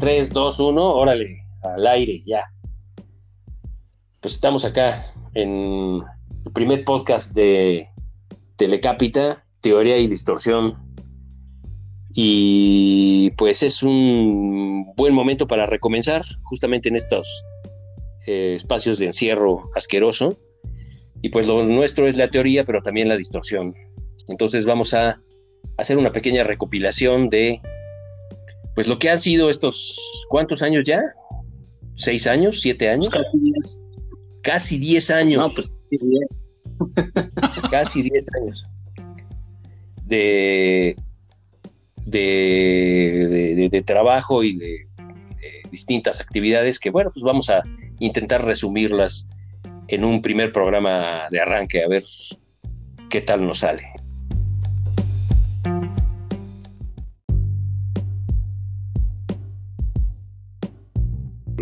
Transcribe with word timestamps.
3, 0.00 0.32
2, 0.32 0.60
1, 0.60 0.94
órale, 0.94 1.42
al 1.62 1.86
aire, 1.86 2.22
ya. 2.24 2.44
Pues 4.22 4.32
estamos 4.34 4.64
acá 4.64 5.04
en 5.34 6.02
el 6.46 6.52
primer 6.54 6.84
podcast 6.84 7.34
de 7.34 7.88
Telecápita, 8.56 9.44
Teoría 9.60 9.98
y 9.98 10.06
Distorsión. 10.06 10.88
Y 12.14 13.30
pues 13.32 13.62
es 13.62 13.82
un 13.82 14.94
buen 14.96 15.12
momento 15.14 15.46
para 15.46 15.66
recomenzar, 15.66 16.24
justamente 16.44 16.88
en 16.88 16.96
estos 16.96 17.44
eh, 18.28 18.56
espacios 18.56 18.98
de 18.98 19.06
encierro 19.06 19.70
asqueroso. 19.74 20.38
Y 21.22 21.30
pues 21.30 21.46
lo 21.46 21.64
nuestro 21.64 22.06
es 22.06 22.14
la 22.14 22.28
teoría, 22.28 22.62
pero 22.62 22.82
también 22.82 23.08
la 23.08 23.16
distorsión. 23.16 23.74
Entonces 24.28 24.66
vamos 24.66 24.92
a 24.92 25.18
hacer 25.78 25.96
una 25.96 26.12
pequeña 26.12 26.44
recopilación 26.44 27.30
de 27.30 27.62
pues 28.74 28.86
lo 28.86 28.98
que 28.98 29.08
han 29.08 29.18
sido 29.18 29.48
estos, 29.48 29.98
¿cuántos 30.28 30.60
años 30.60 30.84
ya? 30.86 31.00
¿Seis 31.96 32.26
años? 32.26 32.60
¿Siete 32.60 32.90
años? 32.90 33.08
Pues 33.10 33.24
casi 33.24 33.40
diez. 33.40 33.80
Casi 34.42 34.78
diez 34.78 35.10
años. 35.10 35.40
No, 35.40 35.48
pues 35.54 35.72
diez. 35.90 36.50
casi 37.70 38.02
diez 38.02 38.26
años. 38.40 38.66
De, 40.04 40.96
de, 42.04 43.68
de, 43.70 43.82
trabajo 43.82 44.42
y 44.42 44.56
de, 44.58 44.86
distintas 45.70 46.20
actividades 46.20 46.78
que, 46.78 46.90
bueno, 46.90 47.10
pues 47.10 47.22
vamos 47.24 47.48
a 47.48 47.62
intentar 48.00 48.44
resumirlas 48.44 49.28
en 49.88 50.04
un 50.04 50.22
primer 50.22 50.52
programa 50.52 51.28
de 51.30 51.40
arranque, 51.40 51.82
a 51.82 51.88
ver 51.88 52.04
qué 53.08 53.22
tal 53.22 53.46
nos 53.46 53.60
sale. 53.60 53.90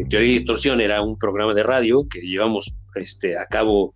Teoría 0.09 0.29
y 0.29 0.33
Distorsión 0.35 0.81
era 0.81 1.03
un 1.03 1.19
programa 1.19 1.55
de 1.55 1.63
radio 1.63 2.07
que 2.09 2.21
llevamos 2.21 2.77
este, 2.95 3.39
a 3.39 3.47
cabo, 3.47 3.95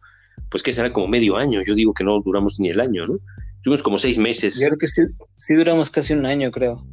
pues 0.51 0.63
que 0.63 0.73
será 0.73 0.93
como 0.93 1.07
medio 1.07 1.37
año. 1.37 1.63
Yo 1.65 1.75
digo 1.75 1.95
que 1.95 2.05
no 2.05 2.21
duramos 2.21 2.59
ni 2.59 2.69
el 2.69 2.81
año, 2.81 3.07
¿no? 3.07 3.19
Tuvimos 3.63 3.83
como 3.83 3.99
seis 3.99 4.19
meses. 4.19 4.59
Yo 4.59 4.67
creo 4.69 4.79
que 4.79 4.87
sí, 4.87 5.03
sí 5.35 5.55
duramos 5.55 5.91
casi 5.91 6.15
un 6.15 6.27
año, 6.27 6.51
creo. 6.51 6.85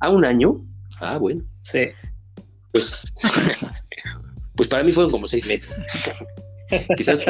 ¿A 0.00 0.10
un 0.10 0.24
año? 0.24 0.64
Ah, 1.00 1.18
bueno. 1.18 1.44
Sí. 1.62 1.88
Pues, 2.72 3.12
pues 4.56 4.68
para 4.68 4.82
mí 4.82 4.92
fueron 4.92 5.10
como 5.10 5.28
seis 5.28 5.46
meses. 5.46 5.80
Quizás 6.96 7.20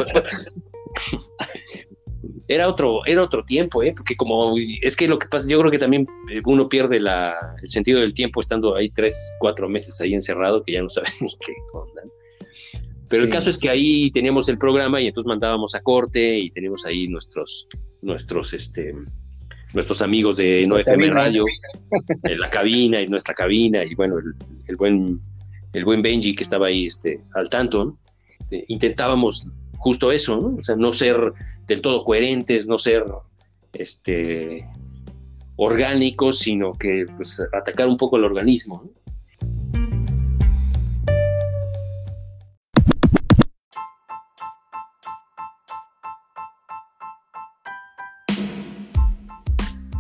era 2.49 2.69
otro, 2.69 3.05
era 3.07 3.23
otro 3.23 3.45
tiempo, 3.45 3.83
¿eh? 3.83 3.93
porque 3.97 4.17
como 4.17 4.55
es 4.83 4.97
que 4.97 5.09
lo 5.09 5.19
que 5.19 5.27
pasa, 5.27 5.49
yo 5.49 5.59
creo 5.59 5.71
que 5.71 5.79
también 5.79 6.07
eh, 6.31 6.41
uno 6.45 6.69
pierde 6.69 7.01
la, 7.01 7.35
el 7.63 7.71
sentido 7.71 8.01
del 8.01 8.15
tiempo 8.15 8.41
estando 8.41 8.77
ahí 8.77 8.89
tres, 8.91 9.17
cuatro 9.41 9.69
meses 9.69 10.01
ahí 10.01 10.15
encerrado, 10.15 10.63
que 10.63 10.73
ya 10.73 10.83
no 10.83 10.89
sabemos 10.91 11.37
qué 11.45 11.53
onda. 11.73 12.03
Pero 13.09 13.23
el 13.23 13.31
caso 13.31 13.51
es 13.51 13.59
que 13.59 13.71
ahí 13.71 14.11
teníamos 14.11 14.49
el 14.49 14.59
programa 14.59 15.01
y 15.01 15.07
entonces 15.07 15.29
mandábamos 15.29 15.75
a 15.77 15.81
corte 15.81 16.39
y 16.39 16.51
teníamos 16.51 16.85
ahí 16.85 17.07
nuestros, 17.07 17.69
nuestros, 18.03 18.53
este, 18.53 18.93
nuestros 19.75 20.03
amigos 20.03 20.39
de 20.39 20.65
No 20.67 20.77
FM 20.79 21.11
Radio, 21.11 21.45
en 22.25 22.41
la 22.41 22.51
cabina 22.51 23.01
y 23.01 23.07
nuestra 23.07 23.33
cabina, 23.33 23.85
y 23.85 23.95
bueno, 23.95 24.17
el, 24.67 24.77
buen, 24.77 25.21
el 25.77 25.85
buen 25.85 26.01
Benji 26.01 26.35
que 26.35 26.43
estaba 26.43 26.69
ahí 26.69 26.87
este, 26.87 27.21
al 27.35 27.51
tanto, 27.51 27.99
eh, 28.51 28.65
intentábamos 28.69 29.53
justo 29.77 30.11
eso, 30.11 30.41
¿no? 30.41 30.57
O 30.57 30.63
sea, 30.63 30.75
no 30.75 30.91
ser 30.91 31.35
del 31.67 31.83
todo 31.83 32.03
coherentes, 32.03 32.67
no 32.67 32.79
ser 32.79 33.05
este, 33.75 34.67
orgánicos, 35.56 36.39
sino 36.39 36.73
que 36.73 37.05
pues, 37.17 37.43
atacar 37.53 37.89
un 37.89 37.99
poco 37.99 38.17
el 38.17 38.25
organismo. 38.25 38.84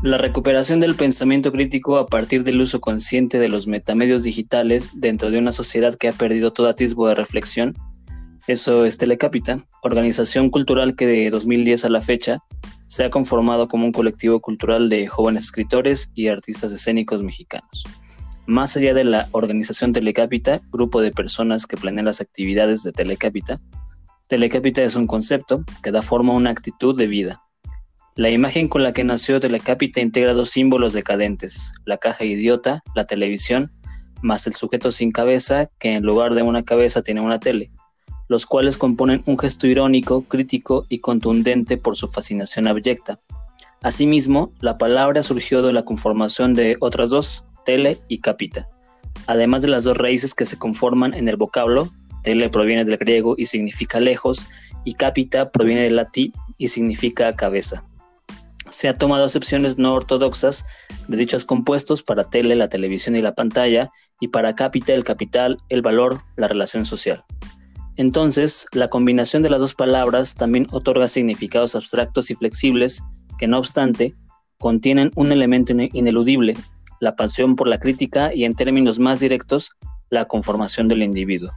La 0.06 0.18
recuperación 0.18 0.78
del 0.78 0.94
pensamiento 0.94 1.50
crítico 1.50 1.98
a 1.98 2.06
partir 2.06 2.44
del 2.44 2.60
uso 2.60 2.80
consciente 2.80 3.40
de 3.40 3.48
los 3.48 3.66
metamedios 3.66 4.22
digitales 4.22 4.92
dentro 4.94 5.32
de 5.32 5.38
una 5.40 5.50
sociedad 5.50 5.96
que 5.96 6.06
ha 6.06 6.12
perdido 6.12 6.52
todo 6.52 6.68
atisbo 6.68 7.08
de 7.08 7.16
reflexión 7.16 7.74
eso 8.46 8.84
es 8.84 8.96
Telecapita, 8.96 9.58
organización 9.82 10.50
cultural 10.50 10.94
que 10.94 11.04
de 11.04 11.30
2010 11.30 11.84
a 11.84 11.88
la 11.88 12.00
fecha 12.00 12.38
se 12.86 13.02
ha 13.02 13.10
conformado 13.10 13.66
como 13.66 13.86
un 13.86 13.90
colectivo 13.90 14.40
cultural 14.40 14.88
de 14.88 15.08
jóvenes 15.08 15.46
escritores 15.46 16.12
y 16.14 16.28
artistas 16.28 16.70
escénicos 16.70 17.24
mexicanos. 17.24 17.84
Más 18.46 18.76
allá 18.76 18.94
de 18.94 19.02
la 19.02 19.28
organización 19.32 19.92
Telecapita, 19.92 20.60
grupo 20.70 21.00
de 21.00 21.10
personas 21.10 21.66
que 21.66 21.76
planean 21.76 22.06
las 22.06 22.20
actividades 22.20 22.84
de 22.84 22.92
Telecapita, 22.92 23.58
Telecapita 24.28 24.84
es 24.84 24.94
un 24.94 25.08
concepto 25.08 25.64
que 25.82 25.90
da 25.90 26.00
forma 26.00 26.32
a 26.32 26.36
una 26.36 26.50
actitud 26.50 26.96
de 26.96 27.08
vida. 27.08 27.42
La 28.16 28.30
imagen 28.30 28.68
con 28.68 28.82
la 28.82 28.92
que 28.92 29.04
nació 29.04 29.40
Telecapita 29.40 30.00
integra 30.00 30.34
dos 30.34 30.50
símbolos 30.50 30.92
decadentes, 30.92 31.72
la 31.84 31.98
caja 31.98 32.24
idiota, 32.24 32.82
la 32.94 33.04
televisión, 33.04 33.70
más 34.22 34.46
el 34.46 34.54
sujeto 34.54 34.90
sin 34.90 35.12
cabeza, 35.12 35.70
que 35.78 35.92
en 35.92 36.02
lugar 36.02 36.34
de 36.34 36.42
una 36.42 36.64
cabeza 36.64 37.02
tiene 37.02 37.20
una 37.20 37.38
tele 37.38 37.70
los 38.28 38.46
cuales 38.46 38.78
componen 38.78 39.22
un 39.26 39.38
gesto 39.38 39.66
irónico, 39.66 40.22
crítico 40.22 40.86
y 40.88 40.98
contundente 40.98 41.76
por 41.76 41.96
su 41.96 42.08
fascinación 42.08 42.66
abyecta. 42.66 43.20
Asimismo, 43.82 44.52
la 44.60 44.78
palabra 44.78 45.22
surgió 45.22 45.62
de 45.62 45.72
la 45.72 45.84
conformación 45.84 46.54
de 46.54 46.76
otras 46.80 47.10
dos, 47.10 47.44
tele 47.64 47.98
y 48.08 48.18
capita, 48.18 48.68
además 49.26 49.62
de 49.62 49.68
las 49.68 49.84
dos 49.84 49.96
raíces 49.96 50.34
que 50.34 50.46
se 50.46 50.58
conforman 50.58 51.14
en 51.14 51.28
el 51.28 51.36
vocablo, 51.36 51.88
tele 52.22 52.48
proviene 52.48 52.84
del 52.84 52.96
griego 52.96 53.34
y 53.38 53.46
significa 53.46 54.00
lejos, 54.00 54.48
y 54.84 54.94
capita 54.94 55.50
proviene 55.50 55.82
del 55.82 55.96
latín 55.96 56.32
y 56.58 56.68
significa 56.68 57.34
cabeza. 57.36 57.84
Se 58.68 58.88
ha 58.88 58.98
tomado 58.98 59.24
acepciones 59.24 59.78
no 59.78 59.94
ortodoxas 59.94 60.66
de 61.08 61.16
dichos 61.16 61.44
compuestos 61.44 62.02
para 62.02 62.24
tele, 62.24 62.56
la 62.56 62.68
televisión 62.68 63.16
y 63.16 63.22
la 63.22 63.34
pantalla, 63.34 63.90
y 64.20 64.28
para 64.28 64.54
capita 64.54 64.92
el 64.92 65.04
capital, 65.04 65.56
el 65.68 65.82
valor, 65.82 66.22
la 66.36 66.48
relación 66.48 66.84
social. 66.84 67.24
Entonces, 67.96 68.66
la 68.72 68.88
combinación 68.88 69.42
de 69.42 69.50
las 69.50 69.60
dos 69.60 69.74
palabras 69.74 70.34
también 70.34 70.66
otorga 70.70 71.08
significados 71.08 71.74
abstractos 71.74 72.30
y 72.30 72.34
flexibles 72.34 73.02
que, 73.38 73.46
no 73.46 73.58
obstante, 73.58 74.14
contienen 74.58 75.10
un 75.14 75.32
elemento 75.32 75.72
ineludible, 75.72 76.56
la 77.00 77.16
pasión 77.16 77.56
por 77.56 77.68
la 77.68 77.78
crítica 77.78 78.34
y, 78.34 78.44
en 78.44 78.54
términos 78.54 78.98
más 78.98 79.20
directos, 79.20 79.72
la 80.10 80.26
conformación 80.26 80.88
del 80.88 81.02
individuo. 81.02 81.52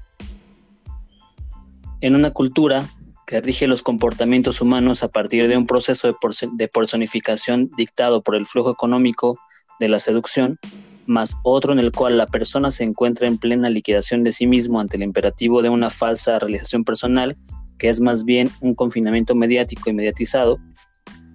En 2.02 2.16
una 2.16 2.31
cultura 2.31 2.90
que 3.30 3.42
rige 3.42 3.68
los 3.68 3.84
comportamientos 3.84 4.60
humanos 4.60 5.04
a 5.04 5.08
partir 5.08 5.48
de 5.48 5.56
un 5.56 5.68
proceso 5.68 6.18
de 6.54 6.68
personificación 6.68 7.70
dictado 7.78 8.24
por 8.24 8.36
el 8.36 8.48
flujo 8.48 8.72
económico 8.72 9.38
de 9.80 9.88
la 9.88 10.00
seducción, 10.00 10.58
más 11.06 11.38
otro 11.44 11.72
en 11.72 11.78
el 11.78 11.92
cual 11.92 12.18
la 12.18 12.26
persona 12.26 12.72
se 12.72 12.86
encuentra 12.86 13.28
en 13.28 13.38
plena 13.38 13.70
liquidación 13.70 14.24
de 14.24 14.32
sí 14.32 14.48
mismo 14.48 14.80
ante 14.80 14.98
el 14.98 15.04
imperativo 15.04 15.62
de 15.62 15.70
una 15.70 15.92
falsa 15.92 16.40
realización 16.40 16.84
personal, 16.84 17.38
que 17.78 17.90
es 17.90 18.02
más 18.02 18.26
bien 18.26 18.50
un 18.62 18.74
confinamiento 18.74 19.36
mediático 19.36 19.92
y 19.92 19.94
mediatizado, 19.94 20.58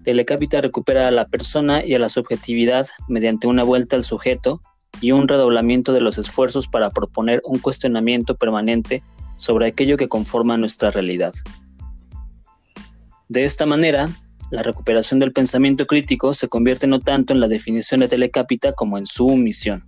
Telecapita 0.03 0.61
recupera 0.61 1.07
a 1.07 1.13
la 1.13 1.29
persona 1.29 1.85
y 1.85 1.95
a 1.95 2.01
la 2.01 2.09
subjetividad 2.09 2.89
mediante 3.07 3.47
una 3.47 3.63
vuelta 3.63 3.95
al 3.95 4.03
sujeto 4.03 4.61
y 5.01 5.13
un 5.13 5.29
redoblamiento 5.29 5.93
de 5.93 6.01
los 6.01 6.19
esfuerzos 6.19 6.67
para 6.67 6.91
proponer 6.91 7.41
un 7.45 7.61
cuestionamiento 7.61 8.35
permanente 8.35 9.05
sobre 9.37 9.69
aquello 9.69 9.97
que 9.97 10.09
conforma 10.09 10.57
nuestra 10.57 10.91
realidad. 10.91 11.35
De 13.29 13.45
esta 13.45 13.67
manera, 13.67 14.09
la 14.51 14.63
recuperación 14.63 15.19
del 15.21 15.33
pensamiento 15.33 15.87
crítico 15.87 16.35
se 16.35 16.49
convierte 16.49 16.87
no 16.87 17.01
tanto 17.01 17.33
en 17.33 17.41
la 17.41 17.49
definición 17.49 18.01
de 18.01 18.09
Telecápita 18.09 18.73
como 18.73 18.99
en 18.99 19.07
su 19.07 19.29
misión. 19.31 19.85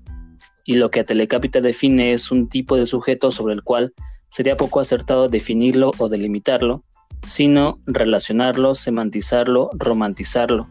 Y 0.64 0.74
lo 0.74 0.90
que 0.90 1.00
a 1.00 1.04
Telecápita 1.04 1.60
define 1.60 2.12
es 2.12 2.30
un 2.30 2.48
tipo 2.48 2.76
de 2.76 2.86
sujeto 2.86 3.30
sobre 3.30 3.54
el 3.54 3.62
cual 3.62 3.94
sería 4.28 4.56
poco 4.56 4.80
acertado 4.80 5.28
definirlo 5.28 5.92
o 5.98 6.08
delimitarlo, 6.08 6.82
sino 7.24 7.78
relacionarlo, 7.86 8.74
semantizarlo, 8.74 9.70
romantizarlo. 9.74 10.68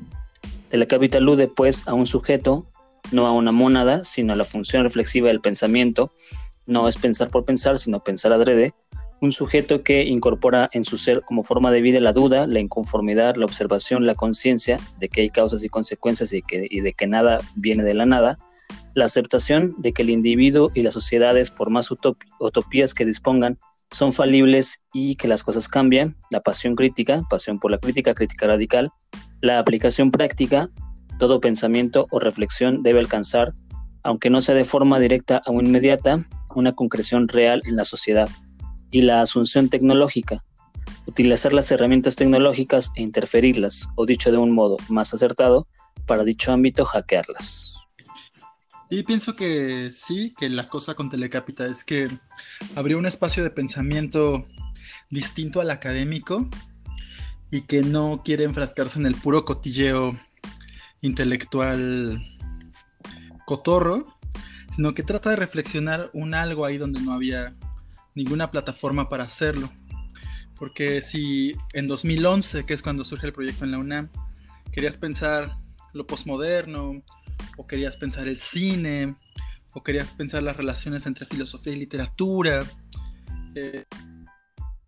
Telecápita 0.70 1.20
alude 1.20 1.48
pues 1.48 1.88
a 1.88 1.94
un 1.94 2.08
sujeto, 2.08 2.66
no 3.12 3.28
a 3.28 3.32
una 3.32 3.52
mónada, 3.52 4.04
sino 4.04 4.34
a 4.34 4.36
la 4.36 4.46
función 4.46 4.84
reflexiva 4.84 5.28
del 5.28 5.40
pensamiento, 5.40 6.12
no 6.66 6.88
es 6.88 6.98
pensar 6.98 7.30
por 7.30 7.46
pensar, 7.46 7.78
sino 7.78 8.04
pensar 8.04 8.34
adrede, 8.34 8.74
un 9.22 9.32
sujeto 9.32 9.84
que 9.84 10.04
incorpora 10.04 10.70
en 10.74 10.84
su 10.84 10.98
ser 10.98 11.22
como 11.22 11.44
forma 11.44 11.72
de 11.72 11.82
vida 11.82 12.00
la 12.00 12.14
duda, 12.14 12.48
la 12.48 12.60
inconformidad, 12.60 13.36
la 13.36 13.46
observación, 13.46 14.06
la 14.06 14.16
conciencia 14.16 14.80
de 15.00 15.10
que 15.10 15.22
hay 15.22 15.30
causas 15.30 15.64
y 15.64 15.70
consecuencias 15.70 16.34
y, 16.34 16.42
que, 16.42 16.68
de 16.70 16.94
que 16.94 17.08
nada 17.08 17.40
viene 17.56 17.84
de 17.84 17.94
la 17.94 18.06
nada, 18.06 18.38
la 18.94 19.06
aceptación 19.06 19.76
de 19.78 19.94
que 19.94 20.02
el 20.02 20.10
individuo 20.10 20.72
y 20.74 20.84
las 20.84 20.94
sociedades, 20.94 21.52
por 21.52 21.70
más 21.70 21.90
utopías 21.92 22.94
que 22.94 23.06
dispongan, 23.06 23.58
son 23.92 24.12
falibles 24.12 24.84
y 24.94 25.16
que 25.16 25.28
las 25.28 25.44
cosas 25.44 25.68
cambian, 25.68 26.18
la 26.32 26.42
pasión 26.42 26.76
crítica, 26.76 27.22
pasión 27.30 27.60
por 27.60 27.72
la 27.72 27.78
crítica, 27.78 28.14
crítica 28.14 28.48
radical, 28.48 28.92
la 29.42 29.60
aplicación 29.60 30.12
práctica, 30.12 30.70
todo 31.20 31.40
pensamiento 31.40 32.08
o 32.10 32.20
reflexión 32.20 32.84
debe 32.84 33.00
alcanzar, 33.00 33.54
aunque 34.04 34.30
no 34.30 34.42
sea 34.42 34.56
de 34.56 34.66
forma 34.66 35.00
directa 35.00 35.42
o 35.46 35.62
inmediata, 35.62 36.26
una 36.56 36.74
concreción 36.74 37.28
real 37.28 37.62
en 37.66 37.76
la 37.76 37.86
sociedad, 37.86 38.30
y 38.92 39.02
la 39.02 39.22
asunción 39.22 39.70
tecnológica, 39.70 40.44
utilizar 41.06 41.54
las 41.54 41.72
herramientas 41.72 42.16
tecnológicas 42.16 42.92
e 42.96 43.02
interferirlas, 43.02 43.90
o 43.96 44.06
dicho 44.06 44.32
de 44.32 44.38
un 44.38 44.52
modo 44.52 44.78
más 44.90 45.14
acertado, 45.14 45.68
para 46.06 46.24
dicho 46.24 46.52
ámbito 46.52 46.86
hackearlas. 46.86 47.76
Y 48.90 49.04
pienso 49.04 49.34
que 49.34 49.90
sí, 49.92 50.34
que 50.38 50.50
la 50.50 50.70
cosa 50.70 50.94
con 50.94 51.10
Telecapita 51.10 51.66
es 51.66 51.84
que 51.84 52.20
abrió 52.76 53.00
un 53.00 53.08
espacio 53.08 53.44
de 53.44 53.50
pensamiento 53.50 54.46
distinto 55.10 55.60
al 55.60 55.72
académico 55.72 56.48
y 57.52 57.62
que 57.62 57.81
no 57.81 58.22
quiere 58.24 58.44
enfrascarse 58.44 59.00
en 59.00 59.06
el 59.08 59.16
puro 59.16 59.44
cotilleo 59.44 60.18
intelectual 61.02 62.24
cotorro, 63.46 64.18
sino 64.76 64.94
que 64.94 65.04
trata 65.04 65.31
de 65.31 65.36
reflexionar 65.36 66.10
un 66.14 66.34
algo 66.34 66.66
ahí 66.66 66.78
donde 66.78 67.02
no 67.02 67.14
había 67.14 67.56
ninguna 68.16 68.50
plataforma 68.50 69.10
para 69.10 69.26
hacerlo. 69.26 69.70
Porque 70.56 71.02
si 71.02 71.54
en 71.74 71.88
2011, 71.88 72.66
que 72.66 72.74
es 72.74 72.82
cuando 72.82 73.04
surge 73.04 73.28
el 73.28 73.34
proyecto 73.34 73.66
en 73.66 73.72
la 73.72 73.78
UNAM, 73.78 74.10
querías 74.72 74.98
pensar 74.98 75.58
lo 75.94 76.08
posmoderno, 76.08 77.04
o 77.58 77.68
querías 77.68 77.98
pensar 77.98 78.28
el 78.28 78.38
cine, 78.38 79.16
o 79.74 79.84
querías 79.84 80.12
pensar 80.12 80.44
las 80.44 80.58
relaciones 80.58 81.06
entre 81.06 81.26
filosofía 81.26 81.74
y 81.74 81.78
literatura, 81.78 82.64
eh, 83.56 83.84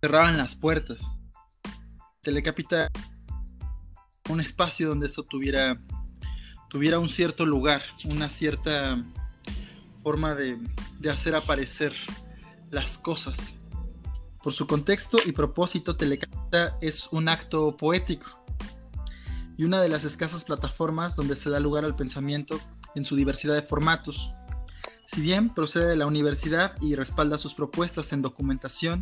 cerraban 0.02 0.38
las 0.38 0.56
puertas. 0.56 1.00
Telecapita 2.22 2.90
un 4.30 4.42
espacio 4.42 4.90
donde 4.90 5.08
eso 5.08 5.24
tuviera, 5.24 5.82
tuviera 6.70 7.00
un 7.00 7.10
cierto 7.10 7.46
lugar, 7.46 7.82
una 8.06 8.30
cierta 8.30 9.04
forma 10.04 10.36
de, 10.36 10.58
de 11.00 11.10
hacer 11.10 11.36
aparecer 11.36 11.94
las 12.70 12.98
cosas. 12.98 13.58
Por 14.44 14.54
su 14.54 14.68
contexto 14.68 15.18
y 15.26 15.32
propósito, 15.32 15.96
Telecapita 15.96 16.78
es 16.82 17.08
un 17.12 17.30
acto 17.30 17.76
poético 17.76 18.44
y 19.58 19.64
una 19.64 19.82
de 19.82 19.90
las 19.90 20.04
escasas 20.04 20.46
plataformas 20.46 21.16
donde 21.16 21.36
se 21.36 21.50
da 21.50 21.60
lugar 21.60 21.84
al 21.84 21.96
pensamiento 21.96 22.60
en 22.96 23.04
su 23.04 23.16
diversidad 23.16 23.56
de 23.56 23.62
formatos. 23.62 24.32
Si 25.06 25.22
bien 25.22 25.54
procede 25.54 25.88
de 25.88 25.96
la 25.96 26.06
universidad 26.06 26.76
y 26.82 26.96
respalda 26.96 27.38
sus 27.38 27.54
propuestas 27.54 28.14
en 28.14 28.22
documentación 28.22 29.02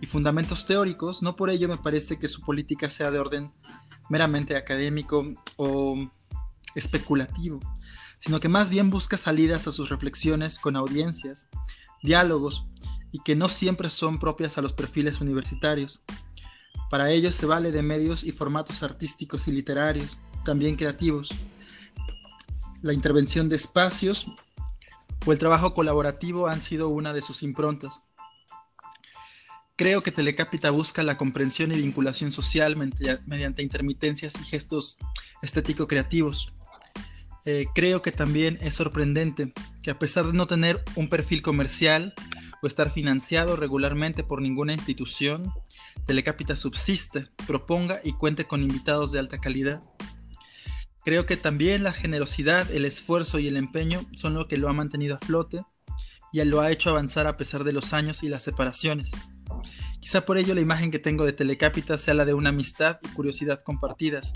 y 0.00 0.06
fundamentos 0.06 0.66
teóricos, 0.66 1.22
no 1.22 1.36
por 1.36 1.50
ello 1.50 1.68
me 1.68 1.78
parece 1.78 2.18
que 2.18 2.28
su 2.28 2.42
política 2.42 2.90
sea 2.90 3.10
de 3.10 3.18
orden 3.18 3.52
meramente 4.08 4.56
académico 4.56 5.24
o 5.56 6.10
especulativo, 6.74 7.60
sino 8.18 8.40
que 8.40 8.48
más 8.48 8.70
bien 8.70 8.90
busca 8.90 9.16
salidas 9.16 9.66
a 9.66 9.72
sus 9.72 9.88
reflexiones 9.88 10.58
con 10.58 10.76
audiencias, 10.76 11.48
diálogos, 12.02 12.66
y 13.12 13.20
que 13.20 13.34
no 13.34 13.48
siempre 13.48 13.90
son 13.90 14.18
propias 14.18 14.58
a 14.58 14.62
los 14.62 14.72
perfiles 14.72 15.20
universitarios, 15.20 16.02
para 16.90 17.10
ello 17.10 17.32
se 17.32 17.46
vale 17.46 17.72
de 17.72 17.82
medios 17.82 18.22
y 18.24 18.32
formatos 18.32 18.82
artísticos 18.82 19.48
y 19.48 19.52
literarios, 19.52 20.18
también 20.44 20.76
creativos. 20.76 21.30
La 22.82 22.92
intervención 22.92 23.48
de 23.48 23.56
espacios 23.56 24.26
o 25.24 25.32
el 25.32 25.38
trabajo 25.38 25.74
colaborativo 25.74 26.46
han 26.46 26.62
sido 26.62 26.88
una 26.88 27.12
de 27.12 27.22
sus 27.22 27.42
improntas. 27.42 28.02
Creo 29.74 30.02
que 30.02 30.12
Telecapita 30.12 30.70
busca 30.70 31.02
la 31.02 31.18
comprensión 31.18 31.72
y 31.72 31.76
vinculación 31.76 32.30
social 32.30 32.76
mediante 33.26 33.62
intermitencias 33.62 34.34
y 34.40 34.44
gestos 34.44 34.96
estético-creativos. 35.42 36.52
Eh, 37.44 37.66
creo 37.74 38.00
que 38.00 38.12
también 38.12 38.58
es 38.60 38.74
sorprendente 38.74 39.52
que 39.86 39.92
a 39.92 39.98
pesar 40.00 40.26
de 40.26 40.32
no 40.32 40.48
tener 40.48 40.82
un 40.96 41.08
perfil 41.08 41.42
comercial 41.42 42.12
o 42.60 42.66
estar 42.66 42.90
financiado 42.90 43.54
regularmente 43.54 44.24
por 44.24 44.42
ninguna 44.42 44.72
institución, 44.72 45.52
Telecapita 46.06 46.56
subsiste, 46.56 47.28
proponga 47.46 48.00
y 48.02 48.10
cuente 48.10 48.46
con 48.46 48.64
invitados 48.64 49.12
de 49.12 49.20
alta 49.20 49.38
calidad. 49.38 49.84
Creo 51.04 51.24
que 51.24 51.36
también 51.36 51.84
la 51.84 51.92
generosidad, 51.92 52.68
el 52.72 52.84
esfuerzo 52.84 53.38
y 53.38 53.46
el 53.46 53.56
empeño 53.56 54.04
son 54.12 54.34
lo 54.34 54.48
que 54.48 54.56
lo 54.56 54.68
ha 54.68 54.72
mantenido 54.72 55.14
a 55.14 55.24
flote 55.24 55.62
y 56.32 56.42
lo 56.42 56.62
ha 56.62 56.72
hecho 56.72 56.90
avanzar 56.90 57.28
a 57.28 57.36
pesar 57.36 57.62
de 57.62 57.72
los 57.72 57.92
años 57.92 58.24
y 58.24 58.28
las 58.28 58.42
separaciones. 58.42 59.12
Quizá 60.00 60.26
por 60.26 60.36
ello 60.36 60.56
la 60.56 60.62
imagen 60.62 60.90
que 60.90 60.98
tengo 60.98 61.24
de 61.24 61.32
Telecapita 61.32 61.96
sea 61.96 62.14
la 62.14 62.24
de 62.24 62.34
una 62.34 62.48
amistad 62.48 62.98
y 63.04 63.08
curiosidad 63.10 63.62
compartidas, 63.62 64.32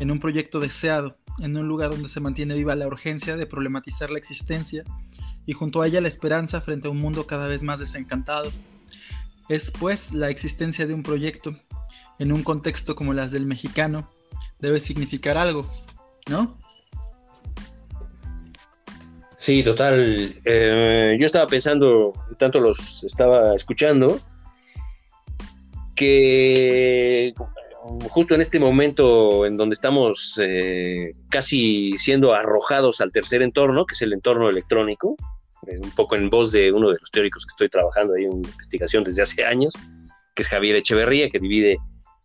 en 0.00 0.10
un 0.10 0.18
proyecto 0.18 0.58
deseado, 0.58 1.20
en 1.40 1.56
un 1.56 1.68
lugar 1.68 1.90
donde 1.90 2.08
se 2.08 2.20
mantiene 2.20 2.54
viva 2.54 2.74
la 2.74 2.86
urgencia 2.86 3.36
de 3.36 3.46
problematizar 3.46 4.10
la 4.10 4.18
existencia 4.18 4.84
y 5.46 5.52
junto 5.52 5.82
a 5.82 5.86
ella 5.86 6.00
la 6.00 6.08
esperanza 6.08 6.60
frente 6.60 6.88
a 6.88 6.90
un 6.90 6.98
mundo 6.98 7.26
cada 7.26 7.46
vez 7.46 7.62
más 7.62 7.78
desencantado 7.78 8.50
es 9.48 9.70
pues 9.70 10.12
la 10.12 10.30
existencia 10.30 10.86
de 10.86 10.94
un 10.94 11.02
proyecto 11.02 11.54
en 12.18 12.32
un 12.32 12.42
contexto 12.42 12.94
como 12.94 13.12
las 13.12 13.30
del 13.30 13.46
mexicano 13.46 14.08
debe 14.60 14.78
significar 14.78 15.36
algo, 15.36 15.68
¿no? 16.28 16.56
Sí, 19.36 19.64
total. 19.64 20.36
Eh, 20.44 21.16
yo 21.18 21.26
estaba 21.26 21.48
pensando, 21.48 22.12
tanto 22.38 22.60
los 22.60 23.02
estaba 23.02 23.56
escuchando, 23.56 24.20
que 25.96 27.34
justo 28.12 28.34
en 28.34 28.42
este 28.42 28.60
momento 28.60 29.46
en 29.46 29.56
donde 29.56 29.72
estamos 29.72 30.38
eh, 30.42 31.12
casi 31.30 31.92
siendo 31.96 32.34
arrojados 32.34 33.00
al 33.00 33.10
tercer 33.10 33.40
entorno, 33.40 33.86
que 33.86 33.94
es 33.94 34.02
el 34.02 34.12
entorno 34.12 34.50
electrónico, 34.50 35.16
eh, 35.66 35.78
un 35.82 35.90
poco 35.92 36.16
en 36.16 36.28
voz 36.28 36.52
de 36.52 36.72
uno 36.72 36.90
de 36.90 36.98
los 37.00 37.10
teóricos 37.10 37.46
que 37.46 37.52
estoy 37.52 37.68
trabajando 37.70 38.14
ahí 38.14 38.24
en 38.24 38.32
investigación 38.32 39.02
desde 39.02 39.22
hace 39.22 39.46
años, 39.46 39.72
que 40.34 40.42
es 40.42 40.48
Javier 40.48 40.76
Echeverría, 40.76 41.30
que 41.30 41.38
divide 41.38 41.78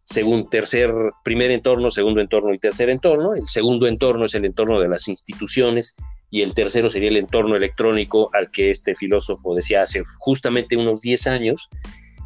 según 0.04 0.50
tercer, 0.50 0.94
primer 1.24 1.52
entorno, 1.52 1.90
segundo 1.90 2.20
entorno 2.20 2.54
y 2.54 2.60
tercer 2.60 2.90
entorno. 2.90 3.34
El 3.34 3.48
segundo 3.48 3.88
entorno 3.88 4.26
es 4.26 4.36
el 4.36 4.44
entorno 4.44 4.82
de 4.82 4.90
las 4.90 5.08
instituciones 5.08 5.96
y 6.30 6.42
el 6.42 6.54
tercero 6.54 6.90
sería 6.90 7.10
el 7.10 7.18
entorno 7.18 7.56
electrónico 7.56 8.30
al 8.34 8.52
que 8.52 8.72
este 8.72 8.94
filósofo 8.94 9.56
decía 9.56 9.84
hace 9.84 10.04
justamente 10.18 10.76
unos 10.76 11.02
10 11.02 11.28
años 11.28 11.70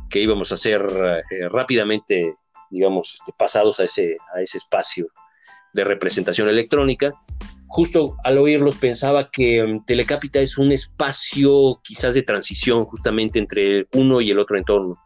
que 0.09 0.19
íbamos 0.19 0.51
a 0.51 0.57
ser 0.57 0.81
eh, 0.81 1.49
rápidamente, 1.49 2.35
digamos, 2.71 3.13
este, 3.13 3.31
pasados 3.37 3.79
a 3.79 3.83
ese, 3.83 4.17
a 4.35 4.41
ese 4.41 4.57
espacio 4.57 5.07
de 5.73 5.83
representación 5.83 6.49
electrónica. 6.49 7.13
Justo 7.67 8.17
al 8.25 8.37
oírlos 8.37 8.75
pensaba 8.75 9.29
que 9.31 9.63
um, 9.63 9.85
Telecapita 9.85 10.41
es 10.41 10.57
un 10.57 10.73
espacio 10.73 11.79
quizás 11.83 12.13
de 12.13 12.23
transición 12.23 12.83
justamente 12.85 13.39
entre 13.39 13.87
uno 13.93 14.19
y 14.19 14.29
el 14.29 14.39
otro 14.39 14.57
entorno, 14.57 14.97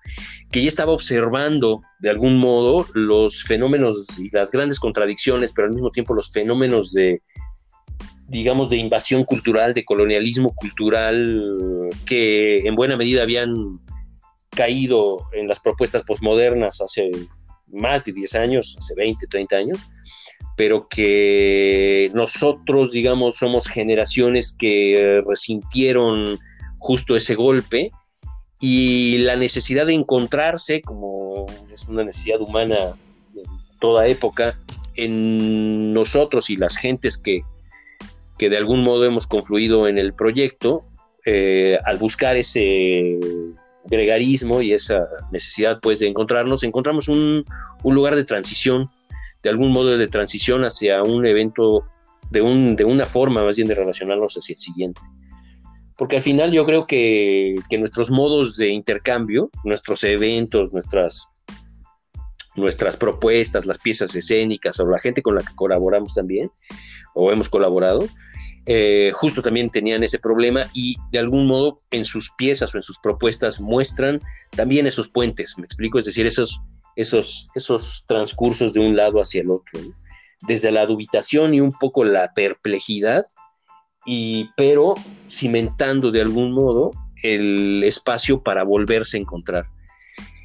que 0.51 0.63
ya 0.63 0.67
estaba 0.67 0.91
observando 0.91 1.81
de 1.99 2.09
algún 2.09 2.39
modo 2.39 2.87
los 2.93 3.43
fenómenos 3.43 4.07
y 4.17 4.31
las 4.31 4.49
grandes 4.49 4.79
contradicciones, 4.79 5.51
pero 5.53 5.67
al 5.67 5.73
mismo 5.73 5.91
tiempo 5.91 6.15
los 6.15 6.31
fenómenos 6.31 6.91
de, 6.91 7.21
digamos, 8.27 8.71
de 8.71 8.77
invasión 8.77 9.25
cultural, 9.25 9.75
de 9.75 9.85
colonialismo 9.85 10.55
cultural, 10.55 11.91
que 12.07 12.61
en 12.61 12.75
buena 12.75 12.97
medida 12.97 13.21
habían 13.21 13.79
caído 14.49 15.27
en 15.33 15.47
las 15.47 15.59
propuestas 15.59 16.01
posmodernas 16.01 16.81
hace 16.81 17.11
más 17.67 18.05
de 18.05 18.13
10 18.13 18.35
años, 18.35 18.75
hace 18.79 18.95
20, 18.95 19.27
30 19.27 19.55
años, 19.55 19.79
pero 20.55 20.87
que 20.87 22.11
nosotros, 22.13 22.91
digamos, 22.91 23.37
somos 23.37 23.67
generaciones 23.67 24.55
que 24.57 25.21
resintieron 25.25 26.39
justo 26.77 27.15
ese 27.15 27.35
golpe 27.35 27.91
y 28.61 29.17
la 29.19 29.35
necesidad 29.35 29.85
de 29.85 29.93
encontrarse, 29.93 30.81
como 30.81 31.45
es 31.73 31.87
una 31.87 32.03
necesidad 32.03 32.39
humana 32.41 32.75
de 33.33 33.43
toda 33.79 34.07
época, 34.07 34.57
en 34.95 35.93
nosotros 35.93 36.49
y 36.49 36.55
las 36.55 36.77
gentes 36.77 37.17
que, 37.17 37.41
que 38.37 38.49
de 38.49 38.57
algún 38.57 38.83
modo 38.83 39.05
hemos 39.05 39.27
confluido 39.27 39.87
en 39.87 39.97
el 39.97 40.13
proyecto, 40.13 40.85
eh, 41.25 41.77
al 41.85 41.97
buscar 41.97 42.37
ese 42.37 43.17
gregarismo 43.85 44.61
y 44.61 44.73
esa 44.73 45.07
necesidad 45.31 45.79
pues 45.81 45.99
de 45.99 46.07
encontrarnos, 46.07 46.63
encontramos 46.63 47.07
un, 47.07 47.45
un 47.83 47.95
lugar 47.95 48.15
de 48.15 48.23
transición 48.23 48.89
de 49.45 49.51
algún 49.51 49.71
modo 49.71 49.95
de 49.95 50.07
transición 50.07 50.65
hacia 50.65 51.03
un 51.03 51.23
evento, 51.23 51.85
de, 52.31 52.41
un, 52.41 52.75
de 52.75 52.83
una 52.83 53.05
forma 53.05 53.43
más 53.43 53.57
bien 53.57 53.67
de 53.67 53.75
relacionarnos 53.75 54.35
hacia 54.35 54.53
el 54.53 54.59
siguiente. 54.59 54.99
Porque 55.99 56.15
al 56.15 56.23
final 56.23 56.51
yo 56.51 56.65
creo 56.65 56.87
que, 56.87 57.53
que 57.69 57.77
nuestros 57.77 58.09
modos 58.09 58.57
de 58.57 58.69
intercambio, 58.69 59.51
nuestros 59.63 60.03
eventos, 60.03 60.73
nuestras, 60.73 61.27
nuestras 62.55 62.97
propuestas, 62.97 63.67
las 63.67 63.77
piezas 63.77 64.15
escénicas 64.15 64.79
o 64.79 64.87
la 64.87 64.97
gente 64.97 65.21
con 65.21 65.35
la 65.35 65.41
que 65.41 65.53
colaboramos 65.53 66.15
también, 66.15 66.49
o 67.13 67.31
hemos 67.31 67.47
colaborado, 67.47 67.99
eh, 68.67 69.11
justo 69.13 69.43
también 69.43 69.69
tenían 69.69 70.03
ese 70.03 70.17
problema 70.17 70.65
y 70.73 70.95
de 71.11 71.19
algún 71.19 71.45
modo 71.45 71.81
en 71.91 72.03
sus 72.03 72.31
piezas 72.31 72.73
o 72.73 72.77
en 72.77 72.81
sus 72.81 72.97
propuestas 72.97 73.61
muestran 73.61 74.21
también 74.49 74.87
esos 74.87 75.07
puentes, 75.07 75.55
me 75.59 75.65
explico, 75.65 75.99
es 75.99 76.05
decir, 76.05 76.25
esos, 76.25 76.59
esos, 76.95 77.47
esos 77.53 78.05
transcursos 78.07 78.73
de 78.73 78.79
un 78.79 78.95
lado 78.95 79.19
hacia 79.19 79.41
el 79.41 79.51
otro, 79.51 79.79
desde 80.47 80.71
la 80.71 80.87
dubitación 80.87 81.53
y 81.53 81.61
un 81.61 81.73
poco 81.73 82.03
la 82.05 82.33
perplejidad, 82.33 83.25
y, 84.03 84.49
pero 84.57 84.95
cimentando 85.29 86.09
de 86.09 86.21
algún 86.21 86.51
modo 86.51 86.91
el 87.21 87.83
espacio 87.83 88.41
para 88.41 88.63
volverse 88.63 89.17
a 89.17 89.21
encontrar. 89.21 89.65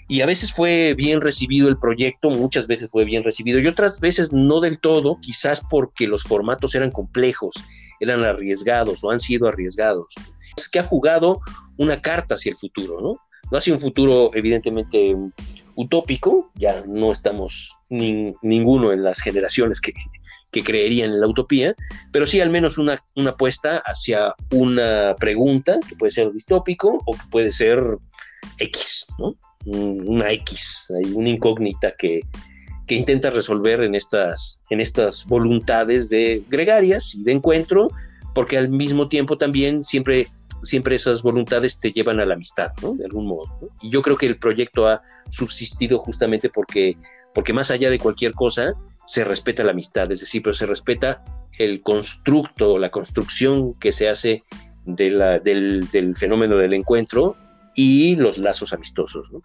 Y 0.09 0.23
a 0.23 0.27
veces 0.27 0.53
fue 0.53 0.95
bien 0.95 1.21
recibido 1.21 1.69
el 1.69 1.79
proyecto, 1.79 2.31
muchas 2.31 2.67
veces 2.67 2.91
fue 2.91 3.05
bien 3.05 3.23
recibido 3.23 3.61
y 3.61 3.67
otras 3.67 4.01
veces 4.01 4.33
no 4.33 4.61
del 4.61 4.79
todo, 4.79 5.19
quizás 5.23 5.63
porque 5.71 6.07
los 6.09 6.25
formatos 6.25 6.75
eran 6.75 6.91
complejos 6.91 7.55
eran 8.01 8.25
arriesgados 8.25 9.05
o 9.05 9.11
han 9.11 9.21
sido 9.21 9.47
arriesgados. 9.47 10.07
Es 10.57 10.69
que 10.69 10.79
ha 10.79 10.85
jugado 10.85 11.41
una 11.77 12.01
carta 12.01 12.35
hacia 12.35 12.51
el 12.51 12.57
futuro, 12.57 13.01
¿no? 13.01 13.17
No 13.51 13.59
hacia 13.59 13.75
un 13.75 13.81
futuro 13.81 14.31
evidentemente 14.35 15.17
utópico, 15.75 16.51
ya 16.55 16.83
no 16.87 17.13
estamos 17.13 17.77
ninguno 17.89 18.93
en 18.93 19.03
las 19.03 19.21
generaciones 19.21 19.81
que, 19.81 19.93
creerían 20.63 21.11
en 21.11 21.21
la 21.21 21.29
utopía, 21.29 21.75
pero 22.13 22.27
sí 22.27 22.41
al 22.41 22.51
menos 22.51 22.77
una, 22.77 23.03
una 23.15 23.31
apuesta 23.31 23.83
hacia 23.85 24.35
una 24.51 25.15
pregunta 25.19 25.79
que 25.89 25.95
puede 25.95 26.11
ser 26.11 26.33
distópico 26.33 26.99
o 27.07 27.13
que 27.13 27.23
puede 27.31 27.53
ser 27.53 27.81
X, 28.59 29.07
¿no? 29.19 29.37
Una 29.65 30.33
X, 30.33 30.93
hay 30.97 31.13
una 31.13 31.31
incógnita 31.31 31.95
que, 31.97 32.21
que 32.91 32.97
intenta 32.97 33.31
resolver 33.31 33.85
en 33.85 33.95
estas, 33.95 34.65
en 34.69 34.81
estas 34.81 35.25
voluntades 35.27 36.09
de 36.09 36.43
gregarias 36.49 37.15
y 37.15 37.23
de 37.23 37.31
encuentro, 37.31 37.93
porque 38.35 38.59
al 38.59 38.69
mismo 38.69 39.07
tiempo 39.07 39.39
también 39.39 39.85
siempre, 39.85 40.27
siempre 40.65 40.97
esas 40.97 41.23
voluntades 41.23 41.79
te 41.79 41.93
llevan 41.93 42.19
a 42.19 42.27
la 42.27 42.35
amistad, 42.35 42.73
¿no? 42.83 42.97
De 42.97 43.05
algún 43.05 43.29
modo. 43.29 43.47
Y 43.81 43.91
yo 43.91 44.03
creo 44.03 44.17
que 44.17 44.27
el 44.27 44.39
proyecto 44.39 44.89
ha 44.89 45.03
subsistido 45.31 46.01
justamente 46.01 46.49
porque, 46.49 46.97
porque 47.33 47.53
más 47.53 47.71
allá 47.71 47.91
de 47.91 48.01
cualquier 48.01 48.33
cosa, 48.33 48.75
se 49.07 49.23
respeta 49.23 49.63
la 49.63 49.71
amistad, 49.71 50.11
es 50.11 50.19
decir, 50.19 50.43
pero 50.43 50.55
se 50.55 50.67
respeta 50.67 51.23
el 51.61 51.83
constructo, 51.83 52.77
la 52.77 52.89
construcción 52.91 53.75
que 53.75 53.93
se 53.93 54.09
hace 54.09 54.43
del, 54.85 55.41
del, 55.45 56.17
fenómeno 56.17 56.57
del 56.57 56.75
encuentro 56.75 57.37
y 57.77 58.17
los 58.17 58.37
lazos 58.37 58.73
amistosos. 58.73 59.31
¿no? 59.31 59.43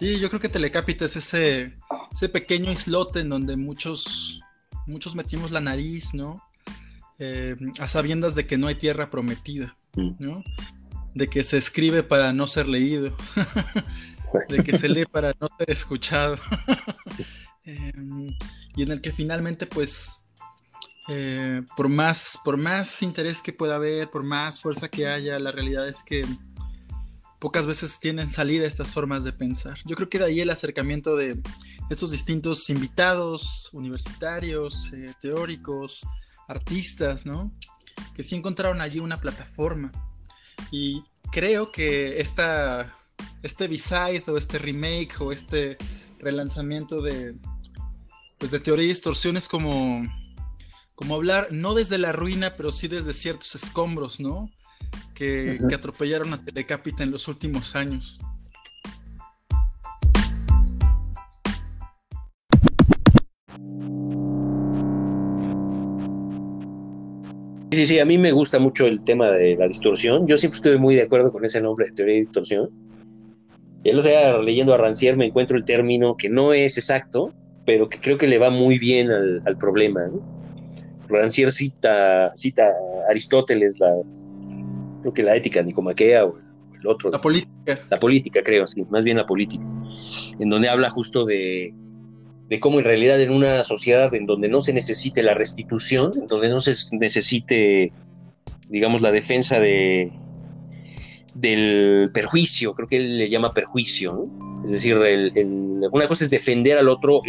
Sí, 0.00 0.18
yo 0.18 0.30
creo 0.30 0.40
que 0.40 0.48
Telecápita 0.48 1.04
es 1.04 1.16
ese, 1.16 1.76
ese 2.10 2.30
pequeño 2.30 2.72
islote 2.72 3.20
en 3.20 3.28
donde 3.28 3.56
muchos, 3.56 4.40
muchos 4.86 5.14
metimos 5.14 5.50
la 5.50 5.60
nariz, 5.60 6.14
¿no? 6.14 6.42
Eh, 7.18 7.54
a 7.78 7.86
sabiendas 7.86 8.34
de 8.34 8.46
que 8.46 8.56
no 8.56 8.66
hay 8.66 8.76
tierra 8.76 9.10
prometida, 9.10 9.76
mm. 9.94 10.12
¿no? 10.18 10.42
De 11.14 11.28
que 11.28 11.44
se 11.44 11.58
escribe 11.58 12.02
para 12.02 12.32
no 12.32 12.46
ser 12.46 12.66
leído, 12.66 13.14
de 14.48 14.64
que 14.64 14.78
se 14.78 14.88
lee 14.88 15.04
para 15.04 15.34
no 15.38 15.50
ser 15.58 15.70
escuchado, 15.70 16.38
em, 17.66 18.34
y 18.74 18.82
en 18.82 18.92
el 18.92 19.02
que 19.02 19.12
finalmente, 19.12 19.66
pues, 19.66 20.30
eh, 21.08 21.60
por, 21.76 21.90
más, 21.90 22.38
por 22.42 22.56
más 22.56 23.02
interés 23.02 23.42
que 23.42 23.52
pueda 23.52 23.76
haber, 23.76 24.08
por 24.08 24.22
más 24.22 24.62
fuerza 24.62 24.88
que 24.88 25.06
haya, 25.06 25.38
la 25.38 25.52
realidad 25.52 25.86
es 25.86 26.02
que 26.02 26.24
pocas 27.40 27.66
veces 27.66 27.98
tienen 27.98 28.28
salida 28.28 28.66
estas 28.66 28.92
formas 28.92 29.24
de 29.24 29.32
pensar. 29.32 29.78
Yo 29.86 29.96
creo 29.96 30.10
que 30.10 30.18
de 30.18 30.26
ahí 30.26 30.40
el 30.40 30.50
acercamiento 30.50 31.16
de 31.16 31.40
estos 31.88 32.10
distintos 32.10 32.68
invitados, 32.68 33.70
universitarios, 33.72 34.92
eh, 34.92 35.14
teóricos, 35.20 36.02
artistas, 36.46 37.24
¿no? 37.24 37.50
Que 38.14 38.22
sí 38.22 38.36
encontraron 38.36 38.82
allí 38.82 39.00
una 39.00 39.20
plataforma. 39.20 39.90
Y 40.70 41.02
creo 41.32 41.72
que 41.72 42.20
esta, 42.20 42.98
este 43.42 43.66
B-side 43.66 44.24
o 44.28 44.36
este 44.36 44.58
remake 44.58 45.20
o 45.20 45.32
este 45.32 45.78
relanzamiento 46.18 47.00
de, 47.00 47.36
pues 48.36 48.50
de 48.50 48.60
teoría 48.60 48.84
y 48.84 48.88
distorsión 48.88 49.38
es 49.38 49.48
como, 49.48 50.02
como 50.94 51.14
hablar 51.14 51.48
no 51.52 51.72
desde 51.72 51.96
la 51.96 52.12
ruina, 52.12 52.54
pero 52.56 52.70
sí 52.70 52.86
desde 52.86 53.14
ciertos 53.14 53.54
escombros, 53.54 54.20
¿no? 54.20 54.50
Que, 55.20 55.74
atropellaron 55.74 56.32
a 56.32 56.42
Telecapita 56.42 57.02
en 57.02 57.10
los 57.10 57.28
últimos 57.28 57.76
años. 57.76 58.18
Sí, 67.70 67.86
sí, 67.86 67.98
a 67.98 68.04
mí 68.04 68.18
me 68.18 68.32
gusta 68.32 68.58
mucho 68.58 68.86
el 68.86 69.04
tema 69.04 69.30
de 69.30 69.56
la 69.56 69.68
distorsión. 69.68 70.26
Yo 70.26 70.38
siempre 70.38 70.56
estuve 70.56 70.78
muy 70.78 70.94
de 70.94 71.02
acuerdo 71.02 71.30
con 71.30 71.44
ese 71.44 71.60
nombre 71.60 71.86
de 71.86 71.92
teoría 71.92 72.14
de 72.14 72.20
distorsión. 72.22 72.70
Ya 73.84 73.92
lo 73.92 74.02
sea, 74.02 74.38
leyendo 74.38 74.74
a 74.74 74.78
Rancière 74.78 75.16
me 75.16 75.26
encuentro 75.26 75.56
el 75.56 75.64
término 75.64 76.16
que 76.16 76.28
no 76.28 76.52
es 76.52 76.78
exacto, 76.78 77.32
pero 77.66 77.88
que 77.88 78.00
creo 78.00 78.18
que 78.18 78.26
le 78.26 78.38
va 78.38 78.50
muy 78.50 78.78
bien 78.78 79.10
al, 79.10 79.56
problema. 79.58 80.10
Rancière 81.08 81.52
cita, 81.52 82.34
cita 82.34 82.64
a 82.64 83.10
Aristóteles, 83.10 83.78
la, 83.78 83.94
creo 85.00 85.12
que 85.12 85.22
la 85.22 85.36
ética 85.36 85.62
nicomaquea 85.62 86.24
o 86.24 86.38
el 86.78 86.86
otro. 86.86 87.10
La 87.10 87.20
política. 87.20 87.80
La 87.90 87.98
política, 87.98 88.42
creo, 88.42 88.66
sí, 88.66 88.84
más 88.90 89.04
bien 89.04 89.16
la 89.16 89.26
política. 89.26 89.64
En 90.38 90.48
donde 90.48 90.68
habla 90.68 90.90
justo 90.90 91.24
de, 91.24 91.74
de 92.48 92.60
cómo 92.60 92.78
en 92.78 92.84
realidad 92.84 93.20
en 93.20 93.30
una 93.30 93.62
sociedad 93.64 94.12
en 94.14 94.26
donde 94.26 94.48
no 94.48 94.60
se 94.60 94.72
necesite 94.72 95.22
la 95.22 95.34
restitución, 95.34 96.12
en 96.16 96.26
donde 96.26 96.48
no 96.48 96.60
se 96.60 96.74
necesite, 96.96 97.92
digamos, 98.68 99.02
la 99.02 99.12
defensa 99.12 99.60
de, 99.60 100.10
del 101.34 102.10
perjuicio, 102.12 102.74
creo 102.74 102.88
que 102.88 102.96
él 102.96 103.18
le 103.18 103.28
llama 103.28 103.54
perjuicio, 103.54 104.28
es 104.64 104.72
decir, 104.72 104.98
una 105.92 106.08
cosa 106.08 106.24
es 106.24 106.30
defender 106.30 106.78
al 106.78 106.88
otro 106.88 107.22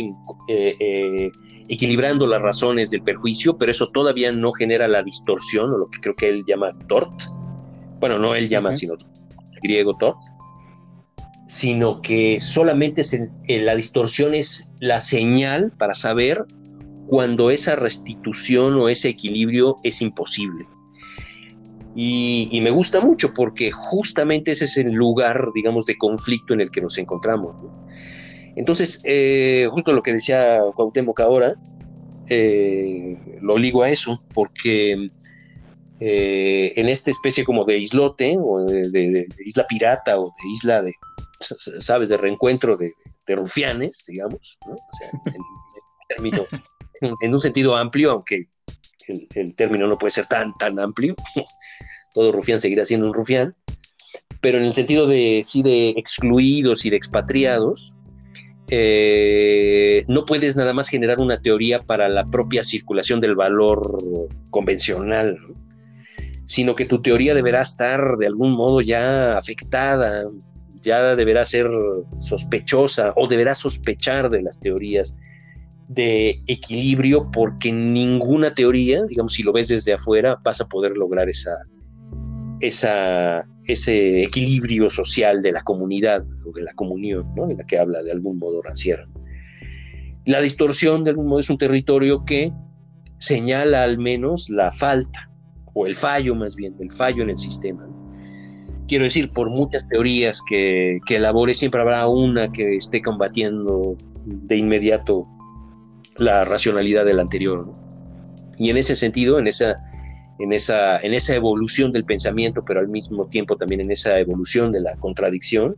eh, 0.48 0.76
eh, 0.80 1.32
equilibrando 1.70 2.28
las 2.28 2.42
razones 2.42 2.90
del 2.90 3.04
perjuicio, 3.04 3.58
pero 3.58 3.72
eso 3.72 3.90
todavía 3.90 4.32
no 4.32 4.52
genera 4.52 4.88
la 4.88 5.04
distorsión 5.04 5.72
o 5.72 5.78
lo 5.78 5.90
que 5.90 6.00
creo 6.00 6.16
que 6.16 6.30
él 6.30 6.44
llama 6.46 6.74
tort, 6.88 7.14
bueno, 8.02 8.20
no 8.20 8.36
él 8.36 8.50
llama, 8.50 8.76
sino 8.76 8.96
el 8.96 9.60
griego 9.62 9.96
Tort, 9.96 10.18
sino 11.48 12.02
que 12.02 12.40
solamente 12.42 13.04
la 13.48 13.76
distorsión 13.76 14.34
es 14.34 14.72
la 14.80 15.00
señal 15.00 15.72
para 15.78 15.94
saber 15.94 16.46
cuando 17.08 17.52
esa 17.52 17.76
restitución 17.76 18.76
o 18.76 18.90
ese 18.90 19.10
equilibrio 19.10 19.78
es 19.84 20.02
imposible. 20.02 20.66
Y, 21.94 22.60
me 22.64 22.72
gusta 22.72 23.02
mucho 23.02 23.34
porque 23.34 23.70
justamente 23.70 24.52
ese 24.52 24.66
es 24.66 24.78
el 24.78 24.94
lugar, 24.94 25.50
digamos, 25.54 25.86
de 25.86 25.98
conflicto 25.98 26.54
en 26.54 26.62
el 26.62 26.72
que 26.72 26.82
nos 26.82 26.98
encontramos. 26.98 27.54
Entonces, 28.56 29.04
eh, 29.06 29.68
justo 29.70 29.92
lo 29.94 30.02
que 30.02 30.14
decía 30.14 30.62
Cuauhtémoc 30.74 31.20
ahora, 31.20 31.54
eh, 32.30 33.18
lo 33.42 33.58
ligo 33.58 33.84
a 33.84 33.90
eso, 33.90 34.24
porque 34.34 35.12
eh, 36.04 36.74
en 36.78 36.90
esta 36.90 37.12
especie 37.12 37.46
como 37.46 37.64
de 37.64 37.78
islote 37.78 38.36
o 38.40 38.66
de, 38.66 39.28
isla 39.46 39.68
pirata 39.68 40.20
o 40.20 40.26
de 40.26 40.50
isla 40.52 40.82
de, 40.82 40.94
sabes, 41.80 42.10
de 42.10 42.18
reencuentro 42.18 42.76
de, 42.76 42.92
rufianes, 43.28 44.04
digamos, 44.10 44.60
en, 47.22 47.34
un 47.34 47.40
sentido 47.40 47.78
amplio, 47.78 48.12
aunque 48.12 48.48
el, 49.36 49.56
término 49.56 49.88
no 49.88 49.98
puede 49.98 50.12
ser 50.12 50.26
tan, 50.26 50.58
tan 50.58 50.80
amplio, 50.80 51.16
todo 52.14 52.34
rufián 52.34 52.60
seguirá 52.60 52.84
siendo 52.84 53.06
un 53.06 53.14
rufián, 53.14 53.56
pero 54.42 54.58
en 54.58 54.66
el 54.66 54.74
sentido 54.74 55.06
de, 55.06 55.44
sí, 55.46 55.62
de 55.62 55.92
excluidos 55.92 56.84
y 56.84 56.90
de 56.90 56.98
expatriados, 56.98 57.96
eh, 58.70 60.04
no 60.08 60.26
puedes 60.26 60.56
nada 60.56 60.74
más 60.74 60.90
generar 60.90 61.20
una 61.20 61.42
teoría 61.42 61.84
para 61.84 62.10
la 62.10 62.26
propia 62.26 62.64
circulación 62.64 63.22
del 63.22 63.36
valor 63.36 63.98
convencional. 64.50 65.38
¿no? 65.40 65.61
Sino 66.46 66.76
que 66.76 66.86
tu 66.86 67.02
teoría 67.02 67.34
deberá 67.34 67.62
estar 67.62 68.18
de 68.18 68.28
algún 68.28 68.54
modo 68.54 68.82
ya 68.82 69.38
afectada, 69.38 70.26
ya 70.82 71.16
deberá 71.16 71.46
ser 71.46 71.68
sospechosa 72.20 73.14
o 73.16 73.28
deberá 73.28 73.54
sospechar 73.54 74.30
de 74.30 74.42
las 74.42 74.60
teorías 74.60 75.16
de 75.88 76.42
equilibrio 76.48 77.30
porque 77.32 77.72
ninguna 77.72 78.54
teoría, 78.54 79.04
digamos, 79.06 79.34
si 79.34 79.44
lo 79.44 79.52
ves 79.52 79.68
desde 79.68 79.94
afuera, 79.94 80.38
vas 80.44 80.62
a 80.62 80.68
poder 80.68 80.98
lograr 80.98 81.28
esa, 81.30 81.52
esa, 82.62 83.46
ese 83.66 84.24
equilibrio 84.24 84.90
social 84.90 85.42
de 85.42 85.52
la 85.52 85.64
comunidad 85.64 86.26
o 86.46 86.52
de 86.54 86.64
la 86.64 86.74
comunión, 86.74 87.34
de 87.48 87.56
la 87.56 87.66
que 87.66 87.78
habla 87.78 88.04
de 88.04 88.12
algún 88.12 88.40
modo 88.40 88.62
Rancière. 88.62 89.06
La 90.26 90.40
distorsión, 90.40 91.04
de 91.04 91.10
algún 91.10 91.28
modo, 91.28 91.40
es 91.40 91.50
un 91.50 91.58
territorio 91.58 92.24
que 92.24 92.54
señala 93.18 93.84
al 93.84 93.98
menos 93.98 94.50
la 94.50 94.72
falta 94.72 95.31
o 95.74 95.86
el 95.86 95.96
fallo 95.96 96.36
más 96.36 96.56
bien, 96.56 96.76
el 96.80 96.92
fallo 96.92 97.24
en 97.24 97.30
el 97.32 97.38
sistema. 97.38 97.88
Quiero 98.88 99.06
decir, 99.06 99.32
por 99.32 99.50
muchas 99.50 99.88
teorías 99.88 100.42
que, 100.48 101.00
que 101.06 101.16
elabore, 101.16 101.54
siempre 101.54 101.82
habrá 101.82 102.08
una 102.08 102.52
que 102.52 102.76
esté 102.76 103.02
combatiendo 103.02 103.96
de 104.26 104.58
inmediato 104.58 105.28
la 106.18 106.44
racionalidad 106.46 107.06
del 107.06 107.20
anterior. 107.20 107.74
Y 108.58 108.70
en 108.70 108.78
ese 108.78 108.96
sentido, 108.96 109.40
en 109.40 109.48
esa, 109.48 109.82
en, 110.40 110.54
esa, 110.54 111.00
en 111.00 111.14
esa 111.14 111.36
evolución 111.36 111.92
del 111.92 112.06
pensamiento, 112.06 112.64
pero 112.66 112.80
al 112.80 112.90
mismo 112.90 113.28
tiempo 113.28 113.56
también 113.56 113.82
en 113.82 113.92
esa 113.92 114.20
evolución 114.20 114.72
de 114.72 114.82
la 114.82 114.96
contradicción, 114.98 115.76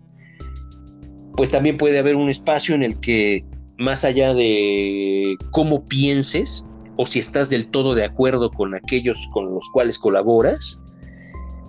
pues 1.36 1.52
también 1.52 1.78
puede 1.78 2.00
haber 2.00 2.16
un 2.16 2.30
espacio 2.30 2.76
en 2.76 2.84
el 2.84 3.00
que 3.00 3.46
más 3.78 4.06
allá 4.06 4.34
de 4.34 5.36
cómo 5.52 5.86
pienses 5.86 6.66
o 6.98 7.06
si 7.06 7.20
estás 7.20 7.50
del 7.50 7.68
todo 7.68 7.96
de 7.96 8.04
acuerdo 8.04 8.52
con 8.52 8.76
aquellos 8.76 9.28
con 9.32 9.54
los 9.54 9.64
cuales 9.74 9.98
colaboras, 9.98 10.84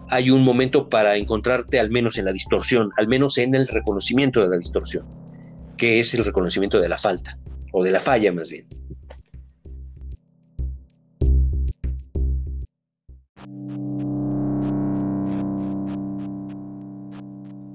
hay 0.08 0.30
un 0.30 0.44
momento 0.44 0.88
para 0.88 1.16
encontrarte 1.16 1.80
al 1.80 1.90
menos 1.90 2.18
en 2.18 2.26
la 2.26 2.32
distorsión, 2.32 2.90
al 2.96 3.08
menos 3.08 3.38
en 3.38 3.54
el 3.54 3.66
reconocimiento 3.66 4.40
de 4.40 4.48
la 4.48 4.58
distorsión, 4.58 5.06
que 5.76 5.98
es 5.98 6.14
el 6.14 6.24
reconocimiento 6.24 6.80
de 6.80 6.88
la 6.88 6.98
falta, 6.98 7.38
o 7.72 7.82
de 7.82 7.90
la 7.90 8.00
falla 8.00 8.32
más 8.32 8.50
bien. 8.50 8.66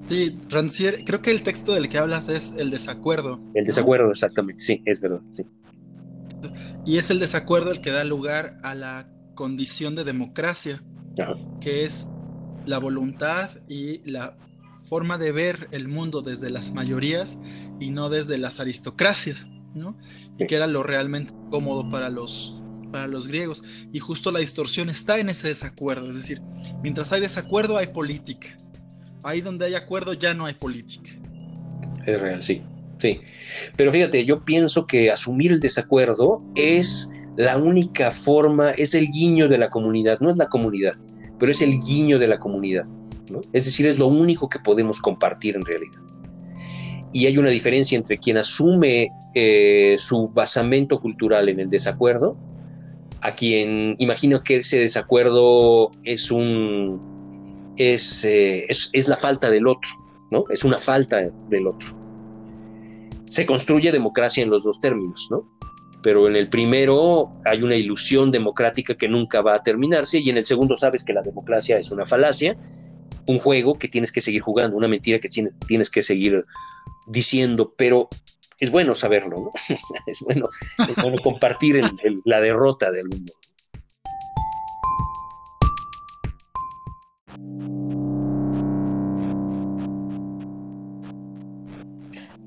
Sí, 0.08 0.36
Rancière, 0.48 1.04
creo 1.04 1.22
que 1.22 1.30
el 1.30 1.42
texto 1.42 1.72
del 1.72 1.88
que 1.88 1.96
hablas 1.96 2.28
es 2.28 2.54
el 2.58 2.70
desacuerdo. 2.70 3.38
El 3.54 3.64
desacuerdo, 3.64 4.10
exactamente, 4.10 4.60
sí, 4.60 4.82
es 4.84 5.00
verdad, 5.00 5.20
sí. 5.30 5.44
Y 6.84 6.98
es 6.98 7.10
el 7.10 7.18
desacuerdo 7.18 7.70
el 7.70 7.80
que 7.80 7.90
da 7.90 8.04
lugar 8.04 8.58
a 8.62 8.74
la 8.74 9.08
condición 9.34 9.94
de 9.94 10.04
democracia, 10.04 10.82
que 11.60 11.84
es 11.84 12.08
la 12.66 12.78
voluntad 12.78 13.50
y 13.68 13.98
la 14.10 14.36
forma 14.88 15.18
de 15.18 15.32
ver 15.32 15.68
el 15.70 15.88
mundo 15.88 16.22
desde 16.22 16.50
las 16.50 16.72
mayorías 16.72 17.38
y 17.78 17.90
no 17.90 18.08
desde 18.08 18.38
las 18.38 18.60
aristocracias, 18.60 19.48
¿no? 19.74 19.96
Y 20.38 20.46
que 20.46 20.56
era 20.56 20.66
lo 20.66 20.82
realmente 20.82 21.32
cómodo 21.50 21.90
para 21.90 22.08
los, 22.08 22.60
para 22.90 23.06
los 23.06 23.26
griegos. 23.26 23.62
Y 23.92 23.98
justo 23.98 24.30
la 24.30 24.40
distorsión 24.40 24.88
está 24.88 25.18
en 25.18 25.28
ese 25.28 25.48
desacuerdo, 25.48 26.10
es 26.10 26.16
decir, 26.16 26.40
mientras 26.82 27.12
hay 27.12 27.20
desacuerdo 27.20 27.76
hay 27.76 27.88
política 27.88 28.56
Ahí 29.22 29.40
donde 29.40 29.66
hay 29.66 29.74
acuerdo 29.74 30.14
ya 30.14 30.34
no 30.34 30.46
hay 30.46 30.54
política. 30.54 31.10
Es 32.06 32.20
real, 32.20 32.42
sí. 32.42 32.62
Sí. 33.00 33.20
Pero 33.76 33.90
fíjate, 33.92 34.24
yo 34.24 34.44
pienso 34.44 34.86
que 34.86 35.10
asumir 35.10 35.52
el 35.52 35.60
desacuerdo 35.60 36.42
es 36.54 37.10
la 37.36 37.56
única 37.56 38.10
forma, 38.10 38.72
es 38.72 38.94
el 38.94 39.10
guiño 39.10 39.48
de 39.48 39.58
la 39.58 39.70
comunidad, 39.70 40.20
no 40.20 40.30
es 40.30 40.36
la 40.36 40.48
comunidad, 40.48 40.94
pero 41.38 41.50
es 41.50 41.62
el 41.62 41.80
guiño 41.80 42.18
de 42.18 42.28
la 42.28 42.38
comunidad. 42.38 42.84
Es 43.52 43.64
decir, 43.64 43.86
es 43.86 43.98
lo 43.98 44.08
único 44.08 44.48
que 44.48 44.58
podemos 44.58 45.00
compartir 45.00 45.56
en 45.56 45.64
realidad. 45.64 46.00
Y 47.12 47.26
hay 47.26 47.38
una 47.38 47.48
diferencia 47.48 47.96
entre 47.96 48.18
quien 48.18 48.36
asume 48.36 49.08
eh, 49.34 49.96
su 49.98 50.28
basamento 50.28 51.00
cultural 51.00 51.48
en 51.48 51.60
el 51.60 51.70
desacuerdo, 51.70 52.36
a 53.22 53.34
quien 53.34 53.96
imagino 53.98 54.42
que 54.42 54.56
ese 54.56 54.78
desacuerdo 54.78 55.90
es 56.04 56.30
un 56.30 57.00
eh, 57.76 57.94
es, 58.68 58.90
es, 58.92 59.08
la 59.08 59.16
falta 59.16 59.48
del 59.48 59.66
otro, 59.66 59.90
¿no? 60.30 60.44
Es 60.50 60.64
una 60.64 60.78
falta 60.78 61.22
del 61.48 61.66
otro. 61.66 61.99
Se 63.30 63.46
construye 63.46 63.92
democracia 63.92 64.42
en 64.42 64.50
los 64.50 64.64
dos 64.64 64.80
términos, 64.80 65.28
¿no? 65.30 65.48
Pero 66.02 66.26
en 66.26 66.36
el 66.36 66.48
primero 66.48 67.32
hay 67.44 67.62
una 67.62 67.76
ilusión 67.76 68.30
democrática 68.30 68.96
que 68.96 69.08
nunca 69.08 69.40
va 69.40 69.54
a 69.54 69.62
terminarse 69.62 70.18
y 70.18 70.30
en 70.30 70.36
el 70.36 70.44
segundo 70.44 70.76
sabes 70.76 71.04
que 71.04 71.12
la 71.12 71.22
democracia 71.22 71.78
es 71.78 71.90
una 71.90 72.04
falacia, 72.04 72.58
un 73.26 73.38
juego 73.38 73.78
que 73.78 73.88
tienes 73.88 74.10
que 74.10 74.20
seguir 74.20 74.42
jugando, 74.42 74.76
una 74.76 74.88
mentira 74.88 75.20
que 75.20 75.28
tienes 75.28 75.90
que 75.90 76.02
seguir 76.02 76.44
diciendo, 77.06 77.72
pero 77.76 78.08
es 78.58 78.70
bueno 78.70 78.94
saberlo, 78.94 79.36
¿no? 79.36 79.52
es, 80.06 80.18
bueno, 80.20 80.48
compartir 81.22 81.82
la 82.24 82.40
derrota 82.40 82.90
del 82.90 83.08
mundo. 83.08 83.32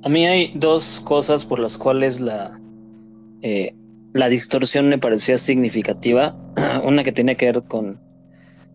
A 0.04 0.10
mí 0.10 0.26
hay 0.26 0.52
dos 0.54 1.00
cosas 1.00 1.46
por 1.46 1.60
las 1.60 1.78
cuales 1.78 2.20
la, 2.20 2.60
eh, 3.42 3.74
la 4.12 4.28
distorsión 4.28 4.90
me 4.90 4.98
parecía 4.98 5.38
significativa. 5.38 6.36
Una 6.84 7.06
que 7.06 7.14
tiene 7.14 7.38
que 7.38 7.46
ver 7.46 7.64
con 7.64 8.02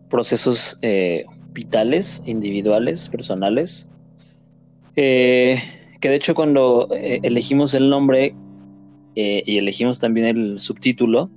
procesos 0.09 0.79
eh, 0.81 1.25
vitales, 1.51 2.23
individuales, 2.25 3.09
personales. 3.09 3.91
Eh, 4.95 5.61
que 6.01 6.09
de 6.09 6.15
hecho 6.15 6.33
cuando 6.33 6.87
elegimos 6.91 7.73
el 7.73 7.89
nombre 7.89 8.33
y 9.15 9.57
elegimos 9.57 9.99
también 9.99 10.27
el 10.27 10.59
subtítulo, 10.59 11.29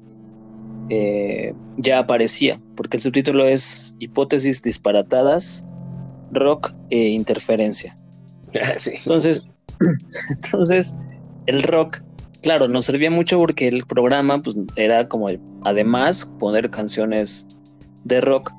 ya 1.78 1.98
aparecía, 1.98 2.60
porque 2.76 2.96
el 2.96 3.00
subtítulo 3.02 3.44
es 3.44 3.96
Hipótesis 3.98 4.62
disparatadas, 4.62 5.66
rock 6.30 6.72
e 6.90 7.08
interferencia. 7.08 7.98
Entonces, 8.86 9.61
entonces, 10.30 10.98
el 11.46 11.62
rock, 11.62 12.02
claro, 12.42 12.68
nos 12.68 12.84
servía 12.84 13.10
mucho 13.10 13.38
porque 13.38 13.68
el 13.68 13.84
programa 13.86 14.42
pues, 14.42 14.56
era 14.76 15.08
como, 15.08 15.28
además, 15.62 16.26
poner 16.38 16.70
canciones 16.70 17.46
de 18.04 18.20
rock, 18.20 18.52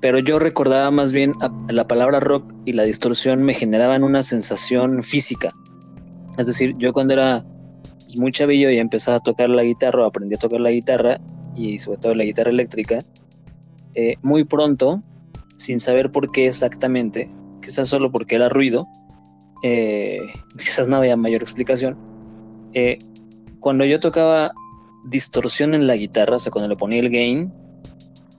pero 0.00 0.18
yo 0.18 0.38
recordaba 0.38 0.90
más 0.90 1.12
bien 1.12 1.32
la 1.68 1.88
palabra 1.88 2.20
rock 2.20 2.52
y 2.64 2.72
la 2.72 2.84
distorsión 2.84 3.42
me 3.42 3.54
generaban 3.54 4.04
una 4.04 4.22
sensación 4.22 5.02
física. 5.02 5.52
Es 6.36 6.46
decir, 6.46 6.76
yo 6.78 6.92
cuando 6.92 7.14
era 7.14 7.44
muy 8.16 8.32
chavillo 8.32 8.70
y 8.70 8.78
empezaba 8.78 9.16
a 9.16 9.20
tocar 9.20 9.48
la 9.48 9.64
guitarra, 9.64 10.06
aprendí 10.06 10.36
a 10.36 10.38
tocar 10.38 10.60
la 10.60 10.70
guitarra 10.70 11.20
y 11.56 11.78
sobre 11.78 11.98
todo 11.98 12.14
la 12.14 12.24
guitarra 12.24 12.50
eléctrica, 12.50 13.04
eh, 13.94 14.16
muy 14.22 14.44
pronto, 14.44 15.02
sin 15.56 15.80
saber 15.80 16.12
por 16.12 16.30
qué 16.30 16.46
exactamente, 16.46 17.28
quizás 17.60 17.88
solo 17.88 18.12
porque 18.12 18.36
era 18.36 18.48
ruido, 18.48 18.86
eh, 19.62 20.20
quizás 20.56 20.88
no 20.88 20.96
había 20.96 21.16
mayor 21.16 21.42
explicación. 21.42 21.96
Eh, 22.74 22.98
cuando 23.60 23.84
yo 23.84 23.98
tocaba 24.00 24.52
distorsión 25.04 25.74
en 25.74 25.86
la 25.86 25.96
guitarra, 25.96 26.36
o 26.36 26.38
sea, 26.38 26.52
cuando 26.52 26.68
le 26.68 26.76
ponía 26.76 27.00
el 27.00 27.10
gain, 27.10 27.52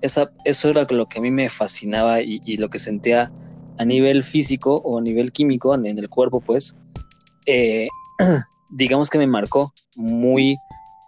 esa, 0.02 0.32
eso 0.46 0.70
era 0.70 0.86
lo 0.90 1.08
que 1.08 1.20
a 1.20 1.22
mí 1.22 1.32
me 1.32 1.50
fascinaba 1.50 2.22
y, 2.22 2.58
lo 2.58 2.70
que 2.70 2.80
sentía 2.80 3.32
a 3.78 3.86
nivel 3.86 4.24
físico 4.24 4.76
o 4.76 5.00
a 5.00 5.02
nivel 5.02 5.32
químico 5.32 5.74
en, 5.76 5.86
el 5.86 6.10
cuerpo, 6.10 6.40
pues, 6.40 6.78
eh, 7.46 7.90
digamos 8.70 9.10
que 9.10 9.18
me 9.18 9.28
marcó 9.28 9.74
muy, 9.96 10.58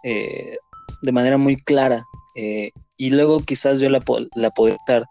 de 0.02 1.12
manera 1.12 1.38
muy 1.38 1.56
clara. 1.56 2.04
y 2.34 3.10
luego 3.10 3.40
quizás 3.40 3.80
yo 3.80 3.88
la, 3.88 4.02
la 4.34 4.50
podía 4.50 4.74
estar 4.74 5.06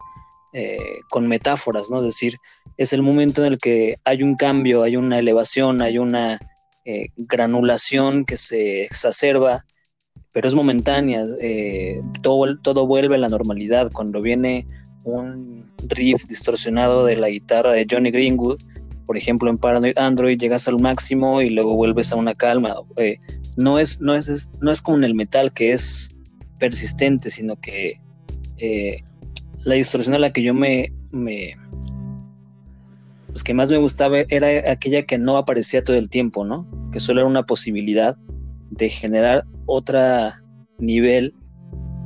con 1.08 1.26
metáforas, 1.26 1.90
¿no? 1.90 2.02
Decir, 2.02 2.36
es 2.76 2.92
el 2.92 3.02
momento 3.02 3.44
en 3.44 3.52
el 3.52 3.58
que 3.58 3.96
hay 4.04 4.22
un 4.22 4.36
cambio, 4.36 4.82
hay 4.82 4.96
una 4.96 5.18
elevación, 5.18 5.82
hay 5.82 5.98
una 5.98 6.38
eh, 6.84 7.08
granulación 7.16 8.24
que 8.24 8.36
se 8.36 8.82
exacerba, 8.82 9.64
pero 10.32 10.48
es 10.48 10.54
momentánea, 10.54 11.22
eh, 11.40 12.00
todo, 12.22 12.58
todo 12.58 12.86
vuelve 12.86 13.16
a 13.16 13.18
la 13.18 13.28
normalidad. 13.28 13.90
Cuando 13.92 14.22
viene 14.22 14.66
un 15.04 15.70
riff 15.88 16.26
distorsionado 16.26 17.04
de 17.04 17.16
la 17.16 17.28
guitarra 17.28 17.72
de 17.72 17.86
Johnny 17.88 18.10
Greenwood, 18.10 18.60
por 19.06 19.16
ejemplo 19.16 19.50
en 19.50 19.58
Paranoid 19.58 19.98
Android, 19.98 20.38
llegas 20.38 20.68
al 20.68 20.80
máximo 20.80 21.42
y 21.42 21.50
luego 21.50 21.74
vuelves 21.74 22.12
a 22.12 22.16
una 22.16 22.34
calma. 22.34 22.74
Eh, 22.96 23.18
no, 23.56 23.78
es, 23.78 24.00
no, 24.00 24.14
es, 24.14 24.50
no 24.60 24.70
es 24.70 24.80
como 24.80 24.96
en 24.96 25.04
el 25.04 25.14
metal 25.14 25.52
que 25.52 25.72
es 25.72 26.10
persistente, 26.58 27.30
sino 27.30 27.56
que 27.56 28.00
la 29.64 29.74
distorsión 29.74 30.14
a 30.14 30.18
la 30.20 30.32
que 30.32 30.42
yo 30.42 30.54
me, 30.54 30.92
me, 31.10 31.56
pues 33.32 33.44
que 33.44 33.54
más 33.54 33.70
me 33.70 33.78
gustaba 33.78 34.18
era 34.28 34.70
aquella 34.70 35.02
que 35.04 35.18
no 35.18 35.38
aparecía 35.38 35.82
todo 35.82 35.96
el 35.96 36.10
tiempo, 36.10 36.44
¿no? 36.44 36.68
Que 36.92 37.00
solo 37.00 37.22
era 37.22 37.28
una 37.28 37.44
posibilidad 37.44 38.16
de 38.70 38.90
generar 38.90 39.46
otro 39.64 39.98
nivel 40.78 41.34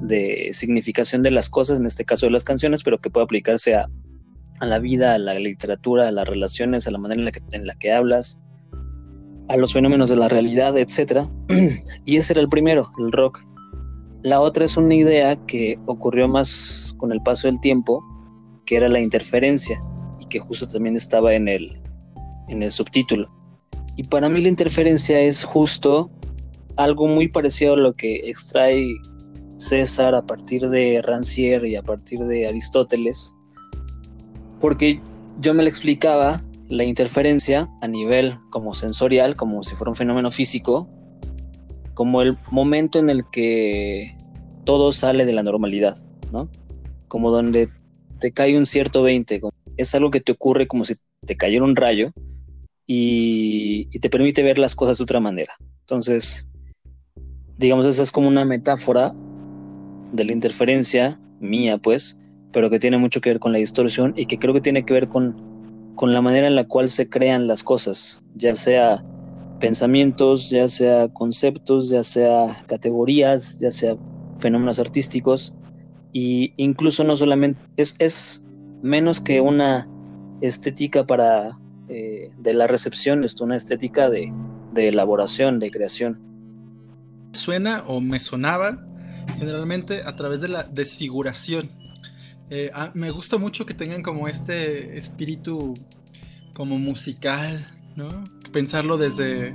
de 0.02 0.50
significación 0.52 1.22
de 1.22 1.32
las 1.32 1.48
cosas, 1.48 1.80
en 1.80 1.86
este 1.86 2.04
caso 2.04 2.26
de 2.26 2.32
las 2.32 2.44
canciones, 2.44 2.84
pero 2.84 3.00
que 3.00 3.10
puede 3.10 3.24
aplicarse 3.24 3.74
a, 3.74 3.88
la 4.60 4.78
vida, 4.78 5.14
a 5.14 5.18
la 5.18 5.34
literatura, 5.34 6.06
a 6.06 6.12
las 6.12 6.28
relaciones, 6.28 6.86
a 6.86 6.92
la 6.92 6.98
manera 6.98 7.18
en 7.20 7.24
la 7.24 7.32
que, 7.32 7.40
en 7.50 7.66
la 7.66 7.74
que 7.74 7.92
hablas, 7.92 8.40
a 9.48 9.56
los 9.56 9.72
fenómenos 9.72 10.08
de 10.08 10.16
la 10.16 10.28
realidad, 10.28 10.78
etc. 10.78 11.28
y 12.04 12.16
ese 12.16 12.34
era 12.34 12.40
el 12.40 12.48
primero, 12.48 12.88
el 12.98 13.10
rock. 13.10 13.44
La 14.22 14.40
otra 14.40 14.64
es 14.64 14.76
una 14.76 14.94
idea 14.94 15.34
que 15.46 15.78
ocurrió 15.86 16.28
más 16.28 16.94
con 16.98 17.10
el 17.10 17.20
paso 17.20 17.48
del 17.48 17.60
tiempo, 17.60 18.04
que 18.64 18.76
era 18.76 18.88
la 18.88 19.00
interferencia 19.00 19.80
que 20.28 20.38
justo 20.38 20.66
también 20.66 20.96
estaba 20.96 21.34
en 21.34 21.48
el, 21.48 21.80
en 22.48 22.62
el 22.62 22.70
subtítulo. 22.70 23.30
Y 23.96 24.04
para 24.04 24.28
mí 24.28 24.40
la 24.42 24.48
interferencia 24.48 25.20
es 25.20 25.44
justo 25.44 26.10
algo 26.76 27.06
muy 27.06 27.28
parecido 27.28 27.74
a 27.74 27.76
lo 27.76 27.94
que 27.94 28.16
extrae 28.28 28.86
César 29.56 30.14
a 30.14 30.26
partir 30.26 30.68
de 30.68 31.00
Rancière 31.02 31.66
y 31.66 31.76
a 31.76 31.82
partir 31.82 32.20
de 32.24 32.46
Aristóteles, 32.46 33.34
porque 34.60 35.00
yo 35.40 35.54
me 35.54 35.62
lo 35.62 35.68
explicaba 35.68 36.42
la 36.68 36.84
interferencia 36.84 37.68
a 37.80 37.88
nivel 37.88 38.36
como 38.50 38.74
sensorial, 38.74 39.36
como 39.36 39.62
si 39.62 39.74
fuera 39.74 39.90
un 39.90 39.96
fenómeno 39.96 40.30
físico, 40.30 40.90
como 41.94 42.22
el 42.22 42.36
momento 42.50 42.98
en 42.98 43.08
el 43.08 43.24
que 43.30 44.16
todo 44.64 44.92
sale 44.92 45.24
de 45.24 45.32
la 45.32 45.42
normalidad, 45.42 45.96
¿no? 46.32 46.50
Como 47.08 47.30
donde 47.30 47.70
te 48.18 48.32
cae 48.32 48.58
un 48.58 48.66
cierto 48.66 49.02
20, 49.02 49.40
es 49.76 49.94
algo 49.94 50.10
que 50.10 50.20
te 50.20 50.32
ocurre 50.32 50.66
como 50.66 50.84
si 50.84 50.94
te 51.24 51.36
cayera 51.36 51.64
un 51.64 51.76
rayo 51.76 52.12
y, 52.86 53.86
te 53.98 54.10
permite 54.10 54.42
ver 54.42 54.58
las 54.58 54.74
cosas 54.74 54.98
de 54.98 55.04
otra 55.04 55.20
manera. 55.20 55.54
Entonces, 55.80 56.50
digamos, 57.58 57.86
esa 57.86 58.02
es 58.02 58.12
como 58.12 58.28
una 58.28 58.44
metáfora 58.44 59.14
de 60.12 60.24
la 60.24 60.32
interferencia 60.32 61.18
mía, 61.40 61.78
pues, 61.78 62.18
pero 62.52 62.70
que 62.70 62.78
tiene 62.78 62.98
mucho 62.98 63.20
que 63.20 63.30
ver 63.30 63.40
con 63.40 63.52
la 63.52 63.58
distorsión 63.58 64.14
y 64.16 64.26
que 64.26 64.38
creo 64.38 64.54
que 64.54 64.60
tiene 64.60 64.84
que 64.84 64.94
ver 64.94 65.08
con, 65.08 65.92
con 65.94 66.12
la 66.14 66.22
manera 66.22 66.46
en 66.46 66.54
la 66.54 66.64
cual 66.64 66.90
se 66.90 67.08
crean 67.08 67.46
las 67.46 67.62
cosas, 67.62 68.22
ya 68.34 68.54
sea 68.54 69.04
pensamientos, 69.58 70.50
ya 70.50 70.68
sea 70.68 71.08
conceptos, 71.08 71.88
ya 71.88 72.04
sea 72.04 72.62
categorías, 72.66 73.58
ya 73.58 73.70
sea 73.70 73.96
fenómenos 74.38 74.78
artísticos, 74.78 75.56
y 76.12 76.52
incluso 76.56 77.04
no 77.04 77.16
solamente 77.16 77.60
es, 77.76 77.96
es 77.98 78.45
menos 78.82 79.20
que 79.20 79.40
una 79.40 79.88
estética 80.40 81.04
para 81.04 81.58
eh, 81.88 82.30
de 82.38 82.54
la 82.54 82.66
recepción, 82.66 83.24
es 83.24 83.40
una 83.40 83.56
estética 83.56 84.10
de, 84.10 84.32
de 84.72 84.88
elaboración, 84.88 85.58
de 85.58 85.70
creación. 85.70 86.20
Suena 87.32 87.84
o 87.86 88.00
me 88.00 88.20
sonaba 88.20 88.86
generalmente 89.38 90.02
a 90.04 90.16
través 90.16 90.40
de 90.40 90.48
la 90.48 90.62
desfiguración. 90.62 91.68
Eh, 92.50 92.70
ah, 92.74 92.90
me 92.94 93.10
gusta 93.10 93.38
mucho 93.38 93.66
que 93.66 93.74
tengan 93.74 94.02
como 94.02 94.28
este 94.28 94.96
espíritu 94.96 95.74
como 96.54 96.78
musical, 96.78 97.66
¿no? 97.96 98.08
Pensarlo 98.52 98.96
desde, 98.96 99.54